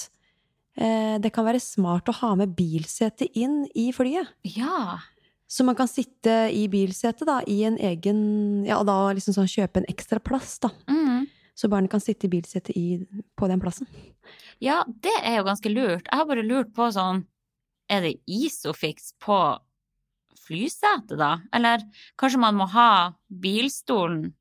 eh, 0.77 1.17
det 1.21 1.31
kan 1.33 1.47
være 1.47 1.61
smart 1.63 2.09
å 2.11 2.17
ha 2.21 2.31
med 2.39 2.53
bilsete 2.57 3.27
inn 3.37 3.63
i 3.73 3.89
flyet. 3.95 4.35
Ja. 4.55 5.01
Så 5.47 5.65
man 5.65 5.77
kan 5.77 5.89
sitte 5.89 6.49
i 6.53 6.65
bilsetet 6.69 7.25
da, 7.27 7.39
i 7.47 7.63
en 7.67 7.77
egen 7.77 8.65
Ja, 8.65 8.79
da 8.85 9.13
liksom 9.13 9.35
sånn 9.37 9.49
kjøpe 9.49 9.81
en 9.81 9.89
ekstra 9.91 10.21
plass, 10.21 10.57
da. 10.63 10.71
Mm. 10.89 11.25
Så 11.55 11.69
barnet 11.71 11.91
kan 11.93 12.03
sitte 12.03 12.27
i 12.27 12.33
bilsetet 12.33 12.75
i, 12.75 12.99
på 13.37 13.47
den 13.47 13.61
plassen. 13.63 13.87
ja, 14.59 14.83
det 14.87 15.13
er 15.23 15.39
jo 15.39 15.45
ganske 15.47 15.71
lurt. 15.71 16.09
Jeg 16.09 16.19
har 16.19 16.27
bare 16.27 16.45
lurt 16.45 16.73
på 16.75 16.89
sånn 16.91 17.25
Er 17.89 18.01
det 18.01 18.15
Isofix 18.25 19.13
på 19.21 19.37
flysetet, 20.45 21.17
da? 21.17 21.39
Eller 21.53 21.85
kanskje 22.17 22.41
man 22.41 22.57
må 22.57 22.65
ha 22.73 23.13
bilstolen 23.29 24.33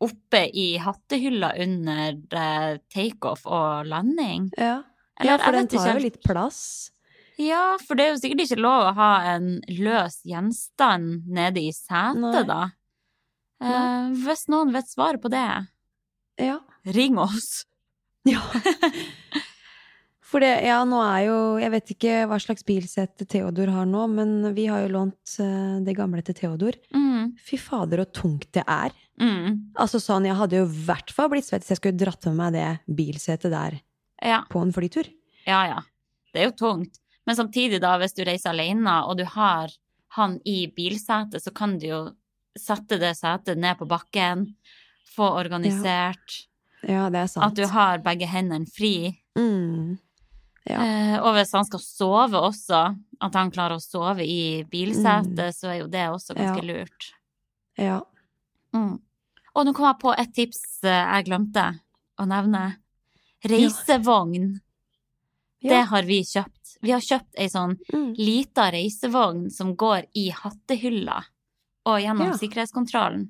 oppe 0.00 0.44
i 0.56 0.68
hattehylla 0.80 1.52
under 1.60 2.16
eh, 2.40 2.78
takeoff 2.92 3.44
og 3.46 3.86
landing? 3.90 4.48
Ja, 4.56 4.80
Eller, 5.20 5.34
ja 5.34 5.38
for 5.42 5.56
den 5.58 5.68
tar 5.68 5.92
jo 5.94 6.02
litt 6.06 6.20
plass. 6.24 6.62
Ja, 7.40 7.76
for 7.80 7.96
det 7.96 8.04
er 8.06 8.10
jo 8.14 8.20
sikkert 8.20 8.42
ikke 8.44 8.60
lov 8.60 8.90
å 8.90 8.94
ha 8.98 9.10
en 9.34 9.54
løs 9.72 10.18
gjenstand 10.28 11.28
nede 11.32 11.62
i 11.64 11.70
setet, 11.72 12.42
da. 12.48 12.62
Eh, 13.60 14.10
hvis 14.24 14.46
noen 14.52 14.72
vet 14.76 14.88
svaret 14.88 15.20
på 15.22 15.32
det, 15.32 15.46
Ja. 16.40 16.58
ring 16.84 17.18
oss. 17.20 17.64
ja. 18.28 18.40
For 20.30 20.38
det, 20.44 20.50
ja, 20.62 20.82
nå 20.86 21.00
er 21.02 21.24
jo 21.26 21.36
Jeg 21.58 21.72
vet 21.72 21.92
ikke 21.94 22.12
hva 22.30 22.36
slags 22.38 22.62
bilsett 22.68 23.24
Theodor 23.28 23.72
har 23.74 23.86
nå, 23.88 24.04
men 24.12 24.52
vi 24.54 24.66
har 24.70 24.84
jo 24.84 24.92
lånt 24.94 25.32
eh, 25.42 25.80
det 25.82 25.96
gamle 25.98 26.22
til 26.22 26.36
Theodor. 26.38 26.76
Mm, 26.94 27.32
Fy 27.42 27.58
fader, 27.58 28.04
så 28.04 28.20
tungt 28.22 28.46
det 28.54 28.62
er. 28.62 28.94
Mm, 29.20 29.72
Altså 29.76 30.00
sånn, 30.00 30.24
Jeg 30.26 30.36
hadde 30.38 30.56
jo 30.56 30.64
i 30.66 30.84
hvert 30.86 31.10
fall 31.14 31.28
blitt 31.32 31.44
svett 31.46 31.62
hvis 31.62 31.74
jeg 31.74 31.80
skulle 31.82 32.00
dratt 32.00 32.24
med 32.30 32.36
meg 32.40 32.52
det 32.56 32.96
bilsetet 32.96 33.50
der 33.52 33.78
ja, 34.22 34.42
på 34.50 34.60
en 34.62 34.72
flytur. 34.72 35.08
ja, 35.46 35.62
ja. 35.66 35.80
Det 36.32 36.42
er 36.42 36.50
jo 36.50 36.56
tungt. 36.56 36.98
Men 37.26 37.36
samtidig, 37.36 37.80
da, 37.82 37.96
hvis 37.98 38.12
du 38.14 38.22
reiser 38.24 38.50
alene, 38.52 38.92
og 39.04 39.16
du 39.18 39.24
har 39.24 39.68
han 40.16 40.36
i 40.46 40.66
bilsetet, 40.70 41.42
så 41.42 41.50
kan 41.54 41.76
du 41.78 41.86
jo 41.88 42.00
sette 42.58 42.98
det 43.00 43.16
setet 43.18 43.58
ned 43.58 43.78
på 43.78 43.86
bakken, 43.90 44.44
få 45.16 45.26
organisert, 45.40 46.46
Ja, 46.86 47.08
det 47.10 47.18
er 47.24 47.26
sant. 47.26 47.44
at 47.50 47.54
du 47.58 47.66
har 47.66 47.98
begge 47.98 48.26
hendene 48.30 48.66
fri. 48.70 49.18
mm. 49.36 49.98
Ja. 50.68 50.76
Eh, 50.84 51.16
og 51.24 51.32
hvis 51.34 51.50
han 51.56 51.64
skal 51.64 51.80
sove 51.80 52.36
også, 52.38 52.80
at 53.20 53.34
han 53.34 53.50
klarer 53.50 53.78
å 53.78 53.82
sove 53.82 54.22
i 54.22 54.62
bilsetet, 54.70 55.54
så 55.56 55.70
er 55.72 55.78
jo 55.80 55.86
det 55.88 56.04
også 56.12 56.34
ganske 56.36 56.60
Mm. 56.62 56.68
Ja. 56.68 56.74
lurt. 56.74 57.12
ja. 57.78 58.00
Mm. 58.74 59.00
Og 59.56 59.66
nå 59.66 59.72
kom 59.74 59.86
jeg 59.88 59.98
på 60.02 60.12
et 60.18 60.32
tips 60.36 60.60
eh, 60.84 61.06
jeg 61.16 61.26
glemte 61.26 61.64
å 62.20 62.26
nevne. 62.28 62.76
Reisevogn. 63.44 64.60
Det 65.60 65.82
har 65.90 66.02
vi 66.08 66.20
kjøpt. 66.24 66.76
Vi 66.80 66.92
har 66.94 67.00
kjøpt 67.04 67.34
ei 67.36 67.48
sånn 67.52 67.76
Mm. 67.92 68.14
lita 68.16 68.70
reisevogn 68.72 69.50
som 69.50 69.74
går 69.76 70.06
i 70.16 70.30
hattehylla 70.30 71.18
og 71.86 72.00
gjennom 72.00 72.26
Ja. 72.30 72.36
sikkerhetskontrollen. 72.36 73.28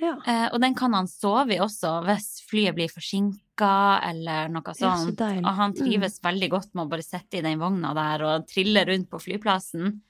ja. 0.00 0.16
Eh, 0.26 0.48
og 0.52 0.60
den 0.60 0.74
kan 0.74 0.92
han 0.94 1.06
sove 1.06 1.50
i 1.54 1.58
også 1.58 2.02
hvis 2.06 2.40
flyet 2.48 2.74
blir 2.74 2.88
forsinka 2.88 4.00
eller 4.02 4.48
noe 4.48 4.62
sånt. 4.74 5.18
så 5.18 5.38
og 5.44 5.54
han 5.56 5.74
trives 5.74 6.20
veldig 6.20 6.48
godt 6.50 6.74
med 6.74 6.86
å 6.86 6.88
bare 6.88 7.02
sitte 7.02 7.34
i 7.38 7.42
den 7.42 7.58
vogna 7.58 7.92
der 7.94 8.24
og 8.24 8.46
trille 8.48 8.86
rundt 8.86 9.10
på 9.10 9.20
flyplassen. 9.20 10.00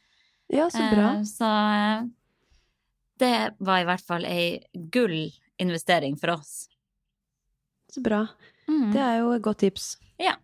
Ja, 0.48 0.68
så 0.68 0.78
bra. 0.94 1.14
Eh, 1.18 1.22
så 1.24 1.44
eh, 2.02 2.08
det 3.20 3.32
var 3.60 3.82
i 3.82 3.86
hvert 3.88 4.04
fall 4.06 4.24
ei 4.28 4.60
gull 4.92 5.30
investering 5.60 6.16
for 6.20 6.34
oss. 6.38 6.66
Så 7.92 8.00
bra. 8.04 8.24
Mm. 8.70 8.90
Det 8.94 9.00
er 9.02 9.18
jo 9.20 9.32
et 9.36 9.42
godt 9.44 9.60
tips. 9.64 9.92
Ja. 10.20 10.36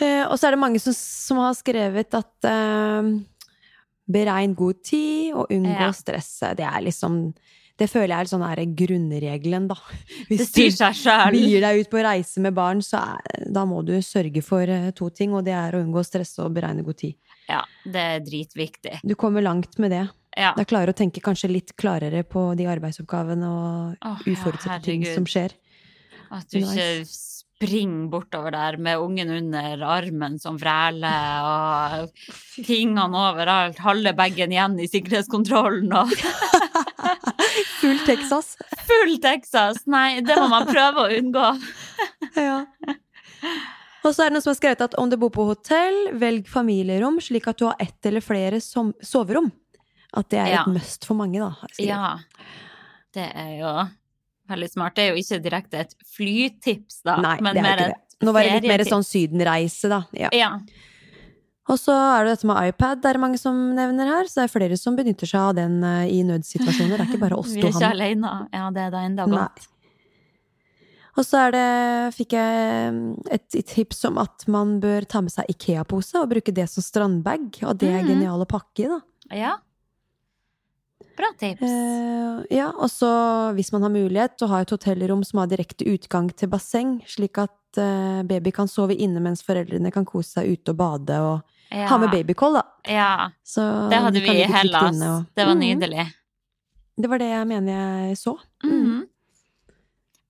Eh, 0.00 0.24
og 0.28 0.36
så 0.38 0.48
er 0.48 0.54
det 0.56 0.62
mange 0.62 0.80
som, 0.80 0.94
som 0.96 1.40
har 1.42 1.54
skrevet 1.58 2.14
at 2.16 2.46
eh, 2.48 3.08
beregn 4.10 4.54
god 4.58 4.82
tid 4.86 5.32
og 5.34 5.50
unngå 5.52 5.74
Ja. 5.88 5.90
stresset. 5.96 6.56
Det 6.60 6.66
er 6.66 6.80
liksom 6.86 7.32
Det 7.80 7.86
føler 7.88 8.12
jeg 8.12 8.20
er 8.26 8.28
sånn 8.28 8.42
her 8.44 8.60
grunnregelen, 8.76 9.66
da. 9.70 9.74
Det 10.28 10.36
Hvis 10.36 10.50
sier 10.52 10.68
du 10.68 10.76
seg 10.76 10.98
sjøl. 10.98 11.30
begir 11.32 11.62
deg 11.64 11.78
ut 11.80 11.88
på 11.88 12.02
reise 12.04 12.42
med 12.44 12.52
barn, 12.52 12.82
så 12.84 12.98
er, 13.16 13.46
da 13.48 13.62
må 13.64 13.78
du 13.88 13.94
sørge 14.04 14.42
for 14.44 14.68
eh, 14.68 14.90
to 14.92 15.08
ting, 15.08 15.32
og 15.32 15.46
det 15.46 15.54
er 15.56 15.72
å 15.72 15.80
unngå 15.80 16.02
å 16.02 16.04
stresse 16.04 16.44
og 16.44 16.52
beregne 16.52 16.84
god 16.84 16.98
tid. 17.00 17.16
Ja, 17.48 17.62
det 17.88 18.02
er 18.04 18.20
dritviktig. 18.20 18.98
Du 19.02 19.14
kommer 19.16 19.40
langt 19.40 19.78
med 19.80 19.94
det. 19.96 20.02
Ja. 20.38 20.52
Da 20.56 20.64
klarer 20.68 20.90
du 20.90 20.94
å 20.94 21.00
tenke 21.00 21.22
kanskje 21.24 21.50
litt 21.50 21.74
klarere 21.80 22.22
på 22.22 22.52
de 22.58 22.68
arbeidsoppgavene 22.70 23.48
og 23.50 23.96
ja, 23.98 24.14
uforutsette 24.30 24.84
ting 24.86 25.02
som 25.08 25.26
skjer. 25.28 25.56
At 26.30 26.46
du 26.52 26.60
ikke 26.60 26.86
springer 27.60 28.06
bortover 28.12 28.54
der 28.54 28.78
med 28.80 29.02
ungen 29.02 29.28
under 29.34 29.82
armen 29.84 30.38
som 30.40 30.56
vræler, 30.56 31.42
og 31.44 32.64
tingene 32.64 33.04
overalt, 33.10 33.82
halve 33.84 34.14
bagen 34.16 34.54
igjen 34.54 34.78
i 34.80 34.88
sikkerhetskontrollen, 34.88 35.92
og 35.92 36.14
Full 37.80 37.98
Texas. 38.06 38.54
full 38.86 39.18
Texas! 39.20 39.82
Nei, 39.90 40.20
det 40.24 40.36
må 40.38 40.46
man 40.52 40.68
prøve 40.70 41.06
å 41.06 41.20
unngå. 41.20 41.52
Ja. 42.36 42.60
Og 44.04 44.12
så 44.14 44.22
er 44.22 44.30
det 44.30 44.36
noen 44.36 44.44
som 44.44 44.52
har 44.52 44.58
skrevet 44.58 44.82
at 44.84 44.94
om 45.00 45.08
du 45.10 45.16
bor 45.20 45.32
på 45.34 45.44
hotell, 45.48 45.96
velg 46.20 46.46
familierom 46.48 47.18
slik 47.20 47.48
at 47.50 47.58
du 47.60 47.66
har 47.66 47.80
ett 47.82 48.06
eller 48.06 48.22
flere 48.24 48.60
som 48.62 48.92
soverom. 49.04 49.50
At 50.16 50.28
det 50.32 50.38
er 50.42 50.46
Ja. 50.52 50.60
et 50.62 50.72
must 50.74 51.04
for 51.06 51.14
mange, 51.14 51.38
da. 51.38 51.54
Ja, 51.78 52.18
det 53.14 53.28
er 53.34 53.50
jo 53.60 53.88
veldig 54.50 54.70
smart. 54.70 54.94
Det 54.96 55.04
er 55.04 55.14
jo 55.14 55.22
ikke 55.22 55.42
direkte 55.44 55.78
et 55.84 55.94
flytips, 56.16 57.02
da, 57.04 57.16
Nei, 57.22 57.36
men 57.40 57.54
det 57.54 57.60
er 57.60 57.62
mer 57.62 57.76
ikke 57.78 57.90
et 57.90 57.94
det. 57.94 58.26
Nå 58.26 58.32
var 58.34 58.42
det 58.42 58.52
litt 58.62 58.68
mer 58.68 58.84
sånn 58.84 59.04
sydenreise, 59.06 59.88
da. 59.88 60.02
Ja. 60.12 60.28
Ja. 60.32 60.58
Og 61.70 61.78
så 61.78 61.94
er 61.94 62.24
det 62.26 62.32
dette 62.34 62.46
med 62.50 62.68
iPad, 62.72 63.00
det 63.00 63.10
er 63.14 63.18
mange 63.22 63.38
som 63.38 63.54
nevner 63.76 64.04
her. 64.10 64.24
Så 64.26 64.40
det 64.40 64.44
er 64.50 64.58
flere 64.58 64.76
som 64.76 64.96
benytter 64.98 65.26
seg 65.30 65.40
av 65.40 65.54
den 65.54 65.82
eh, 65.84 66.08
i 66.10 66.22
nødsituasjoner. 66.26 66.98
Det 66.98 67.04
er 67.06 67.12
ikke 67.14 67.20
bare 67.22 67.38
oss 67.38 67.52
Vi 67.54 67.62
to, 67.62 67.68
er 67.68 67.72
ikke 67.78 67.90
alene. 67.94 68.32
Ja, 68.52 68.70
det 68.74 68.82
er 68.88 68.90
da 68.90 69.04
enda 69.06 69.26
Nei. 69.30 69.38
godt. 69.38 69.68
Og 71.18 71.24
så 71.26 71.40
er 71.46 71.50
det, 71.54 72.14
fikk 72.16 72.32
jeg 72.32 72.92
mm, 72.94 73.00
et, 73.34 73.46
et 73.58 73.66
tips 73.66 74.04
om 74.08 74.18
at 74.22 74.44
man 74.48 74.76
bør 74.82 75.06
ta 75.10 75.20
med 75.22 75.32
seg 75.34 75.48
Ikea-pose 75.52 76.20
og 76.22 76.28
bruke 76.30 76.52
det 76.54 76.68
som 76.70 76.82
strandbag. 76.82 77.48
Og 77.66 77.78
det 77.78 77.88
er 77.90 78.02
Mhm. 78.02 78.08
genial 78.08 78.40
å 78.44 78.48
pakke 78.50 78.84
i, 78.84 78.88
da. 78.88 79.00
Ja. 79.36 79.56
Bra 81.20 81.30
tips. 81.36 81.62
Eh, 81.66 82.56
ja, 82.56 82.70
og 82.72 82.88
så 82.88 83.08
hvis 83.56 83.70
man 83.74 83.82
har 83.84 83.92
mulighet, 83.92 84.40
å 84.40 84.48
ha 84.48 84.60
et 84.64 84.72
hotellrom 84.72 85.22
som 85.26 85.42
har 85.42 85.50
direkte 85.50 85.84
utgang 85.90 86.30
til 86.32 86.48
basseng, 86.52 86.94
slik 87.10 87.36
at 87.42 87.80
eh, 87.80 88.22
baby 88.30 88.52
kan 88.56 88.70
sove 88.70 88.96
inne 88.96 89.20
mens 89.20 89.42
foreldrene 89.44 89.92
kan 89.92 90.06
kose 90.08 90.38
seg 90.40 90.54
ute 90.54 90.72
og 90.72 90.78
bade 90.80 91.18
og 91.20 91.42
ja. 91.70 91.84
ha 91.90 91.98
med 92.00 92.10
babycall, 92.14 92.56
da. 92.60 92.64
Ja, 92.88 93.10
Så 93.44 93.66
det 93.92 94.00
hadde 94.06 94.22
vi 94.24 94.32
i 94.40 94.48
Hellas. 94.48 94.94
inne 94.96 95.10
og- 95.18 95.26
Det 95.36 95.46
var 95.46 95.54
nydelig. 95.60 95.76
nydelig. 95.98 96.06
Det 97.00 97.08
var 97.08 97.18
det 97.22 97.28
jeg 97.30 97.46
mener 97.48 98.08
jeg 98.08 98.16
så. 98.18 98.36
Mhm. 98.64 99.06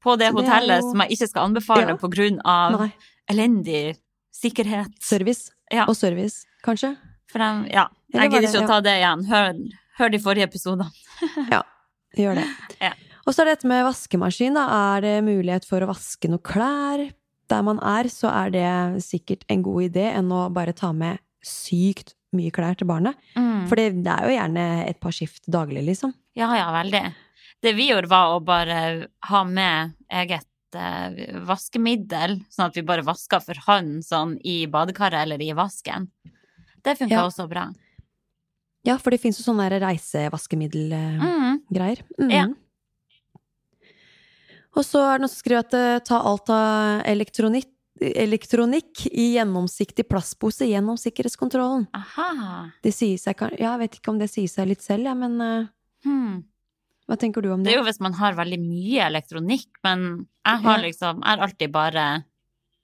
På 0.03 0.17
det 0.19 0.31
Så 0.33 0.37
det 0.37 0.45
hotellet 0.49 0.81
jo- 0.83 0.91
som 0.91 1.01
jeg 1.01 1.11
ikke 1.17 1.29
skal 1.29 1.45
anbefale 1.49 1.89
Ja. 1.89 1.97
på 1.97 2.09
grunn 2.11 2.41
av 2.45 2.81
Nei. 2.81 2.93
elendig 3.29 3.97
sikkerhet. 4.33 4.91
Service. 5.01 5.51
Ja. 5.71 5.85
Og 5.87 5.95
service, 5.97 6.47
kanskje. 6.65 6.97
For 7.31 7.39
de, 7.39 7.69
ja, 7.71 7.87
jeg 8.13 8.31
gidder 8.31 8.49
ikke 8.49 8.65
å 8.65 8.67
ta 8.67 8.81
det 8.81 8.95
igjen. 9.01 9.25
Hør, 9.29 9.55
hør 10.01 10.11
de 10.13 10.21
forrige 10.23 10.49
episodene. 10.49 10.89
Gjør 12.19 12.41
det. 12.43 12.49
Ja. 12.81 12.95
Og 13.29 13.35
så 13.37 13.43
er 13.43 13.51
det 13.51 13.59
dette 13.59 13.69
med 13.71 13.85
vaskemaskin. 13.85 14.55
Da. 14.57 14.63
Er 14.97 15.03
det 15.05 15.17
mulighet 15.27 15.67
for 15.69 15.85
å 15.85 15.91
vaske 15.93 16.31
noe 16.33 16.41
klær 16.43 17.03
der 17.51 17.65
man 17.67 17.79
er, 17.85 18.09
så 18.11 18.31
er 18.33 18.53
det 18.55 19.03
sikkert 19.05 19.45
en 19.53 19.63
god 19.67 19.89
idé 19.91 20.07
enn 20.17 20.31
å 20.33 20.47
bare 20.55 20.73
ta 20.75 20.93
med 20.97 21.19
sykt 21.45 22.15
mye 22.35 22.51
klær 22.55 22.77
til 22.79 22.89
barnet. 22.89 23.19
Mm. 23.37 23.67
For 23.69 23.77
det, 23.79 23.89
det 24.07 24.13
er 24.15 24.27
jo 24.31 24.37
gjerne 24.37 24.65
et 24.87 25.01
par 25.03 25.15
skift 25.15 25.45
daglig, 25.51 25.83
liksom. 25.89 26.15
Ja, 26.39 26.49
ja, 26.57 26.69
veldig. 26.75 27.03
Det 27.61 27.73
vi 27.77 27.89
gjorde, 27.91 28.09
var 28.11 28.37
å 28.37 28.41
bare 28.47 28.79
ha 29.29 29.41
med 29.45 29.93
eget 30.23 30.47
eh, 30.79 31.37
vaskemiddel, 31.47 32.39
sånn 32.49 32.69
at 32.71 32.79
vi 32.79 32.87
bare 32.87 33.05
vaska 33.07 33.43
for 33.45 33.59
hånd 33.67 34.01
sånn 34.07 34.37
i 34.47 34.63
badekaret 34.71 35.27
eller 35.27 35.43
i 35.45 35.51
vasken. 35.59 36.09
Det 36.81 36.97
funka 37.03 37.19
Ja. 37.19 37.27
også 37.29 37.49
bra. 37.51 37.67
Ja, 38.87 38.97
for 38.99 39.11
det 39.13 39.21
fins 39.21 39.39
jo 39.41 39.45
sånne 39.45 39.67
reisevaskemiddelgreier. 39.83 42.01
Mm. 42.19 42.25
Mm. 42.25 42.31
Ja. 42.33 42.47
Og 44.79 44.85
så 44.87 45.01
er 45.03 45.19
det 45.19 45.23
noen 45.25 45.33
som 45.33 45.41
skriver 45.43 45.65
at 45.67 45.75
eh, 45.77 45.99
ta 46.07 46.21
alt 46.31 46.47
av 46.55 47.01
elektronikk, 47.11 47.67
elektronikk 48.01 49.03
i 49.11 49.25
gjennomsiktig 49.35 50.05
plastpose 50.09 50.65
gjennom 50.71 50.97
sikkerhetskontrollen. 51.01 51.89
Aha. 51.99 52.29
Det 52.85 52.93
sier 52.97 53.19
seg 53.21 53.35
Ja, 53.59 53.73
jeg 53.75 53.81
vet 53.83 53.95
ikke 53.99 54.13
om 54.15 54.21
det 54.23 54.31
sier 54.33 54.49
seg 54.49 54.71
litt 54.71 54.83
selv, 54.87 55.05
ja, 55.11 55.15
men 55.19 55.35
eh, 55.45 55.67
Hmm. 56.01 56.39
hva 57.07 57.17
tenker 57.21 57.43
du 57.45 57.51
om 57.53 57.61
Det 57.63 57.69
det? 57.69 57.75
er 57.75 57.79
jo 57.83 57.85
hvis 57.85 58.01
man 58.01 58.15
har 58.17 58.33
veldig 58.39 58.57
mye 58.63 59.03
elektronikk, 59.11 59.69
men 59.85 59.99
jeg 60.47 60.59
har 60.65 60.79
liksom 60.81 61.19
Jeg 61.21 61.29
har 61.29 61.39
alltid 61.45 61.71
bare 61.75 62.05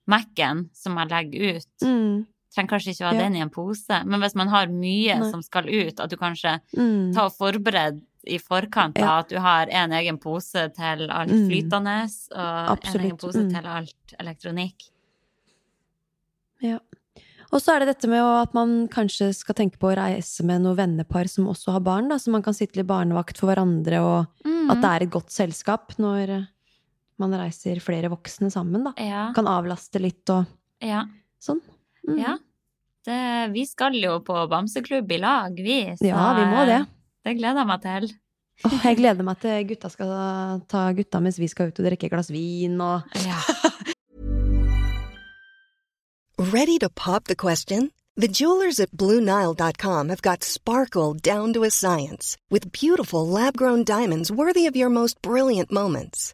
Mac-en 0.07 0.67
som 0.77 0.97
jeg 1.01 1.09
legger 1.09 1.55
ut. 1.57 1.73
Mm, 1.81 2.27
Trenger 2.53 2.69
kanskje 2.71 2.93
ikke 2.93 3.03
å 3.05 3.09
ha 3.09 3.13
Ja. 3.13 3.21
den 3.23 3.35
i 3.35 3.41
en 3.43 3.49
pose, 3.49 4.03
men 4.05 4.21
hvis 4.21 4.35
man 4.35 4.47
har 4.47 4.67
mye 4.67 5.19
Nei. 5.19 5.31
som 5.31 5.41
skal 5.43 5.65
ut, 5.67 5.99
at 5.99 6.09
du 6.09 6.15
kanskje 6.17 6.59
mm. 6.77 7.13
tar 7.13 7.25
og 7.25 7.33
forbereder 7.37 8.01
i 8.27 8.37
forkant 8.39 8.97
Ja. 8.97 9.19
at 9.19 9.29
du 9.29 9.37
har 9.39 9.67
en 9.69 9.91
egen 9.91 10.17
pose 10.17 10.69
til 10.75 11.09
alt 11.11 11.29
Mm. 11.31 11.47
flytende, 11.47 11.97
og 12.35 12.85
en 12.95 13.01
egen 13.01 13.17
pose 13.17 13.43
mm. 13.43 13.49
til 13.53 13.65
alt 13.65 14.13
elektronikk. 14.19 14.89
Ja. 16.63 16.79
Og 17.53 17.61
så 17.63 17.75
er 17.75 17.79
det 17.85 17.93
dette 17.93 18.09
med 18.11 18.19
at 18.19 18.53
man 18.57 18.87
kanskje 18.91 19.29
skal 19.35 19.55
tenke 19.55 19.77
på 19.79 19.87
å 19.87 19.95
reise 19.95 20.43
med 20.43 20.65
noen 20.65 20.75
vennepar 20.75 21.29
som 21.31 21.47
også 21.47 21.71
har 21.77 21.83
barn, 21.85 22.09
da, 22.11 22.15
så 22.19 22.33
man 22.33 22.43
kan 22.43 22.53
sitte 22.57 22.75
litt 22.81 22.89
barnevakt 22.89 23.37
for 23.39 23.47
hverandre, 23.53 24.01
og 24.03 24.27
Mm. 24.43 24.71
at 24.71 24.81
det 24.81 24.89
er 24.89 25.03
et 25.05 25.09
godt 25.11 25.29
selskap 25.31 25.95
når 25.97 26.29
eh, 26.29 26.45
man 27.19 27.31
reiser 27.31 27.79
flere 27.79 28.09
voksne 28.09 28.51
sammen, 28.51 28.83
da. 28.83 28.93
Ja. 28.97 29.31
Kan 29.33 29.45
avlaste 29.45 29.99
litt 30.01 30.29
og 30.29 30.45
ja. 30.81 31.05
sånn. 31.39 31.61
Mm. 32.07 32.19
ja. 32.23 32.37
Det, 33.07 33.17
vi 33.53 33.63
skal 33.65 33.95
jo 33.95 34.17
på 34.19 34.35
bamseklubb 34.51 35.11
i 35.15 35.17
lag, 35.23 35.53
vi. 35.55 35.79
Så 35.95 36.09
Ja, 36.09 36.33
vi 36.35 36.45
må 36.51 36.65
det. 36.67 36.81
det 37.23 37.37
gleder 37.37 37.61
jeg 37.63 37.67
meg 37.69 37.81
til. 37.85 38.09
Oh, 38.65 38.73
jeg 38.83 38.97
gleder 38.97 39.23
meg 39.23 39.37
til 39.39 39.67
gutta 39.69 39.89
skal 39.93 40.11
ta 40.67 40.87
gutta 40.97 41.19
mens 41.21 41.37
vi 41.39 41.47
skal 41.47 41.69
ut 41.69 41.79
og 41.79 41.85
drikke 41.85 42.07
et 42.09 42.11
glass 42.11 42.31
vin 42.33 42.79
og 42.81 43.05
Ja. 43.27 43.37
Ready 46.39 46.77
to 46.79 46.89
pop 46.89 47.25
the 47.25 47.35
question? 47.35 47.91
The 48.15 48.27
jewelers 48.27 48.79
at 48.79 48.91
BlueNile.com 48.91 50.09
have 50.09 50.21
got 50.21 50.43
sparkle 50.43 51.13
down 51.13 51.53
to 51.53 51.63
a 51.63 51.69
science 51.69 52.35
with 52.49 52.71
beautiful 52.71 53.27
lab 53.27 53.55
grown 53.55 53.83
diamonds 53.83 54.31
worthy 54.31 54.65
of 54.65 54.75
your 54.75 54.89
most 54.89 55.21
brilliant 55.21 55.71
moments. 55.71 56.33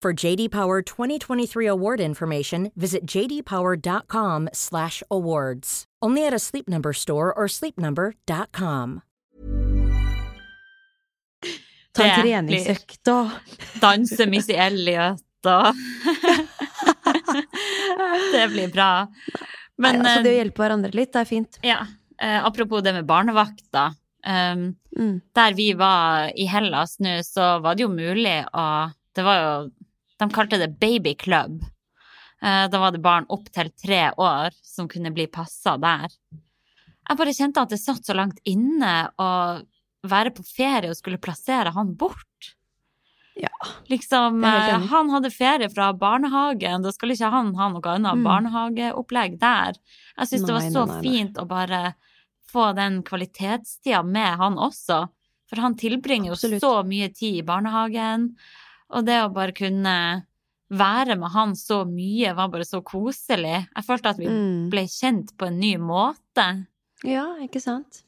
For 0.00 0.12
JD 0.14 0.52
Power 0.52 0.80
2023 0.80 1.66
award 1.66 1.98
information, 2.00 2.70
visit 2.76 3.04
jdpower.com/awards. 3.04 5.84
Only 6.00 6.24
at 6.24 6.32
a 6.32 6.38
Sleep 6.38 6.68
Number 6.68 6.92
store 6.92 7.34
or 7.34 7.48
sleepnumber.com. 7.48 9.02
ta 11.98 12.04
en 12.04 12.20
treningsøkt 12.22 13.00
da. 13.02 13.30
Danse 13.82 14.26
Missy 14.30 14.54
Elliot 14.54 15.18
da. 15.42 15.72
Det 18.32 18.48
blir 18.52 18.68
bra. 18.70 19.08
Men 19.78 19.98
Nei, 19.98 20.04
altså, 20.12 20.22
Det 20.22 20.30
å 20.30 20.34
eh, 20.36 20.40
hjelpe 20.44 20.62
hverandre 20.62 20.92
litt, 20.94 21.10
det 21.14 21.20
er 21.24 21.26
fint. 21.26 21.58
ja, 21.66 21.80
eh, 22.22 22.38
apropos 22.46 22.82
det 22.86 22.92
med 22.94 23.06
barnevakta. 23.06 23.88
Um, 24.26 24.76
Mm. 24.98 25.20
der 25.34 25.52
vi 25.54 25.72
var 25.78 26.32
i 26.34 26.44
Hellas 26.50 26.96
nå, 26.98 27.20
så 27.22 27.60
var 27.62 27.74
det 27.78 27.84
jo 27.84 27.88
mulig 27.88 28.44
å 28.52 28.90
Det 29.14 29.22
var 29.24 29.36
jo 29.38 29.70
De 30.18 30.28
kalte 30.34 30.58
det 30.58 30.72
baby 30.80 31.14
club. 31.14 31.62
Eh, 32.42 32.66
da 32.70 32.78
var 32.78 32.92
det 32.94 33.02
barn 33.02 33.26
opp 33.34 33.48
til 33.54 33.70
tre 33.82 34.10
år 34.18 34.54
som 34.62 34.88
kunne 34.90 35.10
bli 35.14 35.26
passa 35.26 35.76
der. 35.78 36.08
Jeg 37.08 37.16
bare 37.18 37.32
kjente 37.34 37.62
at 37.62 37.70
det 37.72 37.80
satt 37.80 38.04
så 38.06 38.14
langt 38.14 38.38
inne 38.46 39.08
å 39.18 39.30
være 40.08 40.30
på 40.36 40.44
ferie 40.46 40.90
og 40.92 40.98
skulle 40.98 41.18
plassere 41.18 41.72
han 41.74 41.94
bort. 41.98 42.52
Ja. 43.38 43.48
Liksom, 43.86 44.42
eh, 44.44 44.86
han 44.90 45.10
hadde 45.14 45.30
ferie 45.30 45.68
fra 45.70 45.92
barnehagen, 45.94 46.82
da 46.82 46.90
skulle 46.90 47.14
ikke 47.14 47.30
han 47.30 47.52
ha 47.54 47.68
noe 47.70 47.82
annet 47.94 48.18
Mm. 48.18 48.24
barnehageopplegg 48.26 49.38
der. 49.38 49.74
Jeg 50.18 50.26
syns 50.28 50.46
det 50.46 50.54
var 50.56 50.60
så 50.66 50.86
nei, 50.86 50.94
nei, 50.94 50.94
nei. 50.94 51.02
fint 51.02 51.36
å 51.38 51.46
bare 51.46 51.94
få 52.52 52.74
den 52.74 53.02
kvalitetstida 53.02 54.02
med 54.04 54.38
han 54.38 54.56
også. 54.56 55.08
For 55.48 55.60
han 55.62 55.76
tilbringer 55.76 56.34
jo 56.34 56.58
så 56.58 56.82
mye 56.84 57.08
tid 57.14 57.38
i 57.38 57.46
barnehagen, 57.46 58.34
og 58.90 59.04
det 59.06 59.18
å 59.22 59.32
bare 59.32 59.52
kunne 59.56 59.94
være 60.70 61.16
med 61.18 61.30
han 61.32 61.54
så 61.56 61.82
mye 61.88 62.34
var 62.36 62.48
bare 62.52 62.66
så 62.68 62.82
koselig. 62.84 63.66
Jeg 63.74 63.84
følte 63.86 64.10
at 64.10 64.18
vi 64.20 64.26
Mm. 64.28 64.68
ble 64.70 64.82
kjent 64.86 65.32
på 65.36 65.46
en 65.48 65.58
ny 65.60 65.76
måte. 65.78 66.66
Ja, 67.04 67.36
ikke 67.40 67.60
sant? 67.62 68.02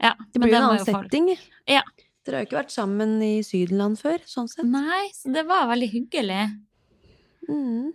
Ja, 0.00 0.14
Det 0.32 0.38
men 0.40 0.48
blir 0.48 0.58
jo 0.58 0.62
en 0.62 0.68
annen 0.70 0.84
setting. 0.84 1.28
Ja. 1.66 1.82
Dere 2.24 2.36
har 2.38 2.44
jo 2.44 2.48
ikke 2.48 2.62
vært 2.62 2.70
sammen 2.72 3.20
i 3.22 3.40
Sydenland 3.42 3.98
før, 4.00 4.18
sånn 4.24 4.48
sett. 4.48 4.64
Nei, 4.64 5.08
så 5.12 5.32
det 5.32 5.46
var 5.46 5.66
veldig 5.68 5.90
hyggelig. 5.92 6.60
Mm. 7.48 7.92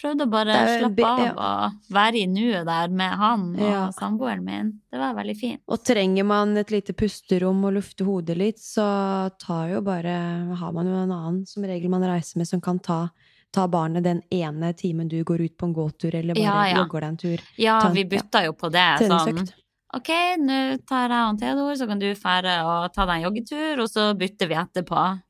Prøvde 0.00 0.24
å 0.24 0.30
bare 0.32 0.54
er 0.56 0.78
slappe 0.80 1.04
av 1.04 1.18
ja. 1.20 1.32
og 1.36 1.90
være 1.92 2.22
i 2.22 2.26
nuet 2.30 2.64
der 2.64 2.88
med 2.88 3.12
han 3.20 3.42
og 3.58 3.60
Ja. 3.66 3.80
samboeren 3.92 4.42
min. 4.46 4.70
Det 4.90 4.98
var 4.98 5.12
veldig 5.18 5.34
fint. 5.36 5.60
Og 5.68 5.82
trenger 5.84 6.24
man 6.24 6.56
et 6.56 6.70
lite 6.72 6.94
pusterom 6.96 7.62
og 7.68 7.74
lufte 7.76 8.06
hodet 8.08 8.36
litt, 8.40 8.58
så 8.58 9.30
tar 9.38 9.68
jo 9.74 9.82
bare 9.84 10.14
Har 10.56 10.72
man 10.72 10.86
jo 10.88 10.94
en 11.02 11.12
annen 11.12 11.42
som 11.46 11.62
regel 11.68 11.90
man 11.92 12.02
reiser 12.02 12.38
med, 12.40 12.48
som 12.48 12.60
kan 12.64 12.78
ta, 12.78 13.10
ta 13.52 13.66
barnet 13.68 14.02
den 14.04 14.22
ene 14.32 14.72
timen 14.72 15.08
du 15.08 15.22
går 15.22 15.40
ut 15.44 15.56
på 15.58 15.66
en 15.68 15.74
gåtur, 15.74 16.14
eller 16.14 16.34
bare 16.34 16.44
Ja, 16.44 16.66
ja. 16.70 16.76
jogger 16.80 17.00
deg 17.00 17.08
en 17.10 17.16
tur. 17.16 17.40
Ja, 17.58 17.80
Ta- 17.80 17.90
vi 17.92 18.04
bytta 18.04 18.44
jo 18.46 18.52
på 18.56 18.70
det. 18.72 18.88
Sånn, 19.06 19.48
OK, 19.92 20.08
nå 20.38 20.78
tar 20.86 21.08
jeg 21.10 21.28
og 21.34 21.38
Theodor, 21.40 21.74
så 21.76 21.86
kan 21.90 21.98
du 21.98 22.06
fære 22.14 22.56
og 22.64 22.92
ta 22.94 23.04
deg 23.06 23.16
en 23.20 23.26
joggetur, 23.28 23.82
og 23.82 23.88
så 23.90 24.14
bytter 24.16 24.48
vi 24.48 24.54
etterpå. 24.54 25.20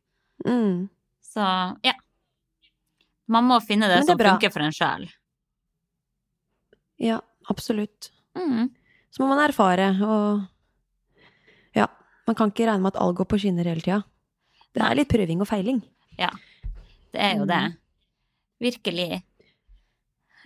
Mm. 0.46 0.88
Så 1.24 1.40
ja. 1.84 1.92
Man 3.30 3.46
må 3.46 3.60
finne 3.62 3.86
det, 3.90 4.00
det 4.02 4.08
som 4.10 4.18
bra. 4.18 4.32
funker 4.34 4.50
for 4.52 4.64
en 4.66 4.74
sjel. 4.74 5.06
Ja, 7.00 7.20
absolutt. 7.48 8.10
Mm. 8.36 8.68
Så 9.14 9.22
må 9.22 9.28
man 9.32 9.42
erfare, 9.48 9.92
og 10.02 10.46
Ja. 11.76 11.86
Man 12.26 12.36
kan 12.38 12.50
ikke 12.52 12.66
regne 12.68 12.82
med 12.84 12.94
at 12.94 13.00
alt 13.02 13.16
går 13.18 13.26
på 13.30 13.38
skinner 13.42 13.64
hele 13.66 13.82
tida. 13.82 14.02
Det 14.74 14.82
er 14.86 14.94
litt 14.98 15.08
prøving 15.10 15.40
og 15.42 15.48
feiling. 15.50 15.80
Ja, 16.18 16.30
Det 17.12 17.18
er 17.20 17.38
jo 17.40 17.46
det. 17.46 17.58
Mm. 17.72 17.76
Virkelig. 18.60 19.22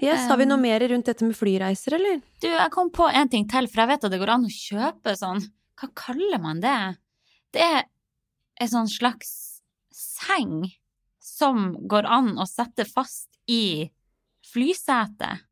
Yes, 0.02 0.26
Har 0.28 0.36
vi 0.36 0.44
noe 0.46 0.56
Um, 0.56 0.62
mer 0.62 0.80
rundt 0.88 1.06
dette 1.06 1.24
med 1.24 1.36
flyreiser, 1.36 1.94
eller? 1.94 2.20
Du, 2.40 2.48
jeg 2.48 2.70
kom 2.70 2.90
på 2.90 3.06
en 3.12 3.28
ting 3.28 3.46
til, 3.48 3.66
for 3.68 3.82
jeg 3.82 3.88
vet 3.88 4.04
at 4.04 4.10
det 4.10 4.18
går 4.20 4.32
an 4.32 4.44
å 4.46 4.50
kjøpe 4.50 5.14
sånn 5.16 5.42
Hva 5.80 5.88
kaller 5.94 6.38
man 6.42 6.60
det? 6.60 6.96
Det 7.52 7.60
er 7.62 7.84
en 8.60 8.68
sånn 8.68 8.88
slags 8.88 9.60
seng 9.92 10.64
som 11.34 11.72
går 11.90 12.06
an 12.06 12.34
å 12.38 12.46
sette 12.48 12.86
fast 12.86 13.28
i 13.50 13.90
flysetet. 14.52 15.42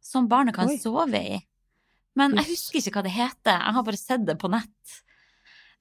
Som 0.00 0.28
barnet 0.28 0.56
kan 0.56 0.68
Oi. 0.68 0.78
sove 0.80 1.20
i. 1.20 1.38
Men 2.18 2.34
jeg 2.40 2.50
husker 2.50 2.80
ikke 2.80 2.98
hva 2.98 3.06
det 3.06 3.14
heter. 3.14 3.56
Jeg 3.56 3.76
har 3.76 3.86
bare 3.86 4.00
sett 4.00 4.24
det 4.26 4.36
på 4.40 4.50
nett. 4.52 4.96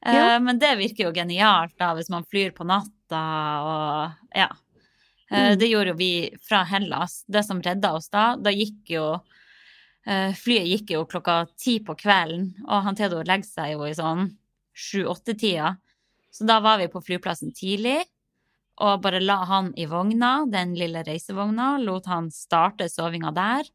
Eh, 0.06 0.16
Ja. 0.16 0.40
Men 0.40 0.60
det 0.60 0.78
virker 0.80 1.08
jo 1.10 1.14
genialt 1.16 1.76
da, 1.78 1.94
hvis 1.98 2.10
man 2.10 2.24
flyr 2.24 2.54
på 2.56 2.68
natta 2.68 3.24
og 3.66 4.36
ja. 4.36 4.50
Eh, 5.32 5.52
Mm. 5.54 5.60
Det 5.60 5.68
gjorde 5.70 5.92
jo 5.92 5.98
vi 6.00 6.14
fra 6.42 6.64
Hellas. 6.66 7.24
Det 7.28 7.44
som 7.46 7.62
redda 7.62 7.92
oss 7.94 8.10
da, 8.10 8.36
da 8.36 8.50
gikk 8.50 8.90
jo 8.96 9.04
eh, 10.08 10.34
Flyet 10.34 10.66
gikk 10.66 10.94
jo 10.96 11.04
klokka 11.06 11.44
ti 11.58 11.80
på 11.86 11.94
kvelden, 12.00 12.56
og 12.66 12.82
han 12.84 12.96
Theodor 12.98 13.28
legger 13.30 13.46
seg 13.46 13.76
jo 13.76 13.84
i 13.86 13.94
sånn 13.94 14.32
sju-åtte-tida. 14.74 15.76
Så 16.32 16.48
da 16.50 16.60
var 16.64 16.80
vi 16.80 16.88
på 16.90 17.02
flyplassen 17.04 17.54
tidlig 17.54 18.00
og 18.80 19.02
bare 19.04 19.20
la 19.20 19.42
han 19.50 19.74
i 19.76 19.86
vogna, 19.92 20.46
den 20.48 20.74
lille 20.80 21.04
reisevogna, 21.04 21.74
lot 21.84 22.08
han 22.08 22.30
starte 22.32 22.88
sovinga 22.92 23.34
der. 23.36 23.68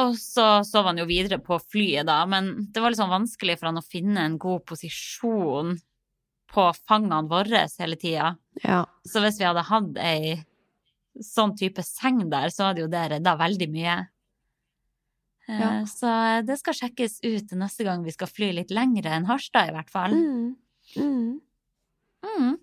Og 0.00 0.16
så 0.18 0.64
sov 0.66 0.88
han 0.88 0.98
jo 0.98 1.04
videre 1.06 1.38
på 1.38 1.58
flyet, 1.62 2.06
da, 2.08 2.22
men 2.26 2.48
det 2.72 2.82
var 2.82 2.90
litt 2.90 2.98
sånn 2.98 3.12
vanskelig 3.12 3.58
for 3.60 3.70
han 3.70 3.78
å 3.78 3.84
finne 3.86 4.24
en 4.26 4.38
god 4.42 4.64
posisjon 4.66 5.76
på 6.54 6.64
fangene 6.88 7.20
våre 7.30 7.66
hele 7.78 7.98
tida. 8.00 8.32
Ja. 8.64 8.80
Så 9.06 9.22
hvis 9.22 9.38
vi 9.38 9.46
hadde 9.46 9.66
hatt 9.68 10.00
ei 10.02 10.34
sånn 11.22 11.54
type 11.58 11.84
seng 11.86 12.24
der, 12.32 12.50
så 12.50 12.70
hadde 12.70 12.82
jo 12.82 12.90
det 12.90 13.04
redda 13.14 13.36
veldig 13.38 13.70
mye. 13.70 14.00
Eh, 15.46 15.60
Ja. 15.60 15.70
Så 15.86 16.08
det 16.46 16.56
skal 16.58 16.74
sjekkes 16.74 17.20
ut 17.22 17.52
neste 17.52 17.84
gang 17.84 18.02
vi 18.02 18.14
skal 18.16 18.30
fly 18.32 18.52
litt 18.56 18.70
lengre 18.74 19.12
enn 19.12 19.26
Harstad, 19.28 19.68
i 19.68 19.74
hvert 19.76 19.90
fall. 19.92 20.14
Mm. 20.16 20.56
Mm. 20.96 21.40
Mm. 22.24 22.54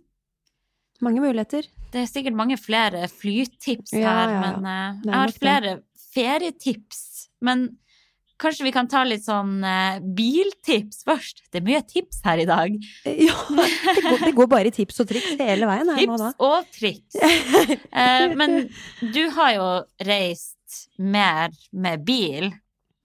Mange 1.01 1.21
muligheter. 1.23 1.67
Det 1.91 2.03
er 2.05 2.09
sikkert 2.09 2.37
mange 2.37 2.57
flere 2.61 3.07
flytips 3.11 3.93
Ja, 3.97 4.11
her, 4.15 4.29
ja, 4.29 4.33
ja. 4.35 4.41
men 4.41 4.67
uh, 4.67 5.05
jeg 5.09 5.15
har 5.17 5.33
flere 5.35 5.71
ferietips. 6.13 7.01
Men 7.43 7.65
kanskje 8.41 8.65
vi 8.65 8.71
kan 8.73 8.87
ta 8.89 9.01
litt 9.05 9.25
sånn 9.25 9.59
uh, 9.65 9.97
biltips 10.17 11.03
først? 11.07 11.43
Det 11.51 11.61
er 11.61 11.65
mye 11.67 11.81
tips 11.89 12.21
her 12.25 12.41
i 12.41 12.47
dag. 12.49 12.77
Ja, 13.27 13.35
det 13.51 14.05
går, 14.05 14.23
det 14.27 14.33
går 14.37 14.49
bare 14.53 14.71
i 14.71 14.75
tips 14.77 15.03
og 15.03 15.09
triks 15.11 15.35
hele 15.41 15.67
veien 15.69 15.89
her 15.91 16.05
nå, 16.07 16.15
Tips 16.17 16.23
da. 16.23 16.31
og 16.47 16.71
triks. 16.77 17.19
Uh, 17.91 18.27
men 18.39 18.57
du 19.13 19.23
har 19.35 19.53
jo 19.57 19.67
reist 20.07 20.57
mer 21.01 21.51
med 21.73 22.05
bil 22.07 22.51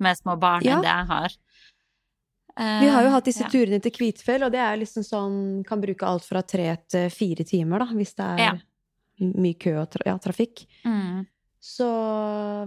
med 0.03 0.19
små 0.21 0.37
barn 0.41 0.63
enn 0.69 0.85
det 0.85 0.93
jeg 0.93 1.09
har. 1.11 1.37
Eh, 2.59 2.81
Vi 2.81 2.89
har 2.89 3.03
jo 3.05 3.11
hatt 3.13 3.25
disse 3.29 3.45
ja. 3.45 3.49
turene 3.53 3.81
til 3.85 3.93
Kvitfjell, 3.93 4.45
og 4.47 4.53
det 4.55 4.61
er 4.65 4.79
liksom 4.81 5.05
sånn 5.05 5.65
Kan 5.69 5.81
bruke 5.83 6.07
alt 6.09 6.25
fra 6.25 6.41
tre 6.43 6.71
til 6.89 7.11
fire 7.13 7.45
timer, 7.45 7.79
da, 7.85 7.87
hvis 7.93 8.15
det 8.17 8.25
er 8.25 8.39
Ja. 8.47 8.53
mye 9.21 9.59
kø 9.61 9.75
og 9.83 9.91
tra 9.91 10.03
ja, 10.07 10.17
trafikk. 10.19 10.67
Mm. 10.85 11.27
Så 11.61 11.87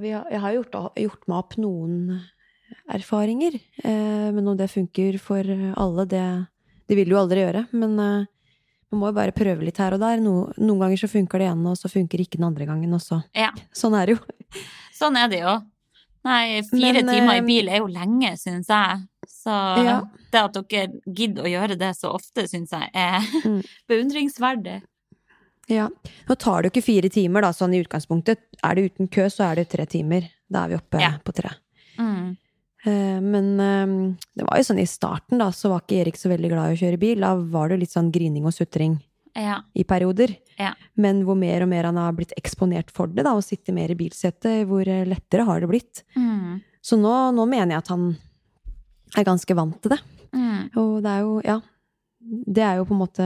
vi 0.01 0.11
har, 0.11 0.25
jeg 0.29 0.39
har 0.43 0.53
gjort, 0.57 0.75
gjort 0.97 1.27
meg 1.29 1.37
opp 1.37 1.55
noen 1.57 2.21
erfaringer. 2.89 3.55
Eh, 3.83 4.29
men 4.33 4.47
om 4.47 4.57
det 4.57 4.67
funker 4.71 5.17
for 5.21 5.41
alle, 5.77 6.05
det, 6.09 6.25
det 6.89 6.97
vil 6.99 7.09
du 7.09 7.15
aldri 7.17 7.43
gjøre. 7.45 7.65
Men 7.71 7.95
eh, 7.99 8.25
man 8.91 9.01
må 9.03 9.09
jo 9.11 9.17
bare 9.19 9.31
prøve 9.35 9.65
litt 9.65 9.77
her 9.81 9.93
og 9.95 10.01
der. 10.03 10.21
No, 10.21 10.51
noen 10.57 10.79
ganger 10.83 10.97
så 11.03 11.09
funker 11.11 11.39
det 11.41 11.49
ene, 11.51 11.69
og 11.73 11.77
så 11.79 11.89
funker 11.91 12.21
ikke 12.23 12.37
den 12.41 12.47
andre 12.49 12.65
gangen. 12.69 12.93
også. 12.97 13.21
Ja. 13.37 13.51
Sånn 13.73 13.97
er 13.99 14.09
det 14.11 14.17
jo. 14.17 14.63
Sånn 14.99 15.17
er 15.17 15.29
det 15.31 15.41
jo. 15.45 15.57
Nei, 16.25 16.61
fire 16.67 16.93
Men, 17.03 17.07
timer 17.07 17.35
i 17.35 17.37
eh, 17.39 17.45
bil 17.47 17.69
er 17.71 17.77
jo 17.79 17.87
lenge, 17.87 18.33
syns 18.37 18.67
jeg. 18.67 19.05
Så 19.29 19.53
Ja. 19.85 20.01
det 20.33 20.41
at 20.41 20.53
dere 20.69 20.87
gidder 21.15 21.43
å 21.43 21.51
gjøre 21.53 21.77
det 21.79 21.93
så 21.95 22.11
ofte, 22.13 22.43
syns 22.49 22.71
jeg 22.75 22.89
er 22.93 23.19
Mm. 23.45 23.61
beundringsverdig. 23.87 24.81
Ja. 25.69 25.87
Nå 26.27 26.35
tar 26.37 26.61
det 26.63 26.69
jo 26.71 26.73
ikke 26.79 26.85
fire 26.87 27.09
timer, 27.13 27.41
da, 27.45 27.51
sånn 27.53 27.73
i 27.77 27.83
utgangspunktet. 27.83 28.37
Er 28.63 28.75
det 28.75 28.91
uten 28.91 29.07
kø, 29.07 29.27
så 29.29 29.51
er 29.51 29.55
det 29.61 29.69
tre 29.69 29.85
timer. 29.85 30.27
Da 30.49 30.65
er 30.65 30.69
vi 30.69 30.75
oppe 30.79 30.99
Ja. 30.99 31.11
på 31.23 31.31
tre. 31.33 31.51
Mm. 31.97 32.37
Eh, 32.85 33.19
Men 33.21 33.59
eh, 33.59 34.15
det 34.35 34.45
var 34.47 34.57
jo 34.57 34.63
sånn 34.63 34.79
i 34.81 34.85
starten, 34.89 35.37
da, 35.37 35.51
så 35.51 35.69
var 35.69 35.81
ikke 35.81 36.01
Erik 36.01 36.15
så 36.17 36.29
veldig 36.29 36.49
glad 36.49 36.71
i 36.71 36.75
å 36.75 36.79
kjøre 36.83 36.99
bil. 36.99 37.19
Da 37.21 37.35
var 37.35 37.69
det 37.69 37.79
litt 37.79 37.91
sånn 37.93 38.11
grining 38.11 38.45
og 38.45 38.53
sutring 38.53 38.99
Ja. 39.35 39.59
i 39.75 39.83
perioder. 39.83 40.35
Ja. 40.59 40.73
Men 40.97 41.23
hvor 41.25 41.37
mer 41.37 41.61
og 41.63 41.69
mer 41.71 41.83
han 41.85 41.95
har 41.97 42.11
blitt 42.13 42.33
eksponert 42.37 42.89
for 42.91 43.07
det, 43.07 43.23
da, 43.23 43.33
og 43.37 43.43
sitter 43.45 43.73
mer 43.73 43.89
i 43.91 43.95
bilsetet, 43.95 44.65
hvor 44.67 44.87
eh, 44.87 45.05
lettere 45.07 45.45
har 45.47 45.59
det 45.61 45.69
blitt. 45.69 46.03
Mm. 46.17 46.61
Så 46.81 46.97
nå, 46.99 47.13
nå 47.35 47.45
mener 47.47 47.75
jeg 47.75 47.83
at 47.83 47.91
han 47.93 48.17
er 49.17 49.23
ganske 49.27 49.55
vant 49.55 49.79
til 49.81 49.91
det. 49.95 49.99
Mm. 50.35 50.69
Og 50.77 51.01
det 51.03 51.09
er 51.09 51.21
jo, 51.25 51.41
ja 51.41 51.59
Det 52.21 52.61
er 52.61 52.75
jo 52.77 52.83
på 52.85 52.93
en 52.93 52.99
måte 53.01 53.25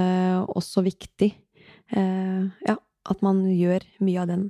også 0.56 0.84
viktig. 0.86 1.34
Eh, 1.92 2.44
ja, 2.68 2.76
at 3.10 3.22
man 3.26 3.42
gjør 3.50 3.84
mye 4.06 4.22
av 4.22 4.28
den, 4.30 4.46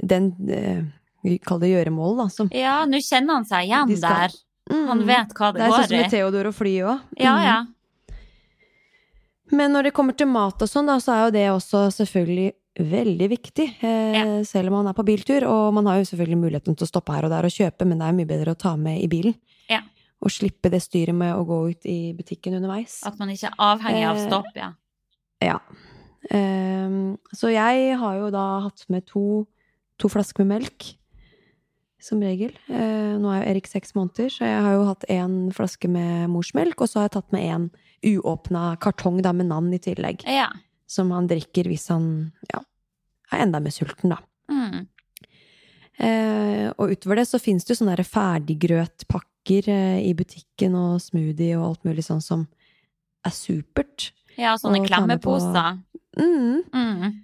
den 0.00 0.30
eh, 0.48 0.84
vi 1.22 1.34
kaller 1.38 1.66
det 1.66 1.72
gjøremål, 1.74 2.14
da. 2.22 2.28
Som, 2.32 2.48
Ja, 2.56 2.78
nå 2.88 2.96
kjenner 3.04 3.34
han 3.40 3.44
seg 3.44 3.66
igjen 3.68 3.88
De 3.90 3.96
skal- 4.00 4.30
der. 4.30 4.38
Han 4.70 5.00
Mm. 5.02 5.06
vet 5.06 5.34
hva 5.34 5.52
det, 5.52 5.58
Det 5.58 5.66
er 5.66 5.70
sånn 5.72 5.88
som 5.88 5.96
med 5.98 6.10
Theodor 6.10 6.46
og 6.46 6.54
flyet 6.54 6.86
òg. 6.86 7.00
Ja, 7.18 7.34
ja. 7.42 7.58
Men 9.56 9.72
når 9.74 9.88
det 9.88 9.94
kommer 9.96 10.16
til 10.16 10.28
mat 10.30 10.62
og 10.62 10.68
sånn, 10.70 10.88
da, 10.90 10.98
så 11.02 11.14
er 11.14 11.22
jo 11.26 11.34
det 11.34 11.46
også 11.50 11.84
selvfølgelig 11.96 12.48
veldig 12.90 13.28
viktig. 13.32 13.66
Eh, 13.84 14.42
Selv 14.46 14.70
om 14.70 14.78
man 14.78 14.90
er 14.90 14.96
på 14.96 15.04
biltur. 15.06 15.46
Og 15.48 15.74
man 15.74 15.88
har 15.90 16.00
jo 16.00 16.08
selvfølgelig 16.10 16.38
muligheten 16.38 16.76
til 16.78 16.86
å 16.86 16.90
stoppe 16.90 17.16
her 17.16 17.26
og 17.26 17.32
der 17.34 17.48
og 17.48 17.54
kjøpe, 17.54 17.86
men 17.88 17.98
det 18.00 18.06
er 18.08 18.18
mye 18.20 18.30
bedre 18.30 18.54
å 18.54 18.60
ta 18.60 18.76
med 18.78 19.00
i 19.02 19.08
bilen. 19.10 19.34
Ja. 19.70 19.82
Og 20.20 20.32
slippe 20.34 20.70
det 20.72 20.82
styret 20.84 21.16
med 21.16 21.34
å 21.34 21.44
gå 21.48 21.60
ut 21.72 21.88
i 21.88 22.12
butikken 22.16 22.54
underveis. 22.58 23.00
At 23.08 23.18
man 23.20 23.32
ikke 23.32 23.50
er 23.50 23.58
avhengig 23.70 24.06
av 24.06 24.20
Eh, 24.20 24.26
stopp, 24.28 24.50
ja. 24.56 24.70
Ja. 25.42 25.58
Eh, 26.30 26.96
så 27.34 27.52
jeg 27.52 27.98
har 27.98 28.16
jo 28.20 28.30
da 28.30 28.46
hatt 28.68 28.84
med 28.92 29.06
to, 29.08 29.46
to 29.98 30.08
flasker 30.12 30.44
med 30.44 30.60
melk. 30.60 30.94
Som 32.00 32.22
regel. 32.24 32.54
Eh, 32.72 33.16
nå 33.20 33.28
er 33.28 33.42
jo 33.42 33.48
Erik 33.50 33.66
seks 33.68 33.92
måneder, 33.92 34.30
så 34.32 34.46
jeg 34.46 34.60
har 34.64 34.72
jo 34.72 34.86
hatt 34.88 35.04
én 35.12 35.50
flaske 35.52 35.88
med 35.90 36.30
morsmelk, 36.32 36.80
og 36.80 36.88
så 36.88 37.00
har 37.00 37.10
jeg 37.10 37.18
tatt 37.18 37.32
med 37.34 37.44
en 37.44 37.66
uåpna 38.06 38.74
kartong 38.80 39.20
da, 39.22 39.32
med 39.36 39.50
navn 39.50 39.72
i 39.74 39.80
tillegg. 39.82 40.24
Ja. 40.28 40.48
Som 40.90 41.12
han 41.14 41.28
drikker 41.30 41.68
hvis 41.70 41.88
han 41.92 42.30
ja, 42.50 42.62
er 43.30 43.44
enda 43.44 43.60
mer 43.62 43.74
sulten, 43.74 44.14
da. 44.14 44.20
Mm. 44.50 44.86
Eh, 46.00 46.66
og 46.80 46.94
utover 46.94 47.20
det 47.20 47.26
så 47.28 47.40
finnes 47.42 47.66
det 47.66 47.74
jo 47.74 47.82
sånne 47.82 48.06
ferdiggrøtpakker 48.08 49.68
eh, 49.68 49.98
i 50.08 50.14
butikken 50.16 50.76
og 50.78 51.02
smoothie 51.04 51.58
og 51.58 51.66
alt 51.66 51.88
mulig 51.88 52.06
sånn 52.06 52.24
som 52.24 52.46
er 53.26 53.34
supert. 53.36 54.10
Ja, 54.40 54.56
sånne 54.56 54.80
klemmeposer. 54.86 55.76
Mm. 56.16 56.62
Mm. 56.72 57.20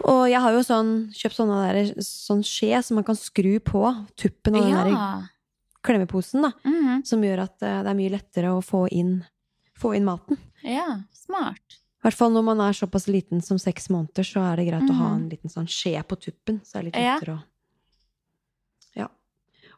Og 0.00 0.22
jeg 0.30 0.40
har 0.40 0.54
jo 0.54 0.62
sånn, 0.64 0.92
kjøpt 1.16 1.36
sånne 1.40 1.60
der, 1.66 1.90
sånn 2.04 2.44
skje 2.46 2.78
som 2.84 3.00
man 3.00 3.06
kan 3.08 3.18
skru 3.18 3.58
på 3.64 3.82
tuppen 4.20 4.56
av 4.60 4.68
den 4.68 4.76
der 4.76 5.28
klemmeposen, 5.84 6.44
da. 6.44 6.52
Mm. 6.64 7.02
Som 7.08 7.24
gjør 7.24 7.44
at 7.46 7.64
eh, 7.64 7.80
det 7.84 7.92
er 7.92 7.98
mye 7.98 8.12
lettere 8.12 8.52
å 8.52 8.62
få 8.64 8.86
inn, 8.92 9.20
få 9.80 9.94
inn 9.96 10.04
maten. 10.08 10.38
ja, 10.62 11.00
smart. 11.16 11.78
I 12.00 12.08
hvert 12.08 12.16
fall 12.16 12.30
når 12.32 12.44
man 12.46 12.60
er 12.64 12.72
såpass 12.72 13.06
liten 13.12 13.42
som 13.44 13.58
seks 13.60 13.90
måneder, 13.92 14.24
så 14.24 14.40
er 14.52 14.56
det 14.56 14.68
greit 14.70 14.88
å 14.88 14.94
ha 14.96 15.08
Mhm. 15.10 15.16
en 15.16 15.28
liten 15.28 15.50
sånn 15.52 15.66
skje 15.68 16.00
på 16.08 16.16
tuppen. 16.16 16.60
Så 16.64 16.78
er 16.78 16.82
det 16.82 16.94
litt 16.94 17.02
Ja. 17.04 17.18
å 17.20 17.42
Ja. 18.96 19.08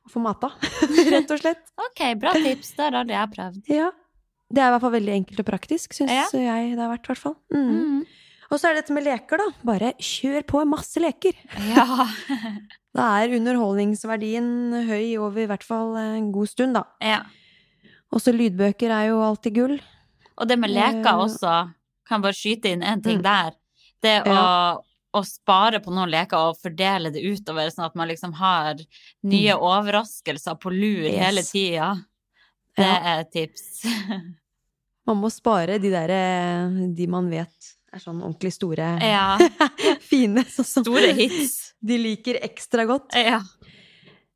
Å 0.07 0.11
få 0.11 0.21
mata, 0.23 0.51
rett 1.15 1.31
og 1.31 1.39
slett. 1.41 1.63
Ok, 1.79 2.03
bra 2.19 2.33
tips. 2.35 2.75
Det 2.77 2.93
har 2.93 3.05
jeg 3.05 3.31
prøvd. 3.35 3.63
Ja. 3.69 3.91
Det 4.53 4.61
er 4.63 4.69
i 4.69 4.73
hvert 4.75 4.81
fall 4.85 4.93
veldig 4.93 5.15
enkelt 5.17 5.41
og 5.41 5.47
praktisk, 5.47 5.95
syns 5.97 6.11
Ja. 6.13 6.27
jeg 6.33 6.77
det 6.77 6.79
har 6.83 6.91
vært, 6.97 7.05
i 7.09 7.13
hvert 7.13 7.19
fall. 7.23 7.37
Mm. 7.53 7.71
Mm. 7.73 8.07
Og 8.53 8.61
så 8.61 8.69
er 8.69 8.75
det 8.75 8.85
dette 8.85 8.93
med 8.95 9.05
leker, 9.05 9.39
da. 9.39 9.47
Bare 9.65 9.93
kjør 9.99 10.43
på 10.45 10.63
masse 10.69 11.01
leker. 11.01 11.33
Ja. 11.75 11.87
Da 12.95 13.23
er 13.25 13.31
underholdningsverdien 13.39 14.85
høy 14.87 15.17
over 15.17 15.41
i 15.41 15.47
hvert 15.49 15.63
fall 15.65 15.95
en 15.97 16.27
god 16.31 16.49
stund, 16.51 16.75
da. 16.77 16.83
ja. 17.01 17.23
Også 18.13 18.33
lydbøker 18.35 18.91
er 18.93 19.09
jo 19.11 19.21
alltid 19.25 19.55
gull. 19.57 19.79
Og 20.39 20.49
det 20.49 20.59
med 20.59 20.71
leker 20.71 21.07
Eh. 21.13 21.23
også, 21.27 21.73
kan 22.09 22.21
bare 22.23 22.33
skyte 22.37 22.67
inn 22.73 22.83
en 22.83 23.01
ting 23.03 23.19
Mm. 23.19 23.23
der. 23.23 23.53
Det 24.03 24.25
å, 24.25 24.27
Ja. 24.27 24.77
å 25.15 25.25
spare 25.25 25.81
på 25.81 25.93
noen 25.93 26.11
leker 26.11 26.37
og 26.37 26.57
fordele 26.59 27.13
det 27.13 27.23
utover, 27.23 27.69
sånn 27.71 27.87
at 27.87 27.95
man 27.95 28.09
liksom 28.09 28.33
har 28.35 28.75
nye 29.25 29.55
overraskelser 29.55 30.59
på 30.61 30.71
lur 30.71 31.09
Mm. 31.09 31.13
Yes. 31.13 31.25
hele 31.25 31.43
tida. 31.43 32.05
Det 32.77 32.85
Ja. 32.85 33.17
er 33.17 33.21
et 33.21 33.33
tips. 33.33 33.83
Man 35.07 35.17
må 35.21 35.31
spare 35.33 35.81
de 35.81 35.91
derre 35.91 36.95
De 36.95 37.07
man 37.09 37.29
vet 37.29 37.75
er 37.93 37.99
sånn 37.99 38.23
ordentlig 38.23 38.53
store, 38.53 38.99
ja. 39.03 39.37
fine. 40.01 40.45
Sånn 40.45 40.65
som 40.65 40.85
Store 40.85 41.13
hits. 41.13 41.75
de 41.85 41.99
liker 41.99 42.39
ekstra 42.41 42.87
godt. 42.87 43.13
Ja. 43.15 43.41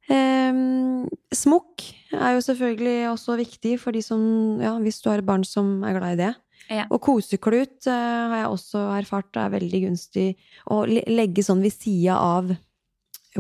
Um, 0.09 1.09
smokk 1.35 1.83
er 2.15 2.37
jo 2.37 2.43
selvfølgelig 2.45 3.09
også 3.11 3.37
viktig 3.41 3.73
for 3.83 3.91
de 3.97 4.03
som 4.07 4.21
Ja, 4.63 4.77
hvis 4.79 5.01
du 5.03 5.09
har 5.11 5.19
et 5.19 5.27
barn 5.27 5.43
som 5.45 5.83
er 5.85 5.97
glad 5.99 6.13
i 6.15 6.21
det. 6.23 6.35
Ja. 6.71 6.85
Og 6.91 7.01
koseklut 7.03 7.87
eh, 7.87 8.23
har 8.31 8.37
jeg 8.41 8.51
også 8.51 8.85
erfart 8.99 9.37
er 9.39 9.51
veldig 9.55 9.81
gunstig 9.89 10.29
å 10.71 10.81
legge 10.87 11.43
sånn 11.47 11.61
ved 11.63 11.75
sida 11.75 12.17
av 12.19 12.51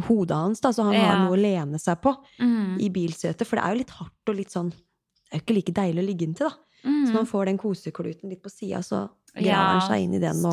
hodet 0.06 0.36
hans, 0.36 0.60
da, 0.60 0.70
så 0.76 0.84
han 0.84 0.94
har 0.94 1.22
noe 1.24 1.34
å 1.34 1.40
lene 1.40 1.78
seg 1.80 1.98
på 2.04 2.12
Mm. 2.38 2.76
i 2.84 2.90
bilsetet. 2.92 3.46
For 3.46 3.56
det 3.56 3.64
er 3.64 3.72
jo 3.72 3.78
litt 3.80 3.94
hardt 3.96 4.28
og 4.28 4.36
litt 4.36 4.50
sånn 4.52 4.70
Det 4.70 5.32
er 5.32 5.38
jo 5.40 5.42
ikke 5.42 5.54
like 5.56 5.72
deilig 5.74 6.02
å 6.02 6.06
ligge 6.06 6.22
inntil, 6.28 6.46
da. 6.46 6.54
Så 6.84 6.88
Mm. 7.10 7.14
man 7.14 7.26
får 7.26 7.44
den 7.46 7.58
kosekluten 7.58 8.28
litt 8.30 8.42
på 8.44 8.50
sida, 8.50 8.78
så 8.78 9.08
graver 9.34 9.46
Ja, 9.46 9.80
han 9.80 9.88
seg 9.88 10.02
inn 10.04 10.14
i 10.14 10.18
den 10.22 10.44
og 10.46 10.52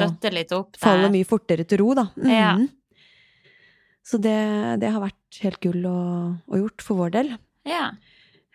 faller 0.79 1.09
mye 1.11 1.25
fortere 1.29 1.63
til 1.67 1.77
ro, 1.77 1.93
da. 1.93 2.07
Ja. 2.17 2.57
Så 4.03 4.19
det, 4.19 4.35
det 4.81 4.89
har 4.91 4.99
vært 5.03 5.39
helt 5.45 5.61
gull 5.63 5.85
å, 5.87 5.99
å 6.43 6.59
gjort 6.59 6.83
for 6.83 6.99
vår 6.99 7.13
del. 7.15 7.29
Ja. 7.67 7.85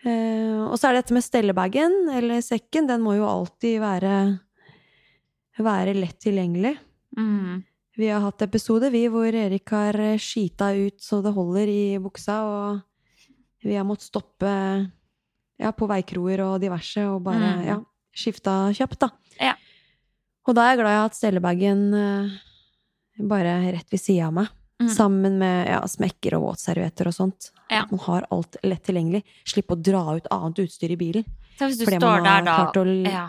Eh, 0.05 0.59
og 0.61 0.75
så 0.77 0.89
er 0.89 0.93
det 0.95 1.01
dette 1.03 1.15
med 1.17 1.25
stellebagen, 1.25 1.95
eller 2.13 2.43
sekken. 2.45 2.85
Den 2.89 3.01
må 3.01 3.15
jo 3.17 3.25
alltid 3.27 3.79
være, 3.81 4.13
være 5.57 5.95
lett 5.97 6.19
tilgjengelig. 6.21 6.75
Mm. 7.17 7.63
Vi 7.99 8.07
har 8.07 8.21
hatt 8.23 8.45
episoder, 8.45 8.93
vi, 8.93 9.07
hvor 9.11 9.27
Erik 9.33 9.73
har 9.75 9.97
eh, 9.99 10.21
skita 10.21 10.69
ut 10.77 11.01
så 11.03 11.19
det 11.25 11.33
holder 11.35 11.71
i 11.73 11.81
buksa, 11.99 12.37
og 12.45 13.65
vi 13.65 13.75
har 13.75 13.87
måttet 13.87 14.07
stoppe 14.07 14.51
ja, 15.59 15.73
på 15.75 15.89
veikroer 15.89 16.45
og 16.45 16.61
diverse, 16.63 17.03
og 17.09 17.25
bare 17.25 17.49
Mm. 17.57 17.65
ja, 17.67 17.79
skifta 18.15 18.53
kjapt, 18.77 19.01
da. 19.01 19.09
Ja. 19.41 19.57
Og 20.47 20.55
da 20.55 20.63
er 20.63 20.71
jeg 20.75 20.79
glad 20.79 20.95
har 20.95 21.03
hatt 21.09 21.17
stellebagen 21.17 21.83
eh, 21.97 22.37
bare 23.27 23.57
rett 23.73 23.91
ved 23.91 23.99
sida 23.99 24.29
av 24.29 24.37
meg. 24.37 24.55
Mm. 24.79 24.89
Sammen 24.93 25.37
med 25.41 25.67
ja, 25.67 25.81
smekker 25.91 26.37
og 26.37 26.45
våtservietter 26.45 27.09
og 27.09 27.15
sånt. 27.15 27.49
Ja. 27.67 27.83
At 27.83 27.91
man 27.91 27.99
har 28.05 28.27
alt 28.31 28.55
lett 28.63 28.85
tilgjengelig. 28.87 29.25
Slippe 29.47 29.75
å 29.75 29.81
dra 29.83 30.03
ut 30.15 30.29
annet 30.31 30.61
utstyr 30.63 30.93
i 30.95 30.97
bilen. 30.99 31.25
Så 31.59 31.67
hvis 31.67 31.81
du 31.81 31.83
Fordi 31.83 31.99
står 31.99 32.07
man 32.15 32.29
har 32.29 32.29
der, 32.29 32.45
da 32.47 32.55
klart 32.61 32.79
å 32.79 32.85
ja. 32.87 33.25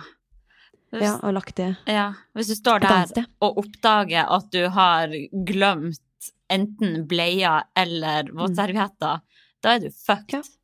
Hvis, 0.90 1.02
Ja, 1.06 1.16
og 1.22 1.34
lagt 1.36 1.56
det 1.58 1.68
ja. 1.86 2.06
Hvis 2.34 2.48
du 2.50 2.56
står 2.58 2.82
der 2.82 3.26
og 3.46 3.58
oppdager 3.62 4.30
at 4.30 4.48
du 4.54 4.64
har 4.74 5.12
glemt 5.46 6.30
enten 6.50 7.04
bleier 7.10 7.66
eller 7.78 8.30
våtservietter, 8.34 9.20
da 9.62 9.74
er 9.74 9.84
du 9.84 9.90
fucked. 9.94 10.46
Ja. 10.46 10.56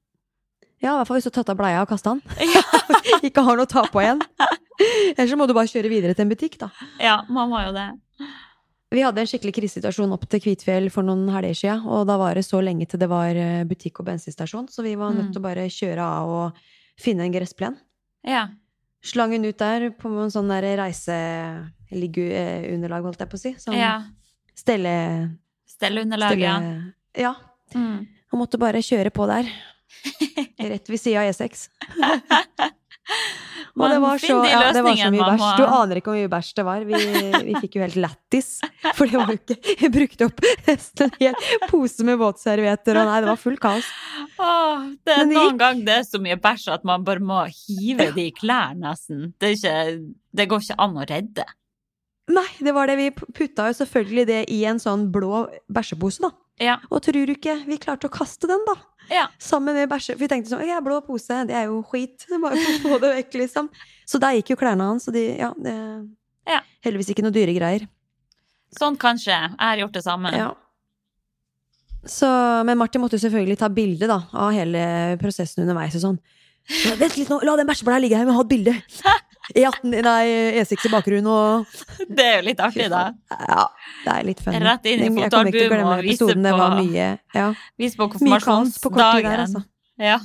Ja, 0.83 0.93
i 0.93 0.97
hvert 0.99 1.09
fall 1.09 1.19
hvis 1.19 1.27
du 1.27 1.31
har 1.31 1.39
tatt 1.39 1.51
av 1.55 1.59
bleia 1.59 1.83
og 1.83 1.91
kasta 1.91 2.15
den. 2.15 2.23
Ikke 3.27 3.43
har 3.47 3.59
noe 3.59 3.67
å 3.67 3.71
ta 3.71 3.87
på 3.91 4.03
igjen. 4.03 4.23
Ellers 5.17 5.31
så 5.33 5.39
må 5.41 5.47
du 5.49 5.55
bare 5.57 5.71
kjøre 5.71 5.91
videre 5.91 6.15
til 6.15 6.27
en 6.27 6.33
butikk, 6.35 6.59
da. 6.61 6.69
ja, 7.03 7.21
man 7.33 7.51
må 7.51 7.63
jo 7.65 7.73
det. 7.75 7.89
Vi 8.95 9.03
hadde 9.03 9.19
en 9.21 9.27
skikkelig 9.27 9.51
krisesituasjon 9.57 10.13
opp 10.15 10.29
til 10.31 10.41
Kvitfjell 10.45 10.85
for 10.95 11.03
noen 11.07 11.25
helger 11.35 11.55
siden, 11.59 11.81
og 11.91 12.05
da 12.07 12.15
var 12.21 12.35
det 12.39 12.45
så 12.47 12.61
lenge 12.63 12.87
til 12.87 12.99
det 13.03 13.09
var 13.11 13.35
eh, 13.35 13.65
butikk 13.67 13.99
og 14.01 14.07
bensinstasjon, 14.13 14.69
så 14.71 14.83
vi 14.87 14.93
var 14.99 15.11
nødt 15.15 15.27
Mm. 15.29 15.33
til 15.35 15.41
å 15.41 15.43
bare 15.49 15.65
kjøre 15.67 16.03
av 16.07 16.29
og 16.31 16.53
finne 17.03 17.23
en 17.27 17.33
gressplen. 17.35 17.75
Ja. 18.27 18.45
Slangen 19.03 19.45
ut 19.45 19.59
der 19.59 19.91
på 19.91 20.09
en 20.23 20.31
sånn 20.31 20.49
der 20.49 20.63
reiseliggeunderlag, 20.79 23.03
holdt 23.07 23.21
jeg 23.21 23.29
på 23.31 23.35
å 23.39 23.41
si. 23.43 23.55
Sånn 23.59 23.75
ja. 23.79 24.03
stelle... 24.55 25.29
Stelleunderlag, 25.67 26.31
stelle 26.33 26.47
ja. 26.47 26.61
ja. 27.19 27.35
Mm. 27.75 28.07
Og 28.33 28.39
måtte 28.39 28.59
bare 28.59 28.79
kjøre 28.83 29.11
på 29.11 29.27
der. 29.29 29.45
Rett 30.73 30.89
ved 30.89 31.01
sida 31.03 31.21
av 31.27 31.33
E6. 31.35 31.69
Og 33.77 33.91
det 33.93 33.99
var, 34.01 34.21
så, 34.23 34.37
ja, 34.49 34.61
det 34.73 34.83
var 34.87 34.97
så 34.97 35.09
mye 35.13 35.27
bæsj. 35.29 35.43
Du 35.59 35.65
aner 35.67 35.99
ikke 36.01 36.13
hvor 36.13 36.17
mye 36.17 36.31
bæsj 36.33 36.53
det 36.57 36.65
var. 36.65 36.85
Vi, 36.89 37.01
vi 37.49 37.57
fikk 37.61 37.77
jo 37.77 37.83
helt 37.85 37.99
lættis. 38.01 38.49
For 38.97 39.11
det 39.11 39.21
var 39.21 39.33
jo 39.35 39.37
ikke 39.37 39.57
Jeg 39.83 39.93
brukte 39.93 40.29
opp 40.31 40.41
nesten 40.67 41.11
en 41.11 41.19
hel 41.21 41.67
pose 41.69 42.07
med 42.09 42.17
våtservietter, 42.23 42.97
og 43.03 43.11
nei, 43.11 43.19
det 43.21 43.29
var 43.29 43.43
fullt 43.43 43.61
kaos. 43.61 43.91
Åh, 44.41 44.89
det 45.05 45.13
er 45.19 45.29
noen 45.29 45.53
gikk. 45.53 45.61
ganger 45.61 45.85
det 45.91 45.99
er 45.99 46.09
så 46.09 46.23
mye 46.25 46.39
bæsj 46.49 46.67
at 46.79 46.89
man 46.89 47.05
bare 47.05 47.25
må 47.33 47.43
hive 47.53 48.09
det 48.17 48.27
i 48.31 48.33
klær, 48.37 48.73
nesten. 48.81 49.31
Det, 49.41 49.53
ikke, 49.59 49.77
det 50.41 50.49
går 50.51 50.65
ikke 50.65 50.81
an 50.87 50.97
å 50.97 51.07
redde. 51.13 51.47
Nei, 52.33 52.49
det 52.65 52.73
var 52.75 52.89
det. 52.91 52.97
Vi 52.99 53.11
putta 53.37 53.69
jo 53.69 53.77
selvfølgelig 53.83 54.27
det 54.33 54.41
i 54.57 54.63
en 54.67 54.81
sånn 54.83 55.11
blå 55.15 55.45
bæsjepose, 55.71 56.25
da. 56.25 56.33
Ja. 56.63 56.79
Og 56.89 57.05
tror 57.05 57.29
du 57.29 57.35
ikke 57.37 57.59
vi 57.69 57.77
klarte 57.81 58.09
å 58.09 58.13
kaste 58.13 58.49
den, 58.49 58.63
da? 58.67 58.79
Ja. 59.13 59.27
Sammen 59.43 59.77
med 59.77 59.89
bæsje... 59.91 60.17
For 60.17 60.25
vi 60.25 60.29
tenkte 60.31 60.53
sånn 60.53 60.67
Ja, 60.69 60.81
blå 60.85 61.01
pose, 61.07 61.43
det 61.49 61.57
er 61.57 61.69
jo 61.71 61.83
skit. 61.87 62.27
Det 62.27 62.35
er 62.39 62.43
bare 62.43 62.61
å 62.61 62.77
få 62.85 63.01
det 63.03 63.13
vekk, 63.21 63.41
liksom. 63.43 63.71
Så 64.07 64.21
der 64.23 64.39
gikk 64.39 64.55
jo 64.55 64.61
klærne 64.61 64.91
hans, 64.93 65.09
og 65.11 65.17
de 65.17 65.29
Ja, 65.35 65.53
det 65.57 65.75
Ja. 66.47 66.61
Heldigvis 66.87 67.11
ikke 67.11 67.25
noe 67.27 67.35
dyre 67.35 67.55
greier. 67.57 67.89
Sånn 68.77 68.99
kanskje. 69.01 69.35
Jeg 69.35 69.59
har 69.63 69.83
gjort 69.83 69.97
det 69.97 70.05
samme. 70.05 70.31
Ja. 70.37 70.53
Så, 72.07 72.29
men 72.67 72.79
Martin 72.79 73.03
måtte 73.03 73.19
jo 73.19 73.25
selvfølgelig 73.25 73.59
ta 73.59 73.69
bilde 73.73 74.07
da, 74.07 74.21
av 74.31 74.53
hele 74.55 74.83
prosessen 75.19 75.65
underveis 75.65 75.97
og 75.99 76.05
sånn. 76.05 76.19
Vent 77.01 77.17
litt 77.19 77.31
nå, 77.31 77.41
la 77.47 77.57
den 77.59 77.67
bæsjeblæra 77.67 78.03
ligge 78.03 78.19
her, 78.19 78.27
vi 78.27 78.31
må 78.31 78.39
ha 78.39 78.45
et 78.47 78.53
bilde! 78.53 78.75
E18, 79.55 79.93
nei, 80.03 80.25
E6 80.59 80.87
i 80.89 80.91
bakgrunnen 80.91 81.29
og 81.31 81.67
Det 82.09 82.25
er 82.25 82.37
jo 82.41 82.47
litt 82.49 82.59
artig, 82.65 82.89
da. 82.91 83.05
Ja, 83.31 83.67
det 84.05 84.15
er 84.17 84.25
litt 84.27 84.41
funny. 84.43 84.59
Rett 84.65 84.89
inn 84.91 85.05
i 85.05 85.09
Men 85.11 85.23
jeg 85.23 85.31
kommer 85.31 85.53
ikke 85.53 85.61
til 85.61 85.67
å 85.67 85.71
fotoalbum 85.71 85.77
glemme 85.77 85.99
og 85.99 86.03
vise 86.09 86.27
Det 86.27 86.51
på- 86.51 86.59
var 86.59 86.75
mye, 86.81 87.07
ja, 87.35 87.47
Vise 87.79 87.97
på 87.97 88.09
mye 88.27 88.41
tid 88.41 89.29
der, 89.29 89.45
altså. 89.47 89.65
Ja. 89.99 90.19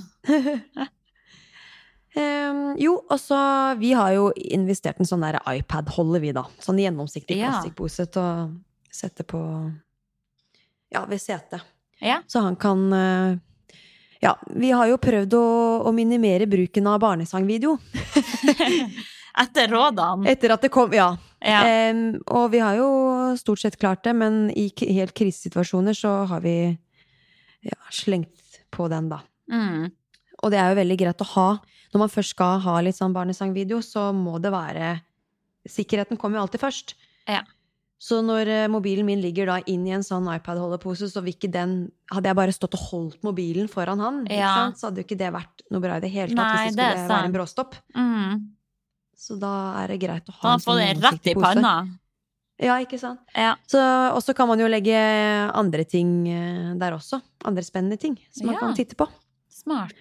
um, 2.15 2.63
jo, 2.81 2.95
og 3.09 3.19
så 3.21 3.37
Vi 3.79 3.93
har 3.95 4.11
jo 4.17 4.31
investert 4.35 4.99
en 4.99 5.07
sånn 5.07 5.21
der 5.23 5.37
iPad-holder, 5.47 6.19
vi, 6.23 6.31
da. 6.35 6.43
Sånn 6.59 6.79
gjennomsiktig 6.81 7.37
Ja. 7.39 7.51
plastikkpose 7.53 8.09
til 8.11 8.21
å 8.21 8.33
sette 8.91 9.23
på 9.23 9.39
Ja, 10.91 11.05
ved 11.05 11.21
setet. 11.23 11.61
Ja. 12.01 12.17
Så 12.27 12.41
han 12.43 12.55
kan 12.59 12.91
eh, 12.91 13.37
Ja, 14.21 14.35
vi 14.53 14.69
har 14.69 14.85
jo 14.91 14.99
prøvd 15.01 15.33
å, 15.33 15.45
å 15.89 15.91
minimere 15.95 16.45
bruken 16.49 16.87
av 16.91 16.99
barnesangvideo. 17.01 17.73
Etter 19.41 19.71
rådene. 19.71 20.27
Etter 20.29 20.53
at 20.53 20.65
det 20.65 20.71
kom 20.73 20.93
Ja. 20.93 21.15
Ja. 21.41 21.61
Um, 21.89 22.19
og 22.29 22.51
vi 22.53 22.59
har 22.61 22.75
jo 22.77 22.87
stort 23.39 23.63
sett 23.63 23.79
klart 23.81 24.03
det, 24.05 24.13
men 24.13 24.51
i 24.53 24.67
helt 24.93 25.15
krisesituasjoner 25.17 25.97
så 25.97 26.11
har 26.29 26.43
vi 26.43 26.53
ja, 27.65 27.77
slengt 27.89 28.59
på 28.69 28.85
den, 28.91 29.07
da. 29.09 29.23
Mm. 29.49 29.89
Og 30.41 30.53
det 30.53 30.59
er 30.61 30.69
jo 30.69 30.77
veldig 30.83 30.97
greit 31.01 31.23
å 31.25 31.29
ha. 31.31 31.47
Når 31.91 32.03
man 32.03 32.13
først 32.13 32.35
skal 32.35 32.61
ha 32.61 32.75
litt 32.85 32.99
sånn 32.99 33.15
barnesangvideo, 33.15 33.81
så 33.81 34.11
må 34.13 34.37
det 34.43 34.53
være 34.53 34.99
Sikkerheten 35.69 36.17
kommer 36.17 36.39
jo 36.39 36.47
alltid 36.47 36.61
først. 36.63 36.95
Ja. 37.29 37.43
Så 38.01 38.17
når 38.25 38.49
eh, 38.49 38.67
mobilen 38.71 39.05
min 39.05 39.19
ligger 39.21 39.45
da 39.51 39.59
inn 39.69 39.83
i 39.85 39.91
en 39.93 40.01
sånn 40.01 40.25
iPad-holderpose, 40.33 41.05
så 41.11 41.21
den 41.51 41.91
Hadde 42.11 42.27
jeg 42.31 42.35
bare 42.39 42.51
stått 42.55 42.73
og 42.73 42.81
holdt 42.89 43.21
mobilen 43.23 43.67
foran 43.69 43.99
han, 44.01 44.25
Ja. 44.25 44.55
sant? 44.55 44.77
så 44.79 44.87
hadde 44.89 45.03
jo 45.03 45.05
ikke 45.05 45.17
det 45.19 45.31
vært 45.31 45.61
noe 45.71 45.79
bra 45.83 45.97
i 45.97 46.01
det 46.01 46.09
hele 46.11 46.33
tatt. 46.35 46.55
Nei, 46.55 46.65
hvis 46.67 46.75
det 46.75 46.83
det 46.83 46.97
skulle 46.97 47.13
være 47.13 47.25
en 47.29 47.35
bråstopp. 47.35 47.75
Mm. 47.95 48.49
Så 49.15 49.37
da 49.39 49.83
er 49.83 49.87
det 49.93 49.99
greit 50.01 50.25
å 50.25 50.33
ha 50.41 50.53
en 50.55 50.59
får 50.59 50.73
sånn 50.73 50.81
det 50.81 51.03
rett 51.05 51.27
i 51.29 51.33
pose. 51.35 51.43
panna. 51.45 51.73
Ja, 52.61 52.75
ikke 52.81 52.99
sant. 52.99 53.19
Ja. 53.35 53.53
Og 54.13 54.21
så 54.21 54.35
kan 54.35 54.47
man 54.47 54.59
jo 54.59 54.67
legge 54.67 54.97
andre 55.53 55.83
ting 55.85 56.27
eh, 56.27 56.73
der 56.77 56.91
også. 56.97 57.21
Andre 57.45 57.63
spennende 57.63 57.99
ting 58.01 58.17
som 58.31 58.47
man 58.47 58.55
Ja. 58.55 58.59
kan 58.59 58.73
titte 58.75 58.95
på. 58.97 59.07
Smart. 59.47 59.93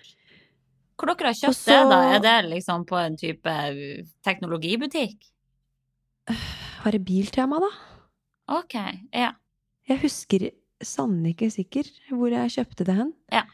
Hvor 0.99 1.07
dere 1.07 1.29
har 1.29 1.35
kjøpt 1.35 1.57
så- 1.57 1.69
det, 1.69 1.91
da? 1.91 2.01
Er 2.17 2.19
det 2.21 2.51
liksom 2.51 2.85
på 2.87 2.97
en 2.97 3.17
type 3.17 3.47
uh, 3.47 4.03
teknologibutikk? 4.25 5.17
Var 6.85 6.93
det 6.93 7.05
Biltema, 7.05 7.61
da? 7.61 7.71
Ok, 8.51 8.75
ja. 9.15 9.33
Jeg 9.89 10.01
husker 10.03 10.51
sannelig 10.83 11.35
ikke 11.37 11.51
sikker 11.55 11.89
hvor 12.17 12.33
jeg 12.33 12.51
kjøpte 12.57 12.87
det 12.89 12.97
hen. 12.97 13.13
Ja. 13.33 13.45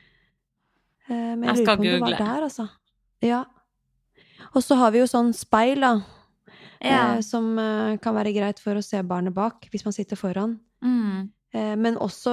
Eh, 1.09 1.35
Men 1.37 1.45
Jeg 1.51 1.57
jeg, 1.57 1.67
lurer 1.67 1.77
på 1.77 1.83
om 1.83 1.87
det 1.87 2.01
var 2.01 2.19
der, 2.19 2.43
altså. 2.49 2.69
Ja. 3.25 3.45
Og 4.55 4.63
så 4.63 4.77
har 4.79 4.91
vi 4.95 5.01
jo 5.03 5.07
sånn 5.11 5.33
speil, 5.37 5.81
da. 5.85 5.95
ja. 6.83 7.17
Eh, 7.17 7.21
som 7.25 7.59
eh, 7.59 7.97
kan 8.03 8.15
være 8.17 8.33
greit 8.37 8.61
for 8.63 8.77
å 8.79 8.85
se 8.85 9.01
barnet 9.03 9.35
bak, 9.35 9.69
hvis 9.73 9.85
man 9.87 9.93
sitter 9.97 10.17
foran. 10.17 10.59
Mm. 10.85 11.31
Men 11.57 11.95
også 11.97 12.33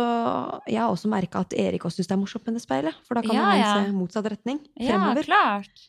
Jeg 0.67 0.81
har 0.81 0.89
også 0.91 1.07
merka 1.07 1.39
at 1.45 1.53
Erik 1.55 1.85
også 1.87 2.01
syns 2.01 2.09
det 2.09 2.15
er 2.17 2.19
morsomt 2.19 2.45
med 2.49 2.55
det 2.57 2.61
speilet. 2.65 2.95
For 3.07 3.15
da 3.15 3.21
kan 3.23 3.35
Ja, 3.37 3.43
man 3.45 3.85
se 3.85 3.91
motsatt 3.95 4.25
retning 4.27 4.57
fremover. 4.75 5.23
ja, 5.23 5.23
klart. 5.23 5.85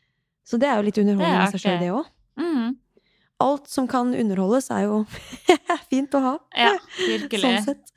så 0.47 0.59
det 0.61 0.68
er 0.68 0.77
jo 0.79 0.85
litt 0.87 0.99
underholdende 1.03 1.49
i 1.49 1.51
seg 1.51 1.61
sjøl, 1.64 1.79
det 1.81 1.89
òg. 1.91 2.07
Mm. 2.39 2.77
Alt 3.43 3.66
som 3.68 3.89
kan 3.91 4.12
underholdes, 4.14 4.70
er 4.70 4.85
jo 4.87 5.01
fint 5.91 6.14
å 6.14 6.20
ha. 6.22 6.35
Ja, 6.57 6.74
virkelig. 7.11 7.41
Sånn 7.43 7.64
sett. 7.66 7.91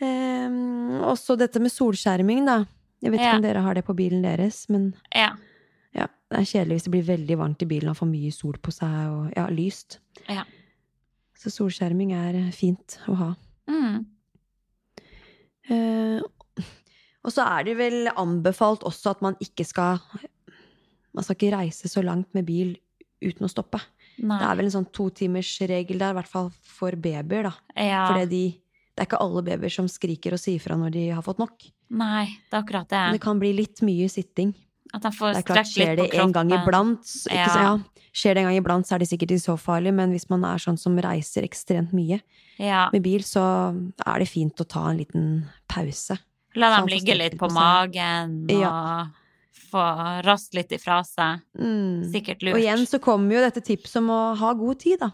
Um, 0.00 1.00
også 1.08 1.38
dette 1.40 1.60
med 1.62 1.72
solskjerming, 1.72 2.44
da. 2.46 2.58
Jeg 3.04 3.12
vet 3.14 3.20
Ja. 3.22 3.30
ikke 3.30 3.38
om 3.40 3.44
dere 3.46 3.62
har 3.64 3.74
det 3.78 3.84
på 3.86 3.94
bilen 3.96 4.22
deres, 4.24 4.66
men 4.72 4.90
Ja. 5.14 5.30
ja, 5.94 6.06
det 6.30 6.38
er 6.42 6.44
kjedelig 6.48 6.76
hvis 6.76 6.84
det 6.88 6.92
blir 6.96 7.06
veldig 7.08 7.36
varmt 7.40 7.62
i 7.64 7.68
bilen 7.70 7.90
og 7.92 7.96
for 7.96 8.08
mye 8.10 8.32
sol 8.32 8.56
på 8.60 8.72
seg 8.72 8.92
og 9.12 9.32
ja, 9.36 9.46
lyst. 9.52 9.98
Ja. 10.28 10.44
Så 11.36 11.52
solskjerming 11.52 12.12
er 12.16 12.38
fint 12.56 12.98
å 13.08 13.16
ha. 13.20 13.30
Mm. 13.68 14.04
Uh, 15.70 16.20
og 17.26 17.32
så 17.34 17.42
er 17.56 17.64
det 17.66 17.74
vel 17.80 18.06
anbefalt 18.14 18.84
også 18.86 19.16
at 19.16 19.22
man 19.24 19.34
ikke 19.42 19.64
skal 19.66 19.98
Man 21.16 21.24
skal 21.24 21.34
ikke 21.34 21.56
reise 21.56 21.88
så 21.88 22.02
langt 22.04 22.28
med 22.36 22.44
bil 22.46 22.74
uten 23.24 23.46
å 23.46 23.48
stoppe. 23.48 23.80
Nei. 24.18 24.38
Det 24.40 24.46
er 24.48 24.56
vel 24.56 24.64
en 24.70 24.74
sånn 24.78 24.86
totimersregel 24.92 25.98
der, 26.00 26.10
i 26.14 26.16
hvert 26.20 26.30
fall 26.30 26.50
for 26.64 26.96
babyer, 26.96 27.42
da. 27.50 27.52
ja. 27.76 28.06
Fordi 28.08 28.26
de, 28.30 28.44
det 28.96 29.02
er 29.02 29.08
ikke 29.10 29.20
alle 29.20 29.42
babyer 29.44 29.72
som 29.72 29.88
skriker 29.88 30.32
og 30.32 30.40
sier 30.40 30.60
fra 30.62 30.76
når 30.80 30.94
de 30.94 31.08
har 31.10 31.22
fått 31.26 31.38
nok. 31.42 31.66
Nei, 31.90 32.24
det 32.50 32.56
er 32.56 32.62
akkurat 32.62 32.90
Men 32.90 33.12
det. 33.12 33.18
det 33.18 33.24
kan 33.26 33.38
bli 33.42 33.52
litt 33.52 33.82
mye 33.86 34.08
sitting. 34.10 34.54
At 34.94 35.02
de 35.02 35.10
får 35.12 35.34
Det 35.34 35.36
litt 35.42 35.46
på 35.46 35.52
strekk 35.54 35.68
skjer 35.74 35.96
det 35.96 36.06
en 36.14 36.32
gang 36.32 36.48
kroppen. 36.48 36.62
iblant, 36.64 37.00
ikke, 37.02 37.50
så, 37.52 37.60
Ja. 37.60 37.62
ja, 37.62 38.06
skjer 38.16 38.34
det 38.34 38.40
en 38.42 38.48
gang 38.48 38.56
iblant, 38.62 38.86
så 38.86 38.94
er 38.94 38.98
det 39.04 39.08
sikkert 39.10 39.30
ikke 39.36 39.44
så 39.44 39.56
farlig, 39.60 39.92
men 39.94 40.10
hvis 40.14 40.30
man 40.30 40.44
er 40.44 40.56
sånn 40.58 40.78
som 40.78 40.96
reiser 40.96 41.42
ekstremt 41.44 41.92
mye 41.92 42.20
Ja. 42.58 42.88
med 42.92 43.02
bil, 43.02 43.20
så 43.20 43.42
er 44.06 44.18
det 44.18 44.28
fint 44.28 44.56
å 44.56 44.66
ta 44.66 44.88
en 44.90 44.96
liten 44.98 45.44
pause. 45.68 46.16
La 46.56 46.70
dem 46.78 46.86
ligge 46.88 47.14
litt 47.18 47.36
på 47.36 47.48
på 47.48 47.52
magen 47.52 48.46
og 48.50 49.10
få 49.70 49.82
rast 50.26 50.54
litt 50.56 50.72
ifra 50.76 51.00
seg. 51.06 51.42
Mm. 51.58 52.06
Sikkert 52.12 52.44
lurt. 52.44 52.56
Og 52.56 52.62
igjen 52.62 52.86
så 52.88 53.00
kommer 53.02 53.38
jo 53.38 53.44
dette 53.46 53.64
tipset 53.64 54.00
om 54.02 54.12
å 54.14 54.20
ha 54.38 54.52
god 54.58 54.80
tid, 54.82 55.00
da. 55.02 55.10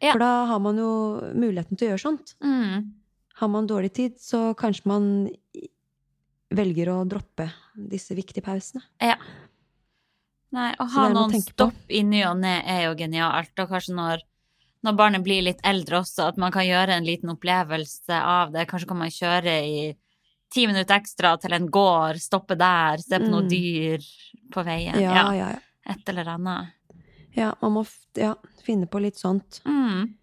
Ja. 0.00 0.12
For 0.12 0.20
da 0.22 0.32
har 0.50 0.60
man 0.62 0.78
jo 0.80 0.90
muligheten 1.32 1.78
til 1.78 1.88
å 1.88 1.94
gjøre 1.94 2.02
sånt. 2.02 2.34
Mm. 2.44 2.92
Har 3.40 3.50
man 3.50 3.68
dårlig 3.70 3.94
tid, 3.96 4.18
så 4.20 4.52
kanskje 4.58 4.90
man 4.90 5.08
velger 6.54 6.90
å 6.92 7.00
droppe 7.08 7.48
disse 7.74 8.14
viktige 8.14 8.44
pausene. 8.44 8.84
Ja. 9.02 9.16
Nei, 10.54 10.70
å 10.78 10.86
ha 10.86 11.08
noen 11.10 11.32
tenke 11.32 11.50
på. 11.50 11.56
stopp 11.56 11.90
i 11.90 12.04
ny 12.06 12.22
og 12.28 12.38
ne 12.44 12.60
er 12.62 12.84
jo 12.86 12.94
genialt. 12.98 13.54
Og 13.58 13.72
kanskje 13.72 13.96
når, 13.96 14.22
når 14.86 14.98
barnet 15.00 15.24
blir 15.26 15.42
litt 15.48 15.62
eldre 15.66 16.02
også, 16.04 16.30
at 16.30 16.38
man 16.40 16.54
kan 16.54 16.66
gjøre 16.66 16.94
en 16.94 17.06
liten 17.06 17.32
opplevelse 17.34 18.20
av 18.20 18.54
det. 18.54 18.68
Kanskje 18.70 18.90
kan 18.92 19.00
man 19.02 19.14
kjøre 19.14 19.56
i 19.66 19.78
ti 20.54 20.66
minutter 20.70 20.96
ekstra 21.00 21.34
til 21.42 21.52
en 21.56 21.66
gård, 21.74 22.20
stoppe 22.22 22.56
der, 22.58 23.02
se 23.02 23.18
på 23.18 23.26
noen 23.28 23.48
Mm. 23.48 23.50
dyr 23.50 24.04
på 24.54 24.64
veien. 24.66 25.00
Ja, 25.02 25.14
Ja, 25.18 25.24
ja, 25.34 25.48
ja. 25.56 25.92
Et 25.92 26.08
eller 26.08 26.30
annet. 26.36 26.72
ja 27.36 27.52
man 27.60 27.72
må 27.72 27.82
ja, 28.16 28.34
finne 28.64 28.86
på 28.86 29.00
litt 29.02 29.18
sånt. 29.18 29.60
Mm. 29.66 30.14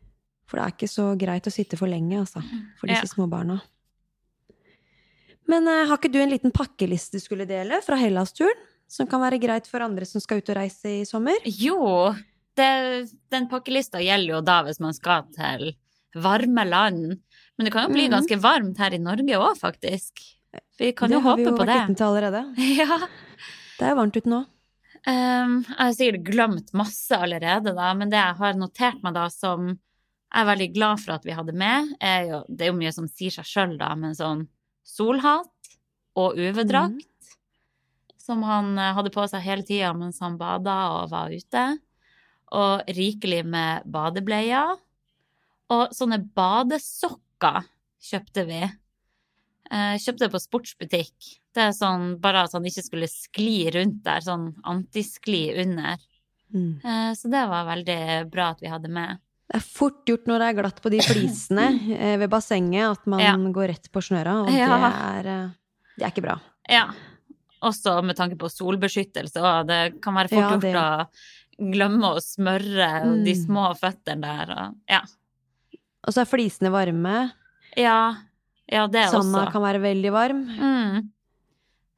For 0.48 0.58
det 0.58 0.64
er 0.66 0.72
ikke 0.76 0.90
så 0.92 1.06
greit 1.20 1.48
å 1.48 1.52
sitte 1.54 1.78
for 1.80 1.88
lenge, 1.88 2.18
altså. 2.20 2.42
For 2.80 2.88
disse 2.88 3.06
Ja. 3.08 3.14
små 3.14 3.28
barna. 3.30 3.62
Men 5.48 5.68
uh, 5.68 5.86
har 5.90 5.98
ikke 5.98 6.12
du 6.14 6.20
en 6.22 6.30
liten 6.32 6.52
pakkeliste 6.54 7.18
du 7.18 7.24
skulle 7.24 7.48
dele 7.50 7.82
fra 7.86 7.98
Hellas-turen? 8.00 8.68
Som 8.92 9.08
kan 9.08 9.22
være 9.24 9.40
greit 9.40 9.68
for 9.72 9.80
andre 9.86 10.06
som 10.06 10.20
skal 10.20 10.42
ut 10.42 10.50
og 10.52 10.58
reise 10.58 10.90
i 11.02 11.06
sommer? 11.08 11.38
Jo, 11.46 12.12
det, 12.60 13.10
den 13.32 13.48
pakkelista 13.52 14.02
gjelder 14.04 14.34
jo 14.36 14.42
da 14.44 14.58
hvis 14.68 14.82
man 14.84 14.94
skal 14.94 15.24
til 15.32 15.72
varme 16.20 16.66
land. 16.68 17.14
Men 17.62 17.68
det 17.68 17.74
kan 17.76 17.86
jo 17.86 17.93
bli 17.93 18.07
Mhm. 18.07 18.14
ganske 18.16 18.38
varmt 18.41 18.78
her 18.82 18.93
i 18.97 18.97
Norge 18.97 19.38
òg, 19.38 19.53
faktisk. 19.59 20.18
Vi 20.80 20.91
kan 20.97 21.09
det 21.12 21.20
jo 21.20 21.22
har 21.22 21.38
vi 21.38 21.43
jo 21.45 21.51
vært 21.53 21.86
uten 21.86 21.95
til 21.95 22.05
allerede. 22.07 22.41
Ja. 22.82 22.97
Det 23.78 23.86
er 23.88 23.95
varmt 23.95 24.18
ute 24.18 24.30
nå. 24.30 24.39
Um, 25.05 25.53
jeg 25.66 25.78
har 25.78 25.93
sikkert 25.93 26.24
glemt 26.26 26.74
masse 26.74 27.12
allerede, 27.18 27.76
da, 27.78 27.93
men 27.93 28.09
det 28.09 28.18
jeg 28.18 28.36
har 28.41 28.53
notert 28.57 28.99
meg 29.03 29.14
da 29.14 29.28
som 29.30 29.68
jeg 29.70 30.41
er 30.41 30.45
veldig 30.49 30.68
glad 30.74 30.99
for 31.03 31.14
at 31.14 31.24
vi 31.26 31.32
hadde 31.38 31.53
med, 31.53 31.93
er 32.01 32.26
jo 32.32 32.41
Det 32.49 32.66
er 32.66 32.72
jo 32.72 32.78
mye 32.80 32.93
som 32.93 33.07
sier 33.07 33.32
seg 33.32 33.45
sjøl, 33.45 33.78
da, 33.78 33.93
men 33.95 34.14
sånn 34.18 34.47
solhatt 34.86 35.47
og 36.18 36.36
UV-drakt. 36.38 37.07
Som 38.22 38.43
han 38.43 38.78
eh, 38.78 38.93
hadde 38.93 39.09
på 39.14 39.26
seg 39.30 39.41
hele 39.45 39.64
tida 39.64 39.93
mens 39.97 40.20
han 40.20 40.38
bada 40.38 40.76
og 41.01 41.09
var 41.14 41.30
ute. 41.30 41.66
Og 42.51 42.82
rikelig 42.88 43.45
med 43.45 43.84
badebleier. 43.86 44.78
Og 45.72 45.89
sånne 45.95 46.20
badesokker 46.36 47.20
kjøpte 48.02 48.46
vi. 48.48 48.62
Eh, 49.72 49.96
kjøpte 50.04 50.26
det 50.28 50.32
på 50.34 50.42
sportsbutikk. 50.44 51.28
Det 51.56 51.64
er 51.70 51.76
sånn 51.76 52.16
bare 52.24 52.46
at 52.46 52.54
han 52.56 52.66
ikke 52.68 52.84
skulle 52.84 53.08
skli 53.12 53.70
rundt 53.76 54.02
der, 54.04 54.24
sånn 54.26 54.50
antiskli 54.68 55.46
under. 55.64 55.98
Mm. 56.54 56.82
Eh, 56.84 57.12
så 57.16 57.30
det 57.32 57.44
var 57.48 57.68
veldig 57.70 58.00
bra 58.32 58.50
at 58.52 58.60
vi 58.64 58.68
hadde 58.72 58.89
med. 58.92 59.20
Det 59.52 59.60
er 59.60 59.66
fort 59.68 60.06
gjort 60.08 60.28
når 60.28 60.39
det 60.39 60.48
er 60.50 60.58
glatt 60.62 60.82
på 60.84 60.92
de 60.94 61.00
flisene 61.04 61.66
eh, 62.00 62.18
ved 62.22 62.30
bassenget, 62.32 62.98
at 63.00 63.08
man 63.08 63.20
Ja. 63.24 63.36
går 63.36 63.68
rett 63.74 63.92
på 63.92 64.04
snøra, 64.04 64.42
og 64.46 64.52
Ja. 64.52 64.68
det, 64.76 64.92
er, 65.32 65.32
det 65.98 66.06
er 66.08 66.12
ikke 66.12 66.24
bra. 66.28 66.38
Ja. 66.72 66.86
Også 67.64 67.98
med 68.04 68.16
tanke 68.18 68.38
på 68.42 68.50
solbeskyttelse, 68.50 69.38
og 69.39 69.68
det 69.68 70.02
kan 70.02 70.16
være 70.18 70.32
fort 70.32 70.42
Ja, 70.42 70.58
gjort 70.58 70.80
å 70.82 71.72
glemme 71.72 72.12
å 72.16 72.22
smøre 72.24 73.24
de 73.24 73.34
Mm. 73.36 73.46
små 73.46 73.66
føttene 73.78 74.22
der. 74.22 74.52
Og, 74.58 74.78
ja. 74.89 75.02
Og 76.08 76.14
så 76.16 76.24
er 76.24 76.30
flisene 76.32 76.72
varme. 76.74 77.32
ja. 77.78 77.97
Ja, 78.72 78.86
det 78.88 79.02
Sanda 79.12 79.41
også. 79.41 79.52
kan 79.52 79.62
være 79.66 79.82
veldig 79.84 80.12
varm. 80.16 80.45
Mm. 80.47 81.10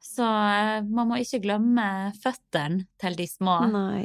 Så 0.02 0.24
eh, 0.26 0.80
man 0.90 1.06
må 1.06 1.18
ikke 1.22 1.38
glemme 1.44 1.84
føttene 2.18 2.88
til 2.98 3.14
de 3.14 3.26
små. 3.30 3.54
Nei. 3.70 4.00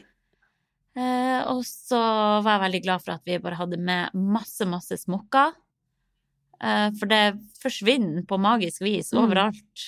Eh, 0.93 1.39
og 1.49 1.63
så 1.65 1.97
var 2.45 2.51
jeg 2.59 2.63
veldig 2.67 2.81
glad 2.85 3.01
for 3.01 3.15
at 3.15 3.25
vi 3.25 3.39
bare 3.41 3.57
hadde 3.57 3.79
med 3.81 4.13
masse, 4.13 4.67
masse 4.69 4.99
smokker. 5.01 5.55
Eh, 6.61 6.91
for 6.99 7.09
det 7.09 7.39
forsvinner 7.63 8.21
på 8.29 8.37
magisk 8.37 8.83
vis 8.85 9.09
Mm. 9.15 9.23
overalt. 9.23 9.87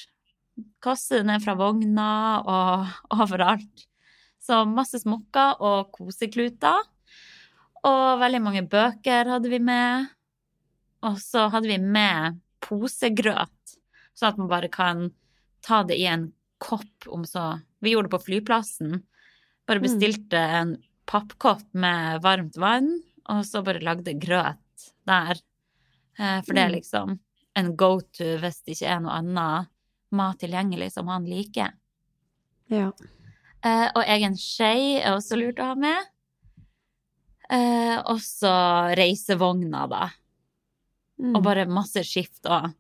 Kaster 0.81 1.21
det 1.21 1.27
ned 1.29 1.43
fra 1.45 1.53
vogna 1.59 2.09
og 2.41 2.87
overalt. 3.21 3.85
Så 4.41 4.63
masse 4.65 4.97
smokker 5.05 5.61
og 5.61 5.91
kosekluter. 5.99 6.81
Og 7.87 8.19
veldig 8.21 8.41
mange 8.43 8.61
bøker 8.69 9.29
hadde 9.31 9.49
vi 9.49 9.59
med. 9.59 10.09
Og 11.07 11.17
så 11.17 11.47
hadde 11.49 11.67
vi 11.71 11.79
med 11.81 12.37
posegrøt, 12.61 13.75
sånn 14.13 14.29
at 14.33 14.37
man 14.37 14.51
bare 14.51 14.69
kan 14.69 15.07
ta 15.65 15.81
det 15.87 15.97
i 15.97 16.05
en 16.09 16.27
kopp 16.61 17.07
om 17.09 17.23
så 17.25 17.61
Vi 17.81 17.95
gjorde 17.95 18.11
det 18.11 18.13
på 18.13 18.25
flyplassen. 18.27 18.99
Bare 19.65 19.79
Mm. 19.79 19.83
bestilte 19.87 20.37
en 20.37 20.83
pappkopp 21.07 21.63
med 21.73 22.21
varmt 22.21 22.55
vann, 22.55 23.01
og 23.27 23.43
så 23.43 23.63
bare 23.65 23.81
lagde 23.81 24.13
grøt 24.19 24.91
der. 25.07 25.35
Eh, 26.19 26.41
For 26.41 26.53
det 26.53 26.61
er 26.61 26.69
Mm. 26.69 26.75
liksom 26.75 27.19
en 27.55 27.75
go 27.75 27.99
to 28.01 28.37
hvis 28.37 28.61
det 28.63 28.75
ikke 28.77 28.87
er 28.87 28.99
noe 28.99 29.11
annet 29.17 29.67
mat 30.11 30.37
tilgjengelig 30.37 30.91
som 30.91 31.07
han 31.07 31.25
liker. 31.25 31.73
Ja. 32.69 32.91
Eh, 33.63 33.89
og 33.95 34.03
egen 34.05 34.33
skje 34.35 35.01
er 35.03 35.15
også 35.15 35.37
lurt 35.39 35.57
å 35.57 35.65
ha 35.65 35.75
med. 35.75 36.05
Eh, 37.51 37.97
også 38.07 38.51
reisevogna, 38.95 39.85
da. 39.91 40.05
Mm. 41.21 41.35
Og 41.35 41.43
bare 41.43 41.65
masse 41.69 42.03
skift 42.07 42.47
òg. 42.47 42.71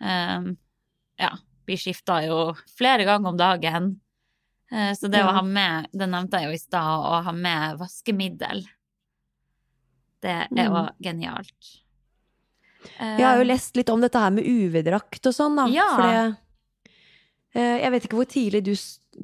ja, 0.00 1.30
vi 1.66 1.76
skifta 1.80 2.18
jo 2.26 2.54
flere 2.76 3.04
ganger 3.08 3.28
om 3.32 3.36
dagen. 3.40 4.00
Eh, 4.72 4.92
så 4.98 5.08
det 5.10 5.18
Ja. 5.20 5.28
å 5.28 5.34
ha 5.34 5.42
med, 5.42 5.88
det 5.92 6.08
nevnte 6.08 6.40
jeg 6.40 6.44
jo 6.44 6.52
i 6.52 6.58
stad, 6.58 7.04
å 7.06 7.22
ha 7.24 7.32
med 7.32 7.78
vaskemiddel, 7.78 8.64
det 10.22 10.30
er 10.30 10.48
Mm. 10.50 10.90
genialt. 11.00 11.80
Eh, 13.00 13.16
Jeg 13.18 13.24
har 13.26 13.36
jo 13.38 13.44
lest 13.44 13.76
litt 13.76 13.88
om 13.90 14.00
dette 14.00 14.18
her 14.18 14.30
med 14.30 14.44
UV-drakt 14.44 15.26
og 15.26 15.32
sånn, 15.34 15.56
da. 15.56 15.66
Ja. 15.66 15.96
For 15.96 16.02
det 16.02 16.38
eh, 17.54 17.78
Jeg 17.82 17.90
vet 17.90 18.02
ikke 18.04 18.16
hvor 18.16 18.26
tidlig 18.26 18.62
du 18.64 18.74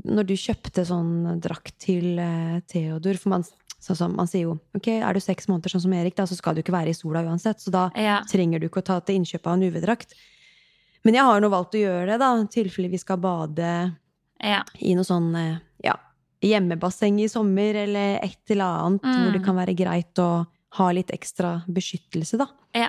Når 0.09 0.25
du 0.27 0.35
kjøpte 0.35 0.87
sånn 0.87 1.39
drakt 1.41 1.79
til 1.79 2.19
eh, 2.19 2.61
Theodor 2.67 3.19
For 3.19 3.29
man, 3.29 3.45
sånn 3.83 3.99
som, 3.99 4.13
man 4.17 4.29
sier 4.31 4.47
jo 4.47 4.59
ok, 4.79 4.89
er 5.01 5.17
du 5.17 5.21
seks 5.23 5.49
måneder 5.51 5.73
sånn 5.75 5.85
som 5.87 5.95
Erik, 5.97 6.15
da, 6.19 6.27
så 6.31 6.37
skal 6.39 6.55
du 6.55 6.63
ikke 6.63 6.75
være 6.75 6.93
i 6.93 6.97
sola 6.97 7.25
uansett. 7.27 7.61
Så 7.63 7.73
da 7.75 7.89
ja, 7.99 8.21
trenger 8.31 8.63
du 8.63 8.69
ikke 8.69 8.83
å 8.85 8.87
ta 8.93 9.01
til 9.03 9.19
innkjøp 9.21 9.49
av 9.51 9.59
en 9.59 9.67
UV-drakt. 9.67 10.15
Men 11.03 11.19
jeg 11.19 11.27
har 11.27 11.43
nå 11.43 11.51
valgt 11.51 11.75
å 11.75 11.83
gjøre 11.83 12.07
det, 12.13 12.19
da, 12.23 12.31
i 12.39 12.47
tilfelle 12.55 12.93
vi 12.93 13.01
skal 13.03 13.19
bade 13.19 13.69
ja, 14.43 14.63
i 14.79 14.95
noe 14.95 15.07
sånn 15.07 15.33
eh, 15.39 15.57
ja, 15.83 15.97
hjemmebasseng 16.43 17.19
i 17.23 17.29
sommer, 17.31 17.75
eller 17.85 18.19
et 18.23 18.55
eller 18.55 18.83
annet 18.87 19.03
Mm. 19.07 19.17
hvor 19.19 19.33
det 19.35 19.45
kan 19.45 19.59
være 19.59 19.75
greit 19.79 20.19
å 20.23 20.31
ha 20.79 20.87
litt 20.95 21.11
ekstra 21.15 21.57
beskyttelse, 21.67 22.39
da. 22.39 22.47
Ja. 22.75 22.89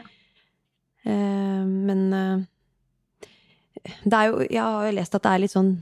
Eh, 1.05 1.63
men 1.65 2.05
eh, 2.13 2.45
det 4.05 4.13
er 4.13 4.29
jo 4.29 4.45
Jeg 4.45 4.61
har 4.61 4.85
jo 4.87 4.93
lest 4.95 5.15
at 5.17 5.25
det 5.25 5.31
er 5.33 5.41
litt 5.43 5.51
sånn 5.51 5.73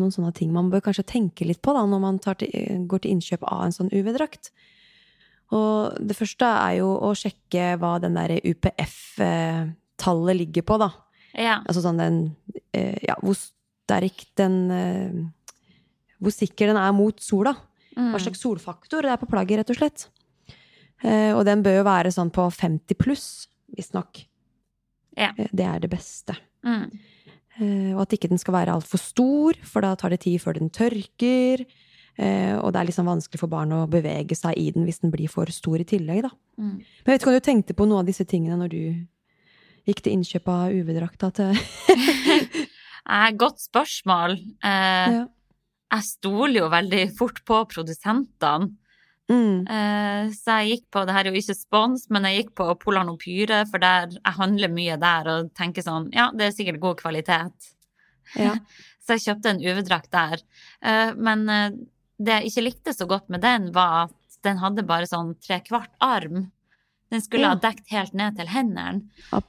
noen 0.00 0.12
sånne 0.14 0.32
ting 0.34 0.52
man 0.52 0.70
bør 0.72 0.80
kanskje 0.88 1.04
tenke 1.06 1.46
litt 1.46 1.60
på 1.64 1.72
da, 1.76 1.84
når 1.86 2.00
man 2.02 2.18
tar 2.22 2.34
til, 2.40 2.50
går 2.90 3.02
til 3.04 3.14
innkjøp 3.14 3.44
av 3.46 3.64
en 3.66 3.74
sånn 3.76 3.90
UV-drakt. 3.94 4.50
Og 5.54 5.98
det 6.02 6.16
første 6.18 6.46
er 6.48 6.78
jo 6.80 6.88
å 7.04 7.12
sjekke 7.18 7.74
hva 7.78 7.96
den 8.02 8.16
der 8.18 8.32
UPF-tallet 8.42 10.36
ligger 10.38 10.62
på, 10.66 10.78
da. 10.80 10.90
ja, 11.36 11.58
Altså 11.68 11.82
sånn 11.84 12.00
den 12.00 12.18
eh, 12.72 12.96
Ja, 13.06 13.16
hvor 13.22 13.36
sterk 13.38 14.24
den 14.40 14.56
eh, 14.72 15.14
Hvor 16.22 16.32
sikker 16.34 16.70
den 16.72 16.78
er 16.80 16.92
mot 16.96 17.20
sola. 17.22 17.52
mm, 17.96 18.10
Hva 18.14 18.20
slags 18.22 18.40
solfaktor 18.42 19.04
det 19.04 19.12
er 19.12 19.20
på 19.20 19.28
plagget, 19.30 19.60
rett 19.60 19.70
og 19.74 19.78
slett. 19.80 20.06
Eh, 21.04 21.32
og 21.36 21.44
den 21.46 21.62
bør 21.62 21.80
jo 21.82 21.86
være 21.86 22.12
sånn 22.14 22.30
på 22.32 22.46
50 22.50 22.96
pluss, 22.98 23.26
visstnok. 23.76 24.24
Ja. 25.18 25.30
Det 25.36 25.66
er 25.68 25.78
det 25.84 25.90
beste. 25.92 26.34
mm, 26.64 26.88
og 27.94 28.04
at 28.04 28.14
ikke 28.16 28.30
den 28.32 28.40
skal 28.40 28.56
være 28.56 28.74
altfor 28.74 28.98
stor, 28.98 29.58
for 29.68 29.84
da 29.84 29.92
tar 29.98 30.14
det 30.14 30.24
tid 30.24 30.40
før 30.42 30.58
den 30.58 30.72
tørker. 30.74 31.64
Eh, 32.14 32.54
og 32.60 32.70
det 32.74 32.80
er 32.80 32.88
liksom 32.90 33.08
vanskelig 33.10 33.40
for 33.40 33.50
barn 33.50 33.72
å 33.74 33.84
bevege 33.90 34.36
seg 34.38 34.54
i 34.58 34.68
den 34.74 34.86
hvis 34.86 35.00
den 35.02 35.10
blir 35.10 35.30
for 35.30 35.50
stor 35.50 35.82
i 35.82 35.86
tillegg, 35.88 36.22
da. 36.26 36.30
mm. 36.62 36.76
Men 36.78 37.10
jeg 37.10 37.10
vet 37.10 37.24
ikke 37.24 37.32
om 37.32 37.38
du 37.38 37.48
tenkte 37.48 37.74
på 37.74 37.86
noe 37.90 38.04
av 38.04 38.10
disse 38.10 38.26
tingene 38.30 38.58
når 38.60 38.70
du 38.70 38.82
gikk 39.84 40.04
til 40.04 40.14
innkjøp 40.14 40.46
av 40.52 40.74
UV-drakta 40.74 41.32
til 41.34 41.58
Eh, 43.04 43.30
Godt 43.36 43.60
spørsmål. 43.60 44.38
Eh, 44.64 45.08
ja. 45.12 45.24
Jeg 45.92 46.06
stoler 46.06 46.62
jo 46.62 46.70
veldig 46.72 47.02
fort 47.18 47.42
på 47.44 47.58
produsentene. 47.68 48.70
Mm. 49.30 49.64
Eh, 49.66 50.30
så 50.36 50.58
jeg 50.60 50.70
gikk 50.74 50.90
på, 50.92 51.04
det 51.06 51.14
her 51.16 51.24
er 51.24 51.32
jo 51.32 51.40
ikke 51.40 51.56
spons, 51.56 52.08
men 52.12 52.26
jeg 52.28 52.42
gikk 52.42 52.54
på 52.60 52.66
Polarnopyre, 52.82 53.62
for 53.70 53.78
der, 53.80 54.10
jeg 54.18 54.36
handler 54.36 54.68
mye 54.68 54.98
der 55.00 55.30
og 55.32 55.54
tenker 55.56 55.82
sånn, 55.86 56.10
ja, 56.12 56.30
det 56.36 56.50
er 56.50 56.56
sikkert 56.58 56.80
god 56.82 56.98
kvalitet. 57.00 57.70
Ja. 58.36 58.54
Så 59.04 59.16
jeg 59.18 59.24
kjøpte 59.26 59.50
en 59.52 59.60
UV-drakt 59.60 60.10
der. 60.12 60.40
Eh, 60.80 61.10
men 61.16 61.48
eh, 61.52 61.70
det 62.18 62.38
jeg 62.38 62.50
ikke 62.52 62.62
likte 62.70 62.94
så 62.96 63.04
godt 63.08 63.28
med 63.28 63.42
den, 63.44 63.66
var 63.74 64.06
at 64.06 64.38
den 64.44 64.56
hadde 64.62 64.84
bare 64.88 65.08
sånn 65.08 65.34
tre 65.44 65.58
kvart 65.60 65.92
arm. 66.00 66.46
Den 67.12 67.20
skulle 67.20 67.44
Ja. 67.44 67.50
ha 67.52 67.60
dekt 67.60 67.90
helt 67.92 68.14
ned 68.16 68.36
til 68.38 68.48
hendene. 68.48 69.02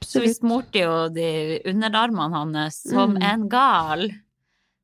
Så 0.04 0.20
vi 0.20 0.28
smurte 0.34 0.76
jo 0.82 1.08
de 1.08 1.60
underarmene 1.72 2.36
hans 2.36 2.82
som 2.84 3.14
Mm. 3.16 3.22
en 3.22 3.48
gal. 3.48 4.04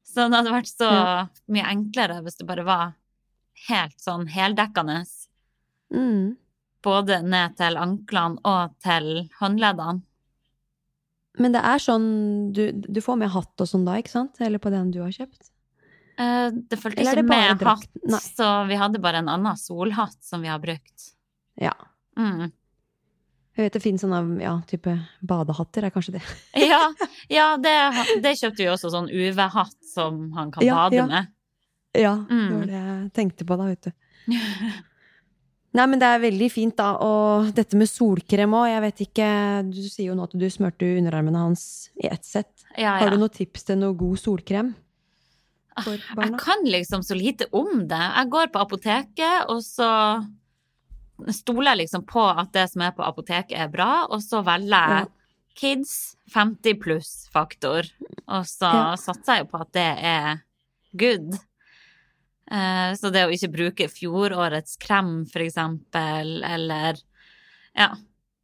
Så 0.09 0.25
det 0.29 0.37
hadde 0.41 0.55
vært 0.57 0.73
så 0.73 0.89
Ja. 0.91 1.27
mye 1.49 1.69
enklere 1.69 2.23
hvis 2.25 2.37
det 2.41 2.47
bare 2.49 2.65
var 2.65 2.95
helt 3.69 3.99
sånn 4.01 4.27
heldekkende. 4.33 5.03
Mm. 5.95 6.35
Både 6.83 7.21
ned 7.23 7.57
til 7.61 7.79
anklene 7.79 8.41
og 8.49 8.75
til 8.83 9.29
håndleddene. 9.39 10.03
Men 11.41 11.55
det 11.55 11.63
er 11.65 11.81
sånn 11.81 12.09
du, 12.53 12.67
du 12.73 13.01
får 13.01 13.17
med 13.23 13.33
hatt 13.33 13.63
og 13.65 13.69
sånn 13.69 13.87
da, 13.87 13.97
ikke 14.01 14.13
sant? 14.13 14.41
Eller 14.45 14.61
på 14.61 14.73
den 14.73 14.91
du 14.93 15.01
har 15.01 15.15
kjøpt? 15.15 15.49
Eh, 16.21 16.49
det 16.53 16.77
fulgte 16.81 17.05
ikke 17.05 17.23
det 17.23 17.29
med 17.29 17.63
hatt, 17.65 17.89
Nei. 18.05 18.21
så 18.21 18.49
vi 18.69 18.77
hadde 18.77 19.01
bare 19.03 19.23
en 19.23 19.31
annen 19.33 19.57
solhatt 19.57 20.19
som 20.25 20.45
vi 20.45 20.51
har 20.53 20.61
brukt. 20.63 21.13
Ja. 21.61 21.73
Mm. 22.19 22.51
Jeg 23.53 23.67
vet 23.67 23.75
det 23.77 23.83
finnes 23.85 24.05
sånne 24.05 24.41
ja, 24.41 24.55
type 24.69 24.95
badehatter, 25.29 25.87
er 25.87 25.95
kanskje 25.95 26.19
det. 26.19 26.23
Ja, 26.73 26.87
ja 27.33 27.49
det, 27.61 27.75
det 28.25 28.37
kjøpte 28.41 28.65
vi 28.65 28.69
også, 28.73 28.93
sånn 28.93 29.11
UV-hatt 29.13 29.77
som 29.93 30.31
han 30.37 30.53
kan 30.53 30.65
Ja, 30.65 30.85
bade 30.85 31.09
med. 31.09 31.33
Ja, 31.95 32.15
Mm. 32.29 32.49
det 32.49 32.57
var 32.59 32.67
det 32.67 32.81
jeg 32.81 33.13
tenkte 33.13 33.45
på 33.45 33.57
da, 33.59 33.65
vet 33.69 33.83
du. 33.83 33.93
Nei, 35.73 35.87
men 35.89 35.99
det 35.99 36.05
er 36.09 36.19
veldig 36.21 36.51
fint, 36.53 36.77
da. 36.77 36.91
Og 37.01 37.51
dette 37.57 37.77
med 37.81 37.89
solkrem 37.89 38.53
òg, 38.53 38.67
jeg 38.69 38.83
vet 38.85 38.99
ikke 39.07 39.29
Du 39.73 39.81
sier 39.89 40.11
jo 40.11 40.15
nå 40.19 40.27
at 40.29 40.35
du 40.37 40.45
smurte 40.53 40.85
underarmene 40.99 41.41
hans 41.47 41.91
i 41.97 42.07
ett 42.13 42.25
sett. 42.29 42.65
Ja, 42.77 42.99
Har 43.01 43.11
du 43.11 43.17
noen 43.17 43.33
tips 43.33 43.65
til 43.65 43.79
noe 43.81 43.97
god 43.97 44.19
solkrem 44.21 44.75
for 45.83 45.97
Jeg 45.97 46.37
kan 46.43 46.65
liksom 46.69 47.01
så 47.03 47.17
lite 47.17 47.47
om 47.57 47.87
det. 47.89 47.97
Jeg 47.97 48.29
går 48.35 48.51
på 48.53 48.61
apoteket, 48.61 49.47
og 49.49 49.63
så 49.65 49.89
stoler 51.33 51.73
jeg 51.73 51.87
liksom 51.87 52.05
på 52.05 52.21
at 52.29 52.53
det 52.53 52.67
som 52.69 52.83
er 52.85 52.93
på 52.93 53.05
apoteket 53.07 53.57
er 53.57 53.71
bra, 53.73 54.05
og 54.11 54.21
så 54.21 54.43
velger 54.45 54.93
jeg 54.99 55.09
kids 55.57 55.95
50 56.35 56.75
pluss-faktor. 56.83 57.89
Og 58.29 58.45
så 58.49 58.69
Ja. 58.69 58.95
satser 59.01 59.37
jeg 59.39 59.47
jo 59.47 59.51
på 59.57 59.61
at 59.63 59.73
det 59.73 59.89
er 60.05 60.43
good. 60.97 61.39
Eh, 62.51 62.95
Så 62.99 63.13
det 63.13 63.27
å 63.27 63.33
ikke 63.33 63.53
bruke 63.53 63.89
fjorårets 63.89 64.77
krem, 64.83 65.25
for 65.31 65.41
eksempel, 65.45 66.43
eller 66.45 66.99
Ja. 67.77 67.95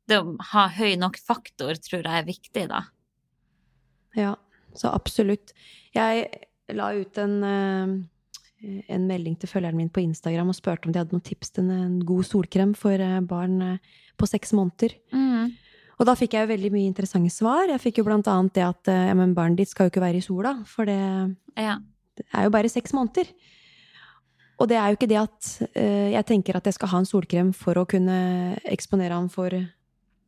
Det 0.09 0.17
å 0.23 0.37
ha 0.41 0.69
høy 0.73 0.97
nok 0.97 1.19
faktor 1.21 1.75
tror 1.85 2.03
jeg 2.03 2.07
er 2.07 2.25
viktig, 2.25 2.69
da. 2.71 2.87
Ja, 4.17 4.37
så 4.75 4.89
absolutt. 4.95 5.53
Jeg 5.93 6.31
la 6.73 6.87
ut 6.97 7.19
en, 7.19 7.35
eh, 7.45 8.81
en 8.89 9.07
melding 9.07 9.37
til 9.39 9.51
følgeren 9.51 9.77
min 9.77 9.91
på 9.91 10.01
Instagram 10.01 10.49
og 10.49 10.57
spurte 10.57 10.87
om 10.87 10.93
de 10.93 10.99
hadde 10.99 11.13
noen 11.13 11.23
tips 11.25 11.51
til 11.51 11.69
en, 11.71 12.01
god 12.01 12.25
solkrem 12.25 12.75
for 12.75 12.93
eh, 12.93 13.21
barn 13.21 13.79
på 14.17 14.27
seks 14.27 14.53
måneder. 14.57 14.97
Mm. 15.13 15.53
Og 16.01 16.07
da 16.07 16.15
fikk 16.15 16.33
jeg 16.33 16.49
jo 16.49 16.55
veldig 16.55 16.73
mye 16.73 16.89
interessante 16.89 17.31
svar. 17.31 17.69
Jeg 17.69 17.81
fikk 17.81 17.99
jo 17.99 18.05
blant 18.05 18.27
annet 18.29 18.55
det 18.55 18.65
at 18.65 18.87
ja, 18.87 19.13
men 19.15 19.35
barnet 19.35 19.59
ditt 19.59 19.69
skal 19.69 19.89
jo 19.89 19.91
ikke 19.91 20.07
være 20.07 20.17
i 20.23 20.25
sola, 20.25 20.65
for 20.65 20.87
det 20.87 21.37
Ja. 21.57 21.79
det 22.17 22.25
er 22.33 22.45
jo 22.45 22.51
bare 22.51 22.71
seks 22.71 22.93
måneder. 22.95 23.27
Og 24.59 24.67
det 24.71 24.79
er 24.79 24.91
jo 24.91 24.99
ikke 24.99 25.11
det 25.11 25.21
at 25.21 25.51
uh, 25.79 26.09
jeg 26.15 26.27
tenker 26.27 26.59
at 26.59 26.67
jeg 26.67 26.77
skal 26.79 26.91
ha 26.93 27.03
en 27.03 27.09
solkrem 27.09 27.53
for 27.57 27.79
å 27.79 27.87
kunne 27.89 28.19
eksponere 28.67 29.15
han 29.15 29.31
for 29.33 29.55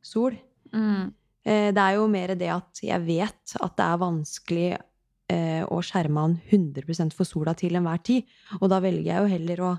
sol. 0.06 0.36
Mm. 0.70 1.10
Uh, 1.46 1.68
det 1.74 1.82
er 1.82 1.98
jo 1.98 2.06
mer 2.10 2.34
det 2.38 2.52
at 2.54 2.82
jeg 2.84 3.06
vet 3.06 3.56
at 3.58 3.76
det 3.78 3.86
er 3.86 4.02
vanskelig 4.04 4.68
uh, 4.78 5.62
å 5.66 5.80
skjerme 5.84 6.26
han 6.26 6.36
100% 6.46 7.16
for 7.16 7.28
sola 7.28 7.56
til 7.58 7.78
enhver 7.78 8.02
tid. 8.06 8.28
Og 8.60 8.70
da 8.70 8.82
velger 8.84 9.10
jeg 9.10 9.24
jo 9.24 9.32
heller 9.34 9.64
å 9.66 9.72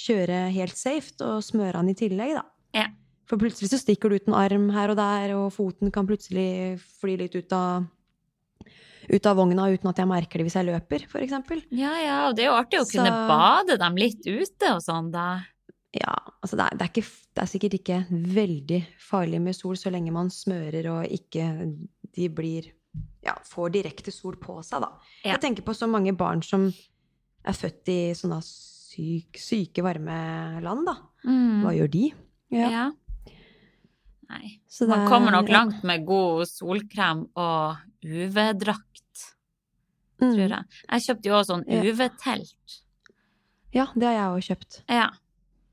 kjøre 0.00 0.48
helt 0.54 0.78
safe 0.78 1.14
og 1.26 1.44
smøre 1.44 1.78
han 1.78 1.90
i 1.90 1.98
tillegg, 1.98 2.34
da. 2.38 2.44
Ja. 2.74 2.88
For 3.30 3.38
plutselig 3.38 3.70
så 3.70 3.78
stikker 3.78 4.10
det 4.10 4.22
ut 4.22 4.30
en 4.30 4.38
arm 4.38 4.68
her 4.74 4.90
og 4.90 4.98
der, 4.98 5.36
og 5.38 5.52
foten 5.54 5.92
kan 5.94 6.08
plutselig 6.08 6.80
fly 6.98 7.14
litt 7.20 7.36
ut 7.38 7.52
av 7.54 7.86
ut 9.10 9.26
av 9.26 9.38
vogna 9.38 9.68
uten 9.72 9.90
at 9.90 10.00
jeg 10.00 10.08
merker 10.08 10.40
det 10.40 10.46
hvis 10.46 10.56
jeg 10.58 10.68
løper, 10.68 11.06
eksempel. 11.24 11.62
Ja, 11.74 11.92
ja, 11.98 12.18
og 12.28 12.36
det 12.38 12.44
er 12.44 12.50
jo 12.52 12.58
artig 12.58 12.80
å 12.82 12.88
kunne 12.88 13.12
bade 13.30 13.78
dem 13.80 13.98
litt 13.98 14.26
ute 14.26 14.74
og 14.76 14.82
sånn, 14.84 15.10
da. 15.14 15.42
Ja, 15.96 16.14
altså 16.38 16.54
det 16.54 16.68
er, 16.68 16.76
det, 16.78 16.86
er 16.86 16.92
ikke, 16.92 17.08
det 17.34 17.42
er 17.42 17.50
sikkert 17.50 17.76
ikke 17.80 17.96
veldig 18.36 18.78
farlig 19.02 19.40
med 19.42 19.56
sol 19.58 19.74
så 19.78 19.90
lenge 19.90 20.12
man 20.14 20.30
smører 20.30 20.86
og 20.92 21.16
ikke 21.18 21.48
de 22.14 22.28
blir 22.30 22.70
Ja, 23.26 23.34
får 23.46 23.74
direkte 23.74 24.14
sol 24.14 24.38
på 24.40 24.60
seg, 24.66 24.84
da. 24.86 24.94
Ja. 25.24 25.34
Jeg 25.34 25.42
tenker 25.42 25.66
på 25.66 25.74
så 25.76 25.90
mange 25.90 26.14
barn 26.18 26.44
som 26.46 26.68
er 26.70 27.56
født 27.56 27.90
i 27.90 27.98
sånne 28.16 28.38
syk, 28.46 29.38
syke, 29.38 29.82
varme 29.86 30.16
land, 30.62 30.86
da. 30.88 30.96
Hva 31.26 31.74
gjør 31.76 31.90
de? 31.92 32.06
Ja. 32.54 32.70
Ja. 32.70 32.86
Nei. 34.30 34.60
Så 34.70 34.86
det 34.86 34.90
Man 34.94 35.00
er- 35.06 35.08
kommer 35.10 35.32
nok 35.34 35.48
langt 35.50 35.82
med 35.84 36.04
god 36.06 36.46
solkrem 36.46 37.24
og 37.36 37.76
UV-drakt, 38.04 39.34
Mm. 40.20 40.34
tror 40.34 40.48
jeg. 40.48 40.64
Jeg 40.90 41.00
kjøpte 41.06 41.24
jo 41.26 41.32
også 41.34 41.50
sånn 41.54 41.64
UV-telt. 41.66 42.80
Ja, 43.72 43.86
det 43.96 44.04
har 44.06 44.14
jeg 44.14 44.30
òg 44.34 44.46
kjøpt. 44.48 44.82
Ja. 44.88 45.08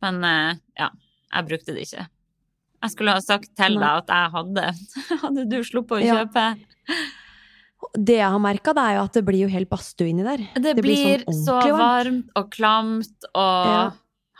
Men 0.01 0.24
eh, 0.24 0.55
ja, 0.78 0.89
jeg 1.34 1.47
brukte 1.47 1.74
det 1.76 1.84
ikke. 1.88 2.08
Jeg 2.84 2.91
skulle 2.93 3.12
ha 3.14 3.20
sagt 3.20 3.55
til 3.58 3.74
deg 3.74 3.84
at 3.84 4.08
jeg 4.08 4.32
hadde. 4.32 4.66
Hadde 5.24 5.45
du 5.49 5.58
sluppet 5.64 5.97
å 6.01 6.05
Ja. 6.05 6.26
kjøpe? 6.26 6.58
Det 7.97 8.18
jeg 8.18 8.30
har 8.30 8.39
merka, 8.39 8.74
er 8.78 8.95
jo 8.97 9.03
at 9.05 9.14
det 9.14 9.26
blir 9.26 9.41
jo 9.45 9.47
helt 9.53 9.70
badstue 9.70 10.10
inni 10.10 10.24
der. 10.26 10.38
Det, 10.55 10.76
Det 10.78 10.84
blir 10.84 11.18
blir, 11.18 11.26
sånn 11.26 11.45
så 11.45 11.58
varmt. 11.62 11.78
varmt 11.78 12.30
og 12.36 12.51
klamt, 12.51 13.26
og 13.34 13.68
Ja. 13.68 13.91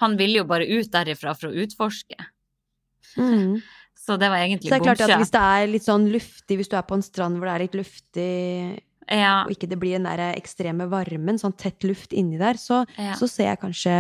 han 0.02 0.18
ville 0.18 0.38
jo 0.42 0.44
bare 0.44 0.66
ut 0.68 0.90
derifra 0.92 1.36
for 1.38 1.50
å 1.50 1.56
utforske. 1.66 2.18
Mm. 3.18 3.62
Så 4.08 4.16
det 4.16 4.30
var 4.32 4.40
Så 4.40 4.64
det 4.64 4.78
er 4.78 4.84
klart 4.86 5.04
at 5.04 5.18
hvis 5.20 5.34
det 5.34 5.44
er 5.44 5.68
litt 5.68 5.84
sånn 5.84 6.08
luftig, 6.14 6.58
hvis 6.60 6.70
du 6.72 6.78
er 6.80 6.86
på 6.88 6.96
en 6.96 7.04
strand 7.04 7.40
hvor 7.40 7.50
det 7.50 7.56
er 7.56 7.66
litt 7.66 7.76
luftig, 7.76 8.32
Ja, 9.08 9.44
og 9.46 9.52
ikke 9.52 9.68
det 9.68 9.80
blir 9.80 9.98
den 9.98 10.08
der 10.08 10.34
ekstreme 10.34 10.88
varmen, 10.92 11.40
sånn 11.40 11.56
tett 11.60 11.84
luft 11.88 12.16
inni 12.16 12.40
der, 12.40 12.60
så, 12.60 12.86
ja. 12.96 13.16
så 13.20 13.28
ser 13.28 13.52
jeg 13.52 13.62
kanskje 13.62 13.98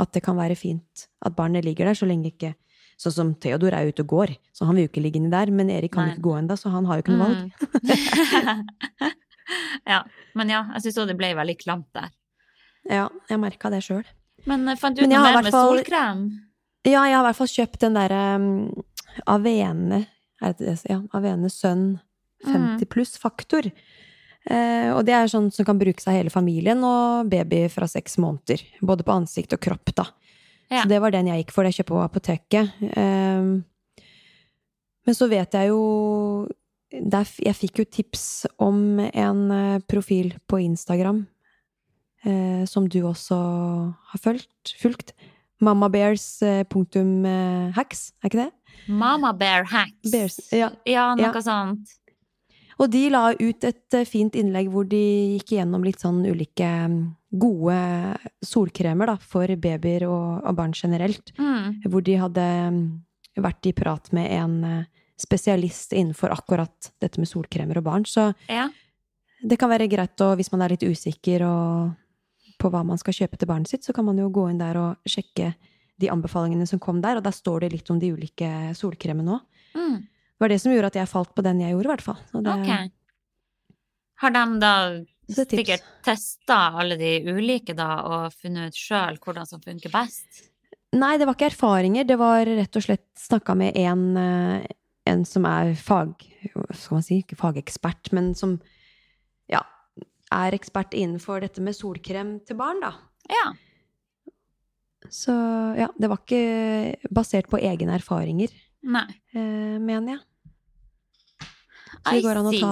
at 0.00 0.12
det 0.12 0.22
kan 0.24 0.36
være 0.36 0.56
fint 0.56 1.06
at 1.24 1.36
barnet 1.36 1.64
ligger 1.64 1.88
der, 1.88 1.96
så 1.96 2.08
lenge 2.08 2.32
ikke 2.32 2.54
Sånn 3.02 3.14
som 3.14 3.30
Theodor 3.42 3.74
er 3.74 3.88
ute 3.90 4.04
og 4.04 4.12
går, 4.12 4.32
så 4.54 4.66
han 4.68 4.76
vil 4.78 4.84
jo 4.86 4.90
ikke 4.92 5.02
ligge 5.02 5.18
inni 5.18 5.30
der. 5.32 5.50
Men 5.50 5.72
Erik 5.74 5.94
kan 5.96 6.06
Nei. 6.06 6.12
ikke 6.14 6.22
gå 6.28 6.36
ennå, 6.38 6.54
så 6.60 6.70
han 6.70 6.86
har 6.86 7.00
jo 7.00 7.02
ikke 7.02 7.16
noe 7.16 7.24
valg. 7.24 7.48
Mm. 7.82 9.08
ja. 9.92 9.98
Men 10.38 10.52
ja, 10.52 10.60
jeg 10.76 10.84
syns 10.84 11.00
òg 11.02 11.10
det 11.10 11.16
ble 11.18 11.32
veldig 11.34 11.56
klamt 11.58 11.88
der. 11.98 12.12
Ja, 12.86 13.08
jeg 13.30 13.42
merka 13.42 13.72
det 13.74 13.82
sjøl. 13.88 14.04
Men 14.46 14.68
eh, 14.70 14.78
fant 14.78 14.94
du 14.94 15.02
ut 15.02 15.10
noe 15.10 15.24
mer 15.24 15.40
med 15.42 15.54
solkrem? 15.54 16.22
Ja, 16.86 17.02
jeg 17.06 17.14
har 17.16 17.24
i 17.24 17.26
hvert 17.28 17.38
fall 17.38 17.50
kjøpt 17.50 17.82
den 17.84 17.98
derre 17.98 18.22
um, 18.38 18.46
Avene 19.26 20.06
Er 20.42 20.54
det 20.58 20.66
det? 20.66 20.78
Ja, 20.90 20.98
Avene 21.14 21.50
Sønn 21.52 22.00
50 22.42 22.88
pluss 22.90 23.12
faktor. 23.20 23.68
Eh, 24.50 24.88
og 24.90 25.04
det 25.06 25.14
er 25.14 25.30
sånn 25.30 25.52
som 25.54 25.66
kan 25.68 25.78
brukes 25.78 26.08
av 26.10 26.16
hele 26.16 26.32
familien 26.34 26.82
og 26.82 27.28
baby 27.30 27.68
fra 27.70 27.86
seks 27.86 28.18
måneder. 28.18 28.64
Både 28.82 29.06
på 29.06 29.14
ansikt 29.14 29.54
og 29.54 29.62
kropp, 29.62 29.92
da. 29.94 30.08
Ja. 30.72 30.82
Så 30.82 30.88
det 30.90 30.98
var 31.04 31.14
den 31.14 31.28
jeg 31.30 31.44
gikk 31.44 31.52
for 31.54 31.62
Det 31.62 31.70
jeg 31.70 31.78
kjøpte 31.82 31.94
på 31.94 32.02
apoteket. 32.02 32.66
Eh, 32.96 33.42
men 35.02 35.18
så 35.18 35.26
vet 35.30 35.54
jeg 35.54 35.72
jo 35.72 35.82
der, 36.92 37.24
Jeg 37.40 37.56
fikk 37.56 37.78
jo 37.80 37.84
tips 37.88 38.46
om 38.60 39.00
en 39.00 39.50
eh, 39.50 39.80
profil 39.88 40.34
på 40.46 40.58
Instagram 40.60 41.26
eh, 42.24 42.64
som 42.68 42.88
du 42.88 43.02
også 43.08 43.36
har 44.12 44.20
fulgt. 44.20 44.74
fulgt. 44.80 45.12
Mammabears.hacks, 45.62 48.00
er 48.18 48.26
ikke 48.28 48.42
det? 48.42 48.50
Mama 48.88 49.32
Bear 49.32 49.64
Hacks. 49.70 50.10
Bears, 50.10 50.38
ja. 50.52 50.70
ja, 50.88 51.14
noe 51.14 51.30
Ja. 51.32 51.40
sånt. 51.44 51.98
Og 52.80 52.88
de 52.90 53.02
la 53.12 53.28
ut 53.38 53.64
et 53.68 53.94
eh, 53.94 54.04
fint 54.08 54.34
innlegg 54.34 54.70
hvor 54.72 54.88
de 54.88 54.98
gikk 55.36 55.52
igjennom 55.52 55.84
litt 55.84 56.00
sånn 56.02 56.22
ulike 56.26 56.66
mm, 56.88 56.96
gode 57.38 57.76
solkremer 58.42 59.06
da, 59.12 59.16
for 59.20 59.46
babyer 59.60 60.06
og, 60.08 60.42
og 60.48 60.56
barn 60.58 60.72
generelt. 60.74 61.30
Mm. 61.38 61.82
Hvor 61.86 62.02
de 62.02 62.16
hadde 62.18 62.46
mm, 62.74 62.80
vært 63.44 63.68
i 63.70 63.72
prat 63.76 64.10
med 64.16 64.30
en 64.34 64.56
eh, 64.66 64.84
spesialist 65.20 65.92
innenfor 65.94 66.32
akkurat 66.34 66.90
dette 66.98 67.20
med 67.22 67.28
solkremer 67.30 67.78
og 67.78 67.84
barn. 67.86 68.04
Så 68.08 68.32
Ja. 68.50 68.68
det 69.46 69.58
kan 69.60 69.70
være 69.70 69.86
greit 69.92 70.18
å, 70.24 70.32
hvis 70.34 70.50
man 70.50 70.62
er 70.62 70.74
litt 70.74 70.82
usikker 70.82 71.44
og, 71.46 71.92
på 72.58 72.70
hva 72.72 72.82
man 72.86 72.98
skal 72.98 73.14
kjøpe 73.14 73.38
til 73.38 73.48
barnet 73.50 73.68
sitt, 73.70 73.84
så 73.84 73.92
kan 73.94 74.04
man 74.08 74.18
jo 74.18 74.28
gå 74.30 74.48
inn 74.50 74.58
der 74.58 74.76
og 74.80 74.96
sjekke 75.06 75.52
de 76.02 76.10
anbefalingene 76.12 76.66
som 76.68 76.80
kom 76.82 77.00
der, 77.04 77.20
og 77.20 77.26
der 77.26 77.34
står 77.34 77.64
det 77.64 77.72
litt 77.76 77.92
om 77.92 78.00
de 78.02 78.12
ulike 78.14 78.50
solkremene 78.78 79.38
òg. 79.38 79.46
Mm. 79.78 80.00
Det 80.02 80.44
var 80.44 80.50
det 80.50 80.58
som 80.58 80.72
gjorde 80.74 80.90
at 80.90 80.98
jeg 80.98 81.10
falt 81.10 81.32
på 81.36 81.44
den 81.46 81.62
jeg 81.62 81.74
gjorde, 81.74 81.86
i 81.86 81.92
hvert 81.92 82.04
fall. 82.08 82.20
Det, 82.34 82.58
Ok. 82.58 82.98
Har 84.22 84.30
de 84.30 84.42
da 84.62 84.72
er 84.86 85.46
sikkert 85.48 85.86
testa 86.06 86.56
alle 86.78 86.94
de 86.98 87.16
ulike 87.26 87.74
da, 87.74 87.88
og 88.06 88.34
funnet 88.38 88.70
ut 88.70 88.78
sjøl 88.78 89.18
hvordan 89.22 89.48
som 89.48 89.62
funker 89.62 89.90
best? 89.90 90.44
Nei, 90.94 91.16
det 91.18 91.26
var 91.26 91.34
ikke 91.38 91.48
erfaringer. 91.50 92.06
Det 92.06 92.18
var 92.20 92.46
rett 92.46 92.78
og 92.78 92.84
slett 92.84 93.06
snakka 93.18 93.56
med 93.58 93.78
en, 93.80 94.04
eh, 94.20 94.66
en 95.08 95.24
som 95.24 95.46
er 95.48 95.72
fag... 95.78 96.14
Skal 96.52 96.98
man 96.98 97.06
si? 97.06 97.22
Ikke 97.22 97.38
fagekspert, 97.38 98.12
men 98.12 98.32
som 98.38 98.58
ja, 99.50 99.62
er 100.34 100.56
ekspert 100.58 100.94
innenfor 100.94 101.42
dette 101.42 101.64
med 101.64 101.76
solkrem 101.76 102.36
til 102.46 102.58
barn, 102.60 102.82
da. 102.84 102.92
Ja. 103.32 103.46
Så 105.12 105.32
ja, 105.76 105.90
det 106.00 106.08
var 106.08 106.22
ikke 106.22 107.10
basert 107.12 107.50
på 107.52 107.60
egne 107.60 107.98
erfaringer, 107.98 108.52
Nei. 108.80 109.08
eh, 109.36 109.76
mener 109.76 110.14
jeg. 110.14 110.22
Så 112.02 112.14
det 112.16 112.22
går 112.24 112.38
an 112.40 112.48
å 112.48 112.52
ta, 112.56 112.70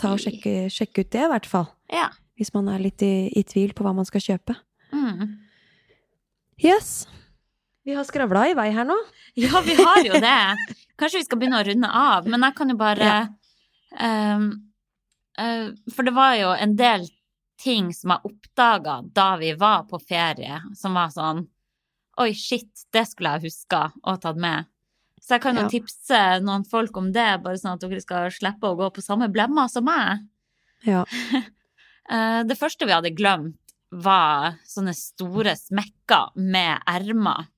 ta 0.00 0.10
og 0.16 0.20
sjekke, 0.20 0.54
sjekke 0.74 1.04
ut 1.04 1.12
det, 1.14 1.22
i 1.22 1.30
hvert 1.30 1.46
fall. 1.48 1.68
Ja. 1.94 2.08
Hvis 2.36 2.50
man 2.52 2.66
er 2.72 2.82
litt 2.82 3.02
i, 3.06 3.30
i 3.30 3.44
tvil 3.46 3.72
på 3.78 3.86
hva 3.86 3.94
man 3.96 4.08
skal 4.08 4.24
kjøpe. 4.24 4.58
Mm. 4.90 5.38
Yes! 6.60 7.06
Vi 7.86 7.94
har 7.96 8.04
skravla 8.04 8.42
i 8.50 8.56
vei 8.58 8.68
her 8.74 8.84
nå. 8.88 8.96
Ja, 9.38 9.62
vi 9.64 9.76
har 9.78 10.02
jo 10.02 10.18
det. 10.18 10.38
Kanskje 10.98 11.22
vi 11.22 11.28
skal 11.28 11.38
begynne 11.40 11.60
å 11.62 11.66
runde 11.68 11.88
av, 11.88 12.26
men 12.26 12.42
jeg 12.42 12.56
kan 12.58 12.74
jo 12.74 12.78
bare 12.80 13.12
Ja. 13.12 13.20
Um, 13.88 14.50
uh, 15.40 15.70
for 15.94 16.04
det 16.04 16.12
var 16.12 16.34
jo 16.36 16.50
en 16.52 16.74
del 16.76 17.06
ting 17.62 17.88
som 17.96 18.12
jeg 18.12 18.28
oppdaga 18.28 18.98
da 19.16 19.28
vi 19.40 19.54
var 19.56 19.86
på 19.88 20.00
ferie, 20.02 20.58
som 20.76 20.98
var 20.98 21.14
sånn 21.14 21.46
Oi, 22.18 22.32
shit, 22.34 22.86
det 22.92 23.04
skulle 23.08 23.36
jeg 23.36 23.48
huska 23.48 23.92
og 24.02 24.20
tatt 24.22 24.36
med. 24.40 24.66
Så 25.22 25.36
jeg 25.36 25.42
kan 25.44 25.56
jo 25.58 25.62
Ja. 25.66 25.68
tipse 25.68 26.18
noen 26.42 26.64
folk 26.66 26.96
om 26.96 27.12
det, 27.12 27.42
bare 27.42 27.58
sånn 27.58 27.74
at 27.74 27.80
dere 27.80 28.00
skal 28.00 28.30
slippe 28.30 28.66
å 28.70 28.76
gå 28.78 28.88
på 28.94 29.02
samme 29.04 29.28
blemma 29.30 29.68
som 29.70 29.84
meg. 29.84 30.26
Ja. 30.84 31.04
Eh, 32.10 32.42
Det 32.48 32.56
første 32.56 32.86
vi 32.86 32.92
hadde 32.94 33.10
glemt, 33.14 33.58
var 33.92 34.54
sånne 34.64 34.94
store 34.96 35.52
smekker 35.60 36.30
med 36.36 36.80
ermer 36.88 37.48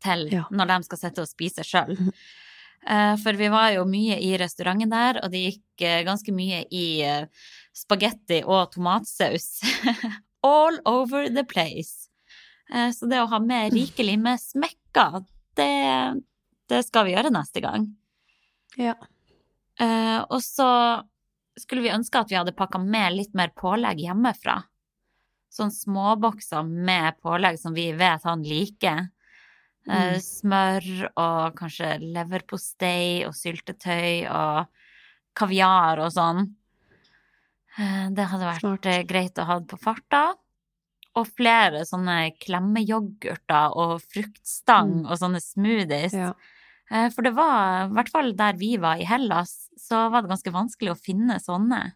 til 0.00 0.28
Ja. 0.32 0.46
når 0.50 0.66
de 0.70 0.78
skal 0.86 0.98
sitte 0.98 1.20
og 1.20 1.28
spise 1.28 1.60
sjøl. 1.62 1.92
For 3.22 3.32
vi 3.36 3.48
var 3.52 3.70
jo 3.74 3.84
mye 3.84 4.16
i 4.20 4.36
restauranten 4.40 4.88
der, 4.88 5.20
og 5.22 5.30
det 5.30 5.42
gikk 5.44 5.84
eh, 5.84 6.04
ganske 6.04 6.32
mye 6.32 6.64
i 6.72 7.02
eh, 7.02 7.26
spagetti 7.74 8.42
og 8.46 8.72
tomatsaus. 8.72 9.60
All 10.42 10.78
over 10.86 11.28
the 11.28 11.44
place. 11.44 12.03
Eh, 12.72 12.90
Så 12.90 13.06
det 13.10 13.20
å 13.22 13.28
ha 13.28 13.38
med 13.38 13.72
rikelig 13.72 14.18
med 14.18 14.40
smekker, 14.40 15.24
det, 15.56 16.22
det 16.68 16.84
skal 16.86 17.04
vi 17.06 17.14
gjøre 17.16 17.30
neste 17.34 17.60
gang. 17.64 17.90
ja. 18.76 18.94
Eh, 19.80 20.20
og 20.30 20.38
så 20.38 21.02
skulle 21.58 21.82
vi 21.82 21.90
ønske 21.90 22.20
at 22.20 22.28
vi 22.30 22.36
hadde 22.38 22.52
pakka 22.54 22.78
med 22.78 23.16
litt 23.16 23.32
mer 23.34 23.50
pålegg 23.58 23.98
hjemmefra. 24.04 24.60
Sånn 25.50 25.72
småbokser 25.74 26.62
med 26.62 27.16
pålegg 27.22 27.58
som 27.58 27.74
vi 27.74 27.88
vet 27.92 28.22
han 28.22 28.42
liker. 28.46 29.08
Eh, 29.88 30.14
Mm. 30.14 30.20
Smør 30.22 31.10
og 31.16 31.56
kanskje 31.58 31.98
leverpostei 32.00 33.26
og 33.26 33.34
syltetøy 33.34 34.30
og 34.30 34.66
kaviar 35.36 35.98
og 36.00 36.12
sånn. 36.14 36.54
Det 37.76 38.24
hadde 38.30 38.46
vært 38.46 38.60
Smart. 38.62 38.86
greit 39.10 39.34
å 39.42 39.44
ha 39.44 39.58
på 39.60 39.76
farta. 39.82 40.36
Og 41.16 41.28
flere 41.30 41.84
sånne 41.86 42.32
klemmeyoghurter 42.42 43.76
og 43.78 44.00
fruktstang 44.02 45.02
Mm. 45.04 45.10
og 45.10 45.18
sånne 45.20 45.40
smoothies. 45.40 46.12
ja. 46.12 46.32
Eh, 46.90 47.08
For 47.10 47.22
det 47.22 47.34
var, 47.34 47.86
i 47.86 47.92
hvert 47.94 48.10
fall 48.10 48.32
der 48.34 48.52
vi 48.58 48.76
var 48.76 48.96
i 49.00 49.04
Hellas, 49.04 49.68
så 49.78 50.10
var 50.10 50.22
det 50.22 50.30
ganske 50.30 50.52
vanskelig 50.52 50.90
å 50.92 50.98
finne 51.00 51.38
sånne. 51.40 51.92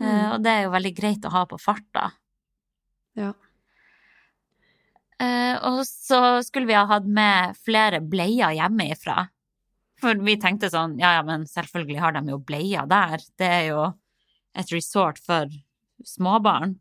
Eh, 0.00 0.04
Mm. 0.04 0.32
Og 0.34 0.42
det 0.42 0.50
er 0.50 0.62
jo 0.64 0.70
veldig 0.70 0.94
greit 0.96 1.20
å 1.24 1.30
ha 1.30 1.44
på 1.46 1.58
farta. 1.60 2.12
ja. 3.16 3.32
Eh, 5.20 5.56
Og 5.62 5.84
så 5.86 6.42
skulle 6.44 6.66
vi 6.66 6.74
ha 6.74 6.84
hatt 6.86 7.06
med 7.06 7.54
flere 7.64 8.00
bleier 8.00 8.50
hjemmefra. 8.56 9.28
For 10.02 10.14
vi 10.14 10.36
tenkte 10.36 10.68
sånn, 10.72 10.98
ja 10.98 11.14
ja, 11.14 11.22
men 11.22 11.44
selvfølgelig 11.46 12.00
har 12.00 12.12
de 12.12 12.24
jo 12.32 12.38
bleier 12.38 12.86
der. 12.90 13.18
Det 13.38 13.46
er 13.46 13.68
jo 13.68 13.94
et 14.54 14.72
resort 14.74 15.18
for 15.22 15.46
småbarn. 16.04 16.76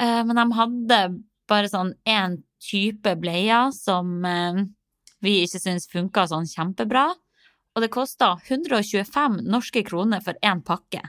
Eh, 0.00 0.22
Men 0.24 0.36
de 0.36 0.46
hadde 0.56 1.00
bare 1.48 1.70
sånn 1.70 1.94
én 2.08 2.40
type 2.62 3.14
bleier 3.20 3.70
som 3.74 4.24
eh, 4.24 4.64
vi 5.22 5.38
ikke 5.44 5.60
syns 5.62 5.88
funka 5.90 6.26
sånn 6.30 6.48
kjempebra. 6.50 7.08
Og 7.76 7.82
det 7.84 7.92
kosta 7.92 8.34
125 8.48 9.42
norske 9.44 9.82
kroner 9.84 10.22
for 10.24 10.38
én 10.42 10.62
pakke. 10.64 11.02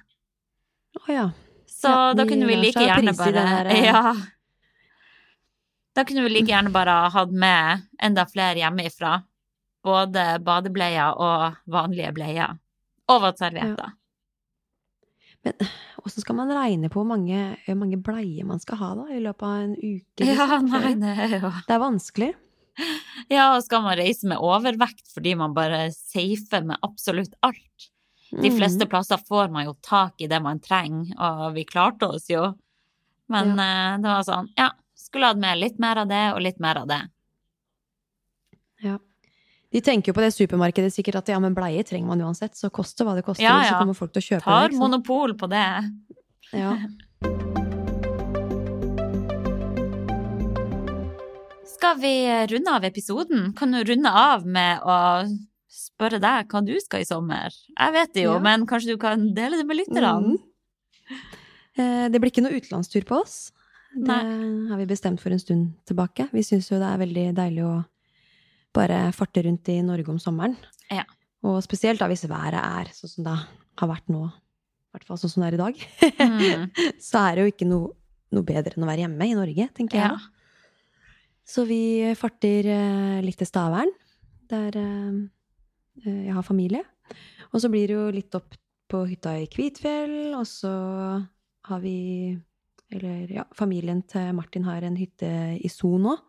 Å 0.97 1.11
ja. 1.11 1.27
Så 1.67 1.91
Ja, 1.91 2.13
da 2.17 2.25
kunne 2.25 2.47
vi 2.49 2.55
like 2.57 2.81
gjerne 2.81 3.13
bare 3.15 3.43
eh. 3.71 3.85
Ja. 3.91 4.15
Da 5.95 6.03
kunne 6.05 6.23
vi 6.25 6.29
like 6.29 6.51
gjerne 6.51 6.71
bare 6.73 7.09
hatt 7.13 7.31
med 7.31 7.87
enda 8.03 8.25
flere 8.29 8.59
hjemmefra. 8.59 9.21
Både 9.85 10.25
badebleier 10.43 11.15
og 11.17 11.55
vanlige 11.71 12.11
bleier. 12.13 12.57
Og 13.07 13.21
våtservietter. 13.23 13.93
Åssen 16.07 16.23
skal 16.23 16.37
man 16.37 16.51
regne 16.55 16.87
på 16.91 17.01
hvor 17.01 17.09
mange, 17.09 17.57
mange 17.75 17.97
bleier 17.99 18.45
man 18.47 18.61
skal 18.63 18.79
ha 18.79 18.89
da, 18.95 19.05
i 19.11 19.19
løpet 19.19 19.43
av 19.43 19.55
en 19.65 19.73
uke? 19.75 20.23
Ja, 20.23 20.45
liksom? 20.47 20.69
nei, 20.71 20.93
det 21.01 21.41
jo 21.41 21.51
Det 21.67 21.75
er 21.75 21.81
vanskelig. 21.83 22.29
Ja, 23.33 23.47
og 23.57 23.63
skal 23.65 23.81
man 23.83 23.97
reise 23.99 24.27
med 24.29 24.39
overvekt 24.39 25.09
fordi 25.11 25.33
man 25.35 25.55
bare 25.57 25.87
safer 25.91 26.63
med 26.69 26.79
absolutt 26.85 27.33
alt? 27.43 27.87
De 28.29 28.49
Mm. 28.51 28.57
fleste 28.57 28.85
plasser 28.91 29.17
får 29.23 29.49
man 29.51 29.65
jo 29.65 29.73
tak 29.81 30.21
i 30.21 30.27
det 30.27 30.41
man 30.43 30.59
trenger, 30.59 31.13
og 31.17 31.53
vi 31.55 31.63
klarte 31.65 32.09
oss 32.11 32.27
jo. 32.29 32.53
Men 33.31 33.53
eh, 33.59 33.97
det 34.03 34.07
var 34.11 34.23
sånn, 34.27 34.49
ja, 34.59 34.69
skulle 34.99 35.31
hatt 35.31 35.39
med 35.39 35.57
litt 35.59 35.79
mer 35.79 36.03
av 36.03 36.07
det 36.11 36.33
og 36.33 36.41
litt 36.43 36.59
mer 36.59 36.81
av 36.83 36.87
det. 36.91 37.01
Ja. 38.83 38.97
De 39.73 39.81
tenker 39.83 40.11
jo 40.11 40.15
på 40.15 40.21
det 40.23 40.31
supermarkedet 40.33 40.93
sikkert 40.95 41.15
at 41.19 41.27
ja, 41.33 41.39
men 41.43 41.53
bleie 41.57 41.83
trenger 41.83 42.07
man 42.07 42.21
uansett, 42.23 42.55
så 42.55 42.69
koste 42.71 43.03
hva 43.03 43.15
det 43.17 43.25
koster, 43.27 43.43
Ja, 43.43 43.57
så 43.67 43.79
kommer 43.81 43.93
folk 43.97 44.13
til 44.15 44.21
å 44.23 44.27
kjøpe 44.29 44.45
Tar 44.47 44.69
det. 44.69 44.77
Tar 44.77 44.79
monopol 44.79 45.33
på 45.35 45.49
det. 45.51 45.65
Ja. 46.55 46.71
Skal 51.67 51.99
vi 52.01 52.13
runde 52.47 52.71
av 52.75 52.85
episoden? 52.87 53.53
Kan 53.57 53.71
du 53.75 53.83
runde 53.83 54.09
av 54.11 54.45
med 54.47 54.81
å 54.81 54.97
spørre 55.69 56.19
deg 56.23 56.47
hva 56.49 56.61
du 56.65 56.73
skal 56.81 57.03
i 57.03 57.07
sommer? 57.07 57.53
Jeg 57.77 57.93
vet 57.93 58.13
det 58.15 58.23
jo, 58.23 58.33
Ja. 58.33 58.39
men 58.39 58.65
kanskje 58.65 58.95
du 58.95 58.97
kan 58.97 59.33
dele 59.35 59.57
det 59.57 59.65
med 59.67 59.77
lytterne? 59.77 60.13
Mm. 60.23 60.37
Eh, 61.77 62.09
Det 62.09 62.19
blir 62.21 62.31
ikke 62.31 62.41
noe 62.43 62.57
utenlandstur 62.57 63.03
på 63.05 63.21
oss. 63.21 63.51
Det 63.93 64.07
Nei. 64.07 64.67
har 64.69 64.77
vi 64.77 64.85
bestemt 64.85 65.19
for 65.19 65.29
en 65.29 65.39
stund 65.39 65.73
tilbake. 65.85 66.29
Vi 66.31 66.41
syns 66.41 66.69
jo 66.71 66.79
det 66.79 66.87
er 66.87 66.97
veldig 67.05 67.35
deilig 67.35 67.63
å 67.63 67.85
bare 68.77 69.07
farte 69.15 69.43
rundt 69.45 69.69
i 69.73 69.79
Norge 69.85 70.13
om 70.13 70.19
sommeren. 70.21 70.55
Ja. 70.93 71.03
Og 71.45 71.59
spesielt 71.65 72.01
da 72.01 72.07
hvis 72.09 72.25
været 72.29 72.57
er 72.61 72.93
sånn 72.95 73.11
som 73.11 73.27
det 73.27 73.35
har 73.81 73.89
vært 73.91 74.09
nå, 74.13 74.23
i 74.27 74.95
hvert 74.95 75.07
fall 75.09 75.19
sånn 75.21 75.33
som 75.33 75.43
det 75.43 75.51
er 75.51 75.57
i 75.59 75.63
dag, 75.65 75.85
Mm. 76.17 76.67
så 77.09 77.21
er 77.27 77.37
det 77.37 77.43
jo 77.45 77.51
ikke 77.53 77.69
noe, 77.69 77.93
noe 78.33 78.45
bedre 78.47 78.73
enn 78.75 78.85
å 78.85 78.89
være 78.89 79.05
hjemme 79.05 79.27
i 79.29 79.37
Norge, 79.37 79.69
tenker 79.77 80.01
jeg. 80.01 80.17
Ja. 80.17 80.33
Så 81.47 81.63
vi 81.69 81.81
farter 82.19 82.67
eh, 82.73 83.19
litt 83.23 83.37
til 83.39 83.47
Stavern, 83.47 83.91
der 84.51 84.75
eh, 84.75 85.19
eh, 86.03 86.23
jeg 86.27 86.35
har 86.35 86.43
familie. 86.43 86.83
Og 87.53 87.61
så 87.63 87.69
blir 87.71 87.87
det 87.87 87.95
jo 87.95 88.07
litt 88.11 88.35
opp 88.35 88.57
på 88.91 89.03
hytta 89.07 89.37
i 89.39 89.47
Kvitfjell, 89.51 90.33
og 90.35 90.43
så 90.47 90.73
har 91.67 91.81
vi 91.83 92.37
Eller 92.87 93.31
ja, 93.31 93.43
familien 93.51 93.99
til 94.07 94.29
Martin 94.31 94.63
har 94.63 94.85
en 94.87 94.95
hytte 94.95 95.29
i 95.59 95.67
Son 95.67 96.05
òg. 96.07 96.21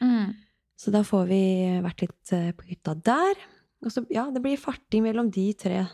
Mm. 0.00 0.30
Så 0.78 0.92
da 0.94 1.00
får 1.06 1.24
vi 1.30 1.40
vært 1.82 2.04
litt 2.06 2.32
eh, 2.36 2.50
på 2.54 2.68
hytta 2.70 2.94
der. 3.02 3.40
Og 3.84 3.90
så, 3.94 4.04
ja, 4.14 4.28
det 4.30 4.42
blir 4.44 4.58
farting 4.60 5.02
mellom 5.04 5.30
de 5.34 5.48
tre 5.58 5.84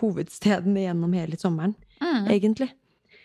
hovedstedene 0.00 0.84
gjennom 0.86 1.12
hele 1.18 1.38
sommeren, 1.38 1.74
Mm. 2.00 2.28
egentlig. 2.30 2.70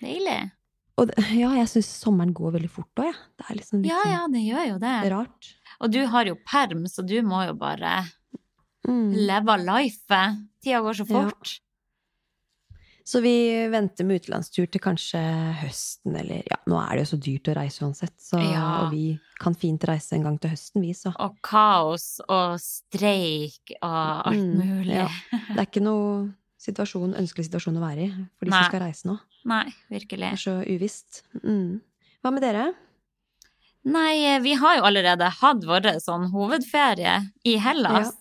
Deilig. 0.02 0.52
Og 0.98 1.08
det, 1.10 1.16
ja, 1.36 1.52
jeg 1.60 1.68
syns 1.68 1.90
sommeren 2.02 2.34
går 2.34 2.54
veldig 2.58 2.70
fort 2.72 3.02
òg, 3.02 3.06
jeg. 3.12 3.16
Det 3.38 3.46
er 3.50 3.56
liksom 3.60 3.82
litt 3.84 3.92
Ja, 3.92 4.02
ja, 4.12 4.28
det 4.32 4.42
gjør 4.46 4.68
jo 4.70 4.78
det. 4.80 4.94
sånn 5.04 5.12
rart. 5.14 5.50
Og 5.82 5.92
du 5.92 6.06
har 6.08 6.26
jo 6.26 6.36
perm, 6.48 6.86
så 6.88 7.06
du 7.06 7.22
må 7.22 7.46
jo 7.48 7.54
bare 7.54 8.06
Mm. 8.88 9.12
leve 9.28 9.58
life. 9.66 10.20
Tida 10.64 10.80
går 10.82 10.94
så 10.94 11.06
Ja. 11.10 11.30
fort. 11.30 11.60
Så 13.06 13.20
vi 13.22 13.32
venter 13.70 14.04
med 14.10 14.18
utenlandstur 14.24 14.66
til 14.74 14.82
kanskje 14.82 15.20
høsten, 15.62 16.16
eller 16.18 16.42
ja, 16.50 16.58
nå 16.66 16.80
er 16.82 16.96
det 16.98 17.04
jo 17.06 17.10
så 17.12 17.20
dyrt 17.22 17.50
å 17.52 17.56
reise 17.56 17.84
uansett, 17.86 18.16
så, 18.18 18.40
Ja. 18.42 18.64
og 18.82 18.92
vi 18.96 19.20
kan 19.40 19.54
fint 19.54 19.84
reise 19.86 20.14
en 20.18 20.24
gang 20.26 20.40
til 20.42 20.50
høsten, 20.56 20.82
vi, 20.82 20.90
så 20.98 21.14
Og 21.22 21.36
kaos 21.46 22.20
og 22.28 22.56
streik 22.60 23.76
og 23.82 24.26
alt 24.32 24.42
Mm, 24.42 24.58
mulig. 24.58 24.96
ja. 24.96 25.08
det 25.54 25.60
er 25.60 25.66
ikke 25.68 25.84
noe 25.92 26.34
situasjon, 26.58 27.14
ønskelig 27.14 27.46
situasjon 27.46 27.78
å 27.78 27.84
være 27.86 28.08
i 28.08 28.10
for 28.40 28.46
de 28.46 28.50
Nei. 28.56 28.64
som 28.64 28.72
skal 28.72 28.82
reise 28.88 29.06
nå. 29.06 29.20
Nei, 29.46 29.66
virkelig. 29.92 30.32
Det 30.32 30.34
er 30.34 30.42
så 30.42 30.56
uvisst. 30.66 31.22
Mm. 31.44 31.82
Hva 32.24 32.32
med 32.34 32.42
dere? 32.42 32.74
Nei, 33.86 34.40
vi 34.42 34.56
har 34.58 34.80
jo 34.80 34.86
allerede 34.88 35.28
hatt 35.30 35.62
vår 35.64 35.92
sånn 36.02 36.32
hovedferie 36.34 37.20
i 37.46 37.58
Hellas. 37.62 38.16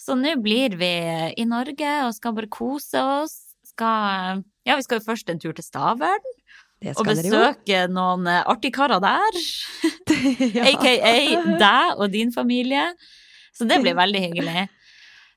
Så 0.00 0.16
nå 0.16 0.32
blir 0.40 0.78
vi 0.80 0.88
i 1.36 1.44
Norge 1.44 1.90
og 2.06 2.14
skal 2.16 2.32
bare 2.32 2.48
kose 2.48 2.96
oss. 3.20 3.49
Skal, 3.70 4.42
ja, 4.66 4.76
vi 4.76 4.84
skal 4.86 5.00
jo 5.00 5.06
først 5.06 5.30
en 5.32 5.40
tur 5.42 5.54
til 5.56 5.64
Stavern 5.66 6.28
og 6.96 7.04
besøke 7.04 7.80
noen 7.92 8.26
eh, 8.30 8.42
artige 8.48 8.72
karer 8.78 9.02
der. 9.04 9.40
Ja. 10.56 10.66
AKA 10.72 11.56
deg 11.60 12.00
og 12.00 12.10
din 12.12 12.32
familie. 12.34 12.88
Så 13.56 13.66
det 13.68 13.80
blir 13.82 13.96
veldig 13.98 14.20
hyggelig. 14.26 14.66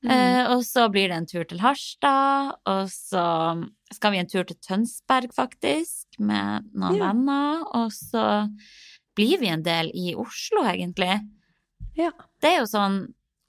Mm. 0.03 0.11
Eh, 0.11 0.41
og 0.51 0.63
så 0.67 0.89
blir 0.91 1.07
det 1.11 1.17
en 1.17 1.27
tur 1.29 1.45
til 1.47 1.61
Harstad, 1.63 2.57
og 2.67 2.89
så 2.91 3.23
skal 3.95 4.11
vi 4.13 4.19
en 4.19 4.27
tur 4.31 4.43
til 4.47 4.57
Tønsberg, 4.63 5.31
faktisk, 5.35 6.19
med 6.19 6.67
noen 6.73 6.97
Ja. 6.99 7.07
venner. 7.11 7.63
Og 7.79 7.91
så 7.95 8.25
blir 9.15 9.39
vi 9.39 9.47
en 9.53 9.63
del 9.63 9.91
i 9.95 10.13
Oslo, 10.15 10.65
egentlig. 10.67 11.21
Ja. 11.95 12.11
Det 12.41 12.51
er 12.51 12.59
jo 12.63 12.69
sånn 12.71 12.97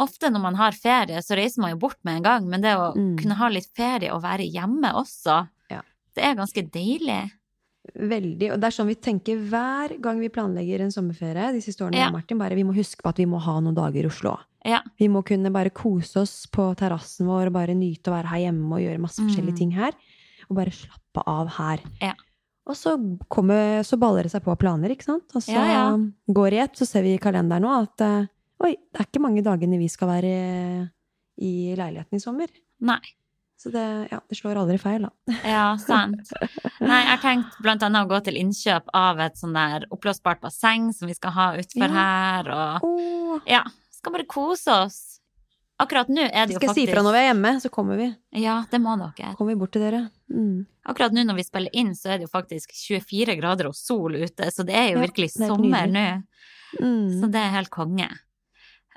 Ofte 0.02 0.30
når 0.32 0.40
man 0.42 0.54
har 0.58 0.72
ferie, 0.72 1.20
så 1.22 1.36
reiser 1.38 1.60
man 1.62 1.70
jo 1.70 1.76
bort 1.78 1.98
med 2.04 2.16
en 2.16 2.22
gang, 2.22 2.48
men 2.50 2.60
det 2.60 2.74
å 2.76 2.94
Mm. 2.96 3.16
kunne 3.18 3.34
ha 3.38 3.48
litt 3.48 3.68
ferie 3.76 4.10
og 4.12 4.22
være 4.22 4.50
hjemme 4.50 4.92
også, 4.92 5.48
Ja. 5.70 5.82
det 6.16 6.24
er 6.24 6.34
ganske 6.34 6.70
deilig. 6.70 7.30
Veldig. 7.94 8.48
Og 8.54 8.60
det 8.60 8.64
er 8.64 8.74
sånn 8.74 8.86
vi 8.88 8.94
tenker 8.96 9.36
hver 9.50 10.00
gang 10.00 10.18
vi 10.18 10.30
planlegger 10.32 10.80
en 10.80 10.90
sommerferie 10.90 11.52
de 11.52 11.60
siste 11.60 11.84
årene. 11.84 11.98
Ja. 12.00 12.10
Martin, 12.10 12.38
bare 12.38 12.54
Vi 12.56 12.64
må 12.64 12.74
huske 12.74 13.02
på 13.02 13.08
at 13.10 13.16
vi 13.18 13.26
må 13.26 13.38
ha 13.40 13.60
noen 13.60 13.74
dager 13.76 14.02
i 14.04 14.08
Oslo. 14.08 14.38
Ja. 14.64 14.80
Vi 14.98 15.06
må 15.08 15.22
kunne 15.24 15.52
bare 15.52 15.70
kose 15.70 16.16
oss 16.22 16.46
på 16.46 16.74
terrassen 16.74 17.26
vår 17.28 17.46
og 17.48 17.52
bare 17.52 17.74
nyte 17.76 18.08
å 18.10 18.16
være 18.16 18.26
her 18.32 18.38
hjemme 18.50 18.72
og 18.72 18.80
gjøre 18.80 18.98
masse 19.00 19.20
forskjellige 19.20 19.52
Mm. 19.52 19.58
ting 19.58 19.70
her. 19.72 19.92
Og 20.50 20.56
bare 20.56 20.70
slappe 20.72 21.22
av 21.26 21.48
her. 21.58 21.80
Ja. 22.00 22.14
Og 22.66 22.74
så, 22.74 22.96
kommer, 23.28 23.80
så 23.84 23.98
baller 24.00 24.22
det 24.22 24.32
seg 24.32 24.42
på 24.42 24.56
planer, 24.58 24.88
ikke 24.88 25.04
sant? 25.04 25.24
Og 25.34 25.42
så 25.42 25.52
går 26.32 26.50
det 26.50 26.56
i 26.56 26.62
ett, 26.64 26.72
så 26.72 26.86
ser 26.86 27.02
vi 27.02 27.14
i 27.14 27.18
kalenderen 27.18 27.60
nå 27.62 27.82
at 27.82 28.00
eh, 28.00 28.26
oi, 28.62 28.74
det 28.76 29.00
er 29.00 29.08
ikke 29.08 29.22
mange 29.24 29.42
dagene 29.44 29.78
vi 29.80 29.88
skal 29.92 30.08
være 30.08 30.32
i 31.42 31.52
leiligheten 31.78 32.18
i 32.18 32.22
sommer. 32.22 32.48
Nei. 32.84 33.00
Så 33.58 33.70
det, 33.72 33.82
ja, 34.10 34.18
det 34.28 34.36
slår 34.36 34.58
aldri 34.60 34.76
feil, 34.82 35.06
da. 35.06 35.32
Ja, 35.54 35.64
sant. 35.80 36.30
Nei, 36.82 37.00
jeg 37.06 37.20
tenkt 37.22 37.58
blant 37.64 37.84
annet 37.86 38.04
å 38.04 38.10
gå 38.10 38.18
til 38.26 38.36
innkjøp 38.40 38.90
av 38.98 39.22
et 39.24 39.38
sånn 39.40 39.54
der 39.56 39.86
oppblåsbart 39.94 40.42
basseng 40.42 40.90
som 40.92 41.08
vi 41.08 41.16
skal 41.16 41.32
ha 41.36 41.46
utfor 41.62 41.86
Ja. 41.86 41.92
her, 41.94 42.50
og 42.52 42.86
Åh, 42.88 43.38
ja, 43.48 43.62
skal 43.94 44.12
bare 44.16 44.26
kose 44.28 44.74
oss. 44.84 44.98
Akkurat 45.80 46.10
nå 46.12 46.22
er 46.28 46.46
det 46.46 46.54
jo 46.54 46.60
faktisk 46.60 46.70
skal 46.70 46.82
jeg 46.84 46.86
si 46.86 46.92
fra 46.92 47.02
når 47.02 47.16
vi 47.16 47.20
er 47.22 47.26
hjemme, 47.32 47.50
så 47.64 47.70
kommer 47.72 47.98
vi. 47.98 48.10
Ja, 48.44 48.60
det 48.70 48.78
må 48.82 48.92
dere. 49.00 49.32
Kommer 49.38 49.54
vi 49.56 49.58
bort 49.64 49.72
til 49.74 49.82
dere. 49.82 50.04
Mm. 50.30 50.66
Akkurat 50.86 51.16
nå 51.16 51.24
når 51.26 51.40
vi 51.40 51.46
spiller 51.48 51.74
inn, 51.74 51.94
så 51.98 52.12
er 52.12 52.20
det 52.20 52.28
jo 52.28 52.34
faktisk 52.34 52.74
24 52.78 53.34
grader 53.40 53.70
og 53.70 53.74
sol 53.78 54.14
ute, 54.20 54.50
så 54.54 54.66
det 54.66 54.76
er 54.78 54.92
jo 54.92 55.00
Ja, 55.00 55.06
virkelig 55.08 55.32
er 55.32 55.50
sommer 55.50 55.90
nå. 55.90 56.04
Mm. 56.78 57.08
Så 57.20 57.30
det 57.30 57.42
er 57.42 57.56
helt 57.56 57.72
konge. 57.74 58.06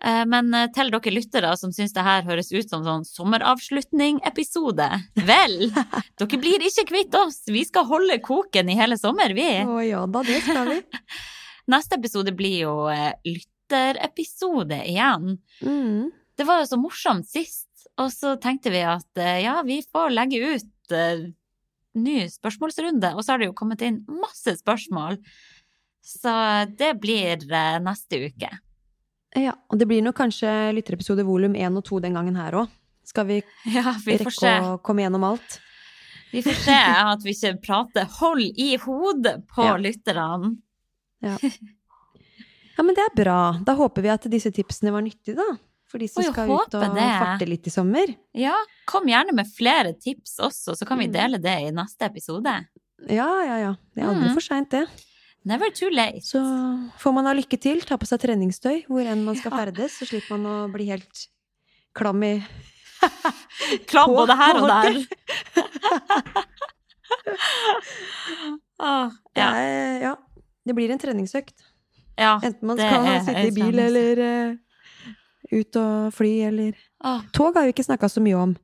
Eh, 0.06 0.24
Men 0.30 0.54
eh, 0.54 0.68
til 0.74 0.92
dere 0.94 1.14
lyttere 1.14 1.54
som 1.58 1.74
syns 1.74 1.96
det 1.96 2.06
her 2.06 2.26
høres 2.28 2.52
ut 2.54 2.70
som 2.70 2.84
sånn 2.86 3.06
sommeravslutning-episode, 3.08 4.90
vel, 5.28 5.58
dere 6.20 6.42
blir 6.42 6.66
ikke 6.68 6.88
kvitt 6.92 7.18
oss. 7.18 7.42
Vi 7.50 7.66
skal 7.68 7.88
holde 7.90 8.20
koken 8.24 8.70
i 8.70 8.78
hele 8.78 9.00
sommer, 9.02 9.34
vi. 9.38 9.50
Å 9.66 9.82
ja 9.86 10.04
da, 10.06 10.24
det 10.28 10.44
skal 10.46 10.74
vi. 10.76 10.82
Neste 11.74 11.98
episode 12.00 12.34
blir 12.38 12.60
jo 12.68 12.76
eh, 12.94 13.16
lytterepisode 13.28 14.84
igjen. 14.86 15.40
Mm. 15.66 16.14
Det 16.38 16.46
var 16.46 16.62
jo 16.62 16.70
så 16.70 16.80
morsomt 16.80 17.28
sist, 17.28 17.66
og 17.98 18.12
så 18.14 18.36
tenkte 18.42 18.70
vi 18.70 18.84
at 18.86 19.20
ja, 19.42 19.56
vi 19.66 19.80
får 19.82 20.12
legge 20.14 20.38
ut 20.54 20.94
uh, 20.94 21.24
ny 21.98 22.18
spørsmålsrunde, 22.30 23.10
og 23.18 23.26
så 23.26 23.34
har 23.34 23.42
det 23.42 23.48
jo 23.50 23.56
kommet 23.58 23.82
inn 23.82 24.04
masse 24.22 24.54
spørsmål. 24.60 25.18
Så 26.06 26.36
det 26.78 26.92
blir 27.02 27.42
uh, 27.50 27.80
neste 27.82 28.22
uke. 28.30 28.52
Ja, 29.38 29.54
og 29.70 29.78
det 29.80 29.88
blir 29.88 30.02
nok 30.02 30.16
kanskje 30.18 30.50
lytterepisode 30.74 31.24
volum 31.28 31.54
1 31.56 31.78
og 31.78 31.84
2 31.86 32.00
den 32.08 32.14
gangen 32.18 32.36
her 32.40 32.52
òg. 32.64 32.70
Skal 33.06 33.26
vi, 33.30 33.38
Ja, 33.78 33.94
vi 34.06 34.18
rekke 34.18 34.54
å 34.66 34.78
komme 34.84 35.04
gjennom 35.06 35.24
alt? 35.28 35.60
Vi 36.34 36.42
får 36.44 36.58
se 36.66 36.74
at 37.14 37.22
vi 37.24 37.32
ikke 37.36 37.54
prater 37.64 38.10
hold 38.20 38.42
i 38.60 38.76
hodet 38.84 39.46
på 39.48 39.64
Ja. 39.64 39.78
lytterne. 39.78 40.56
Ja, 42.78 42.84
men 42.84 42.94
det 42.94 43.02
er 43.08 43.16
bra. 43.24 43.38
Da 43.66 43.74
håper 43.78 44.04
vi 44.06 44.10
at 44.14 44.28
disse 44.30 44.52
tipsene 44.54 44.92
var 44.94 45.02
nyttige, 45.06 45.38
da. 45.40 45.48
For 45.88 45.98
de 46.04 46.08
som 46.12 46.22
og 46.26 46.34
skal 46.34 46.52
ut 46.52 46.76
og 46.76 46.96
det. 46.98 47.06
farte 47.22 47.48
litt 47.48 47.68
i 47.70 47.72
sommer. 47.74 48.12
Ja, 48.38 48.54
kom 48.86 49.08
gjerne 49.08 49.34
med 49.34 49.48
flere 49.50 49.94
tips 49.96 50.36
også, 50.44 50.76
så 50.76 50.86
kan 50.86 51.00
vi 51.00 51.08
Mm. 51.08 51.14
dele 51.16 51.38
det 51.42 51.56
i 51.64 51.72
neste 51.72 52.06
episode. 52.06 52.54
Ja, 53.10 53.30
ja, 53.46 53.58
ja. 53.58 53.74
Det 53.96 54.04
er 54.04 54.08
aldri 54.10 54.28
Mm. 54.30 54.34
for 54.34 54.42
seint, 54.42 54.70
det. 54.70 54.86
Never 55.48 55.72
too 55.72 55.90
late. 55.94 56.22
Så 56.28 56.40
får 57.00 57.14
man 57.16 57.28
ha 57.30 57.34
lykke 57.38 57.58
til, 57.62 57.80
ta 57.88 57.96
på 58.00 58.08
seg 58.10 58.20
treningstøy 58.26 58.82
hvor 58.90 59.08
enn 59.08 59.24
man 59.24 59.38
skal 59.40 59.54
Ja. 59.54 59.58
ferdes, 59.64 59.96
så 60.00 60.08
slipper 60.10 60.36
man 60.36 60.46
å 60.52 60.56
bli 60.74 60.90
helt 60.90 61.28
klam 61.96 62.24
i 62.24 62.34
Klam 63.90 64.12
både 64.12 64.36
her 64.36 64.60
og 64.60 64.68
der. 64.68 64.96
ah, 68.80 69.10
ja. 69.10 69.12
Det 69.34 69.42
ja. 69.42 69.50
er, 69.56 70.02
ja. 70.02 70.14
Det 70.68 70.76
blir 70.76 70.92
en 70.92 71.00
treningsøkt. 71.00 71.56
ja. 72.18 72.40
Enten 72.44 72.68
man 72.68 72.78
skal 72.82 73.08
sitte 73.26 73.48
i 73.48 73.54
bil 73.56 73.80
eller 73.80 74.20
uh, 74.20 74.56
ut 75.54 75.80
og 75.80 76.14
fly 76.18 76.34
eller 76.50 76.74
ah. 77.00 77.22
Tog 77.32 77.56
har 77.56 77.64
vi 77.70 77.76
ikke 77.76 77.88
snakka 77.88 78.10
så 78.12 78.24
mye 78.24 78.36
om. 78.36 78.58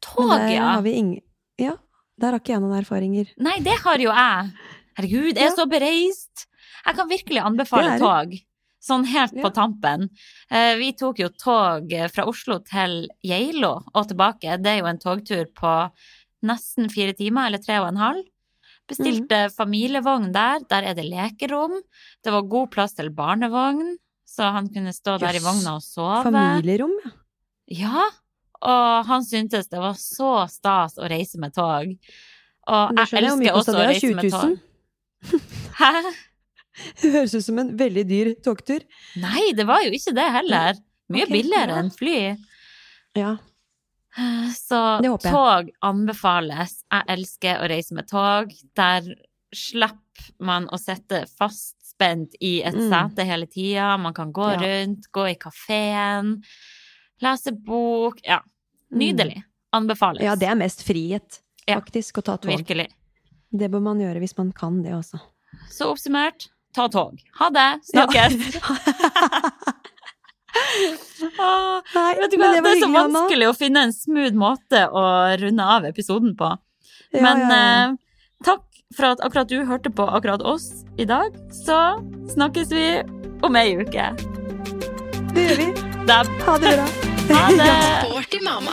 tog, 0.00 0.32
ja. 0.48 0.72
har 0.76 0.82
vi 0.86 0.96
ingen 0.96 1.22
Ja, 1.60 1.76
der 2.16 2.32
har 2.32 2.40
ikke 2.40 2.52
jeg 2.54 2.62
noen 2.64 2.78
erfaringer. 2.78 3.26
Nei, 3.42 3.58
det 3.64 3.76
har 3.82 4.00
jo 4.00 4.10
jeg. 4.12 4.50
Herregud, 4.96 5.34
jeg 5.34 5.44
er 5.44 5.50
Ja. 5.50 5.56
så 5.56 5.66
bereist. 5.68 6.46
Jeg 6.86 6.94
kan 6.96 7.08
virkelig 7.08 7.42
anbefale 7.42 7.98
tog. 7.98 8.36
Sånn 8.80 9.04
helt 9.04 9.34
på 9.34 9.50
tampen. 9.52 10.08
Eh, 10.50 10.76
Vi 10.76 10.92
tok 10.92 11.18
jo 11.18 11.28
tog 11.28 11.90
fra 12.12 12.24
Oslo 12.26 12.60
til 12.60 13.08
Geilo 13.24 13.82
og 13.94 14.08
tilbake. 14.08 14.62
Det 14.62 14.66
er 14.66 14.78
jo 14.78 14.86
en 14.86 14.98
togtur 14.98 15.44
på 15.52 15.90
nesten 16.44 16.88
fire 16.90 17.12
timer, 17.12 17.46
eller 17.46 17.58
tre 17.58 17.80
og 17.80 17.88
en 17.88 17.96
halv. 17.96 18.24
Bestilte 18.86 19.48
mm. 19.48 19.54
familievogn 19.56 20.32
der. 20.32 20.60
Der 20.70 20.82
er 20.82 20.94
det 20.94 21.06
lekerom. 21.08 21.80
Det 22.22 22.32
var 22.32 22.46
god 22.46 22.70
plass 22.70 22.94
til 22.94 23.10
barnevogn, 23.10 23.96
så 24.24 24.52
han 24.54 24.68
kunne 24.68 24.94
stå 24.94 25.18
der 25.18 25.34
i 25.34 25.42
vogna 25.42 25.76
og 25.80 25.82
sove. 25.82 26.22
Familierom, 26.28 26.94
ja. 27.02 27.10
Ja, 27.66 28.04
og 28.62 29.06
han 29.08 29.24
syntes 29.26 29.66
det 29.72 29.80
var 29.82 29.98
så 29.98 30.46
stas 30.48 31.00
å 31.02 31.10
reise 31.10 31.40
med 31.42 31.56
tog. 31.56 31.96
Og 32.66 32.98
jeg 33.00 33.24
elsker 33.24 33.58
også 33.58 33.74
å 33.74 33.86
reise 33.90 34.14
med 34.14 34.30
tog. 34.30 34.56
Hæ? 35.80 35.92
Det 37.00 37.12
høres 37.14 37.34
ut 37.34 37.44
som 37.46 37.58
en 37.62 37.70
veldig 37.78 38.04
dyr 38.08 38.30
togtur. 38.44 38.82
Nei, 39.16 39.52
det 39.56 39.64
var 39.68 39.80
jo 39.86 39.92
ikke 39.96 40.12
det 40.16 40.26
heller. 40.34 40.74
Mye 41.08 41.24
okay, 41.24 41.32
billigere 41.38 41.78
enn 41.80 41.90
fly. 41.94 42.16
Ja. 43.16 43.36
Så 44.56 44.80
tog 45.24 45.70
anbefales. 45.84 46.78
Jeg 46.92 47.04
elsker 47.16 47.62
å 47.62 47.68
reise 47.70 47.96
med 47.96 48.08
tog. 48.10 48.52
Der 48.76 49.08
slipper 49.56 50.28
man 50.40 50.66
å 50.72 50.78
sitte 50.80 51.22
fastspent 51.38 52.36
i 52.40 52.62
et 52.64 52.74
Mm. 52.76 52.88
sete 52.92 53.24
hele 53.28 53.46
tida. 53.46 53.96
Man 54.00 54.14
kan 54.14 54.32
gå 54.32 54.50
Ja. 54.52 54.60
rundt, 54.60 55.08
gå 55.12 55.30
i 55.30 55.34
kafeen, 55.34 56.42
lese 57.22 57.52
bok. 57.52 58.20
Ja, 58.24 58.40
Mm. 58.92 58.98
nydelig. 58.98 59.44
Anbefales. 59.72 60.22
Ja, 60.22 60.34
det 60.34 60.48
er 60.48 60.54
mest 60.54 60.82
frihet, 60.82 61.40
faktisk, 61.68 62.18
å 62.18 62.24
ta 62.24 62.36
tog. 62.36 62.50
Virkelig. 62.52 62.88
Det 63.56 63.70
bør 63.72 63.82
man 63.84 64.00
gjøre 64.02 64.20
hvis 64.22 64.36
man 64.38 64.52
kan 64.56 64.82
det 64.84 64.92
også. 64.96 65.20
Så 65.72 65.88
oppsummert, 65.92 66.48
ta 66.76 66.88
tog. 66.92 67.16
Ha 67.40 67.48
det. 67.54 67.68
Snakkes. 67.92 68.34
Åh, 71.36 71.80
Nei, 71.94 72.12
vet 72.20 72.32
du 72.32 72.36
hva? 72.40 72.48
det 72.54 72.62
Det 72.64 72.70
er 72.70 72.80
så 72.80 72.86
hyggelig, 72.86 72.86
Anna. 72.86 73.02
vanskelig 73.20 73.48
å 73.50 73.54
finne 73.56 73.82
en 73.86 73.92
smooth 73.94 74.36
måte 74.40 74.82
å 74.88 75.02
runde 75.40 75.66
av 75.76 75.84
episoden 75.88 76.32
på. 76.38 76.48
Ja, 77.12 77.20
Men 77.22 77.42
ja, 77.44 77.48
ja. 77.50 77.60
eh, 77.90 77.96
takk 78.46 78.64
for 78.96 79.10
at 79.12 79.20
akkurat 79.26 79.50
du 79.50 79.58
hørte 79.68 79.90
på 79.92 80.06
akkurat 80.08 80.42
oss 80.46 80.70
i 80.98 81.04
dag. 81.08 81.34
Så 81.52 81.76
snakkes 82.32 82.72
vi 82.72 82.86
om 83.44 83.56
ei 83.60 83.76
uke. 83.80 84.08
Det 85.36 85.44
gjør 85.48 85.60
vi. 85.60 85.68
Ha 86.08 86.58
det 86.62 86.76
bra. 86.78 86.88
Ha 87.34 87.46
det! 87.60 87.72
Sporty 88.06 88.40
mamma. 88.46 88.72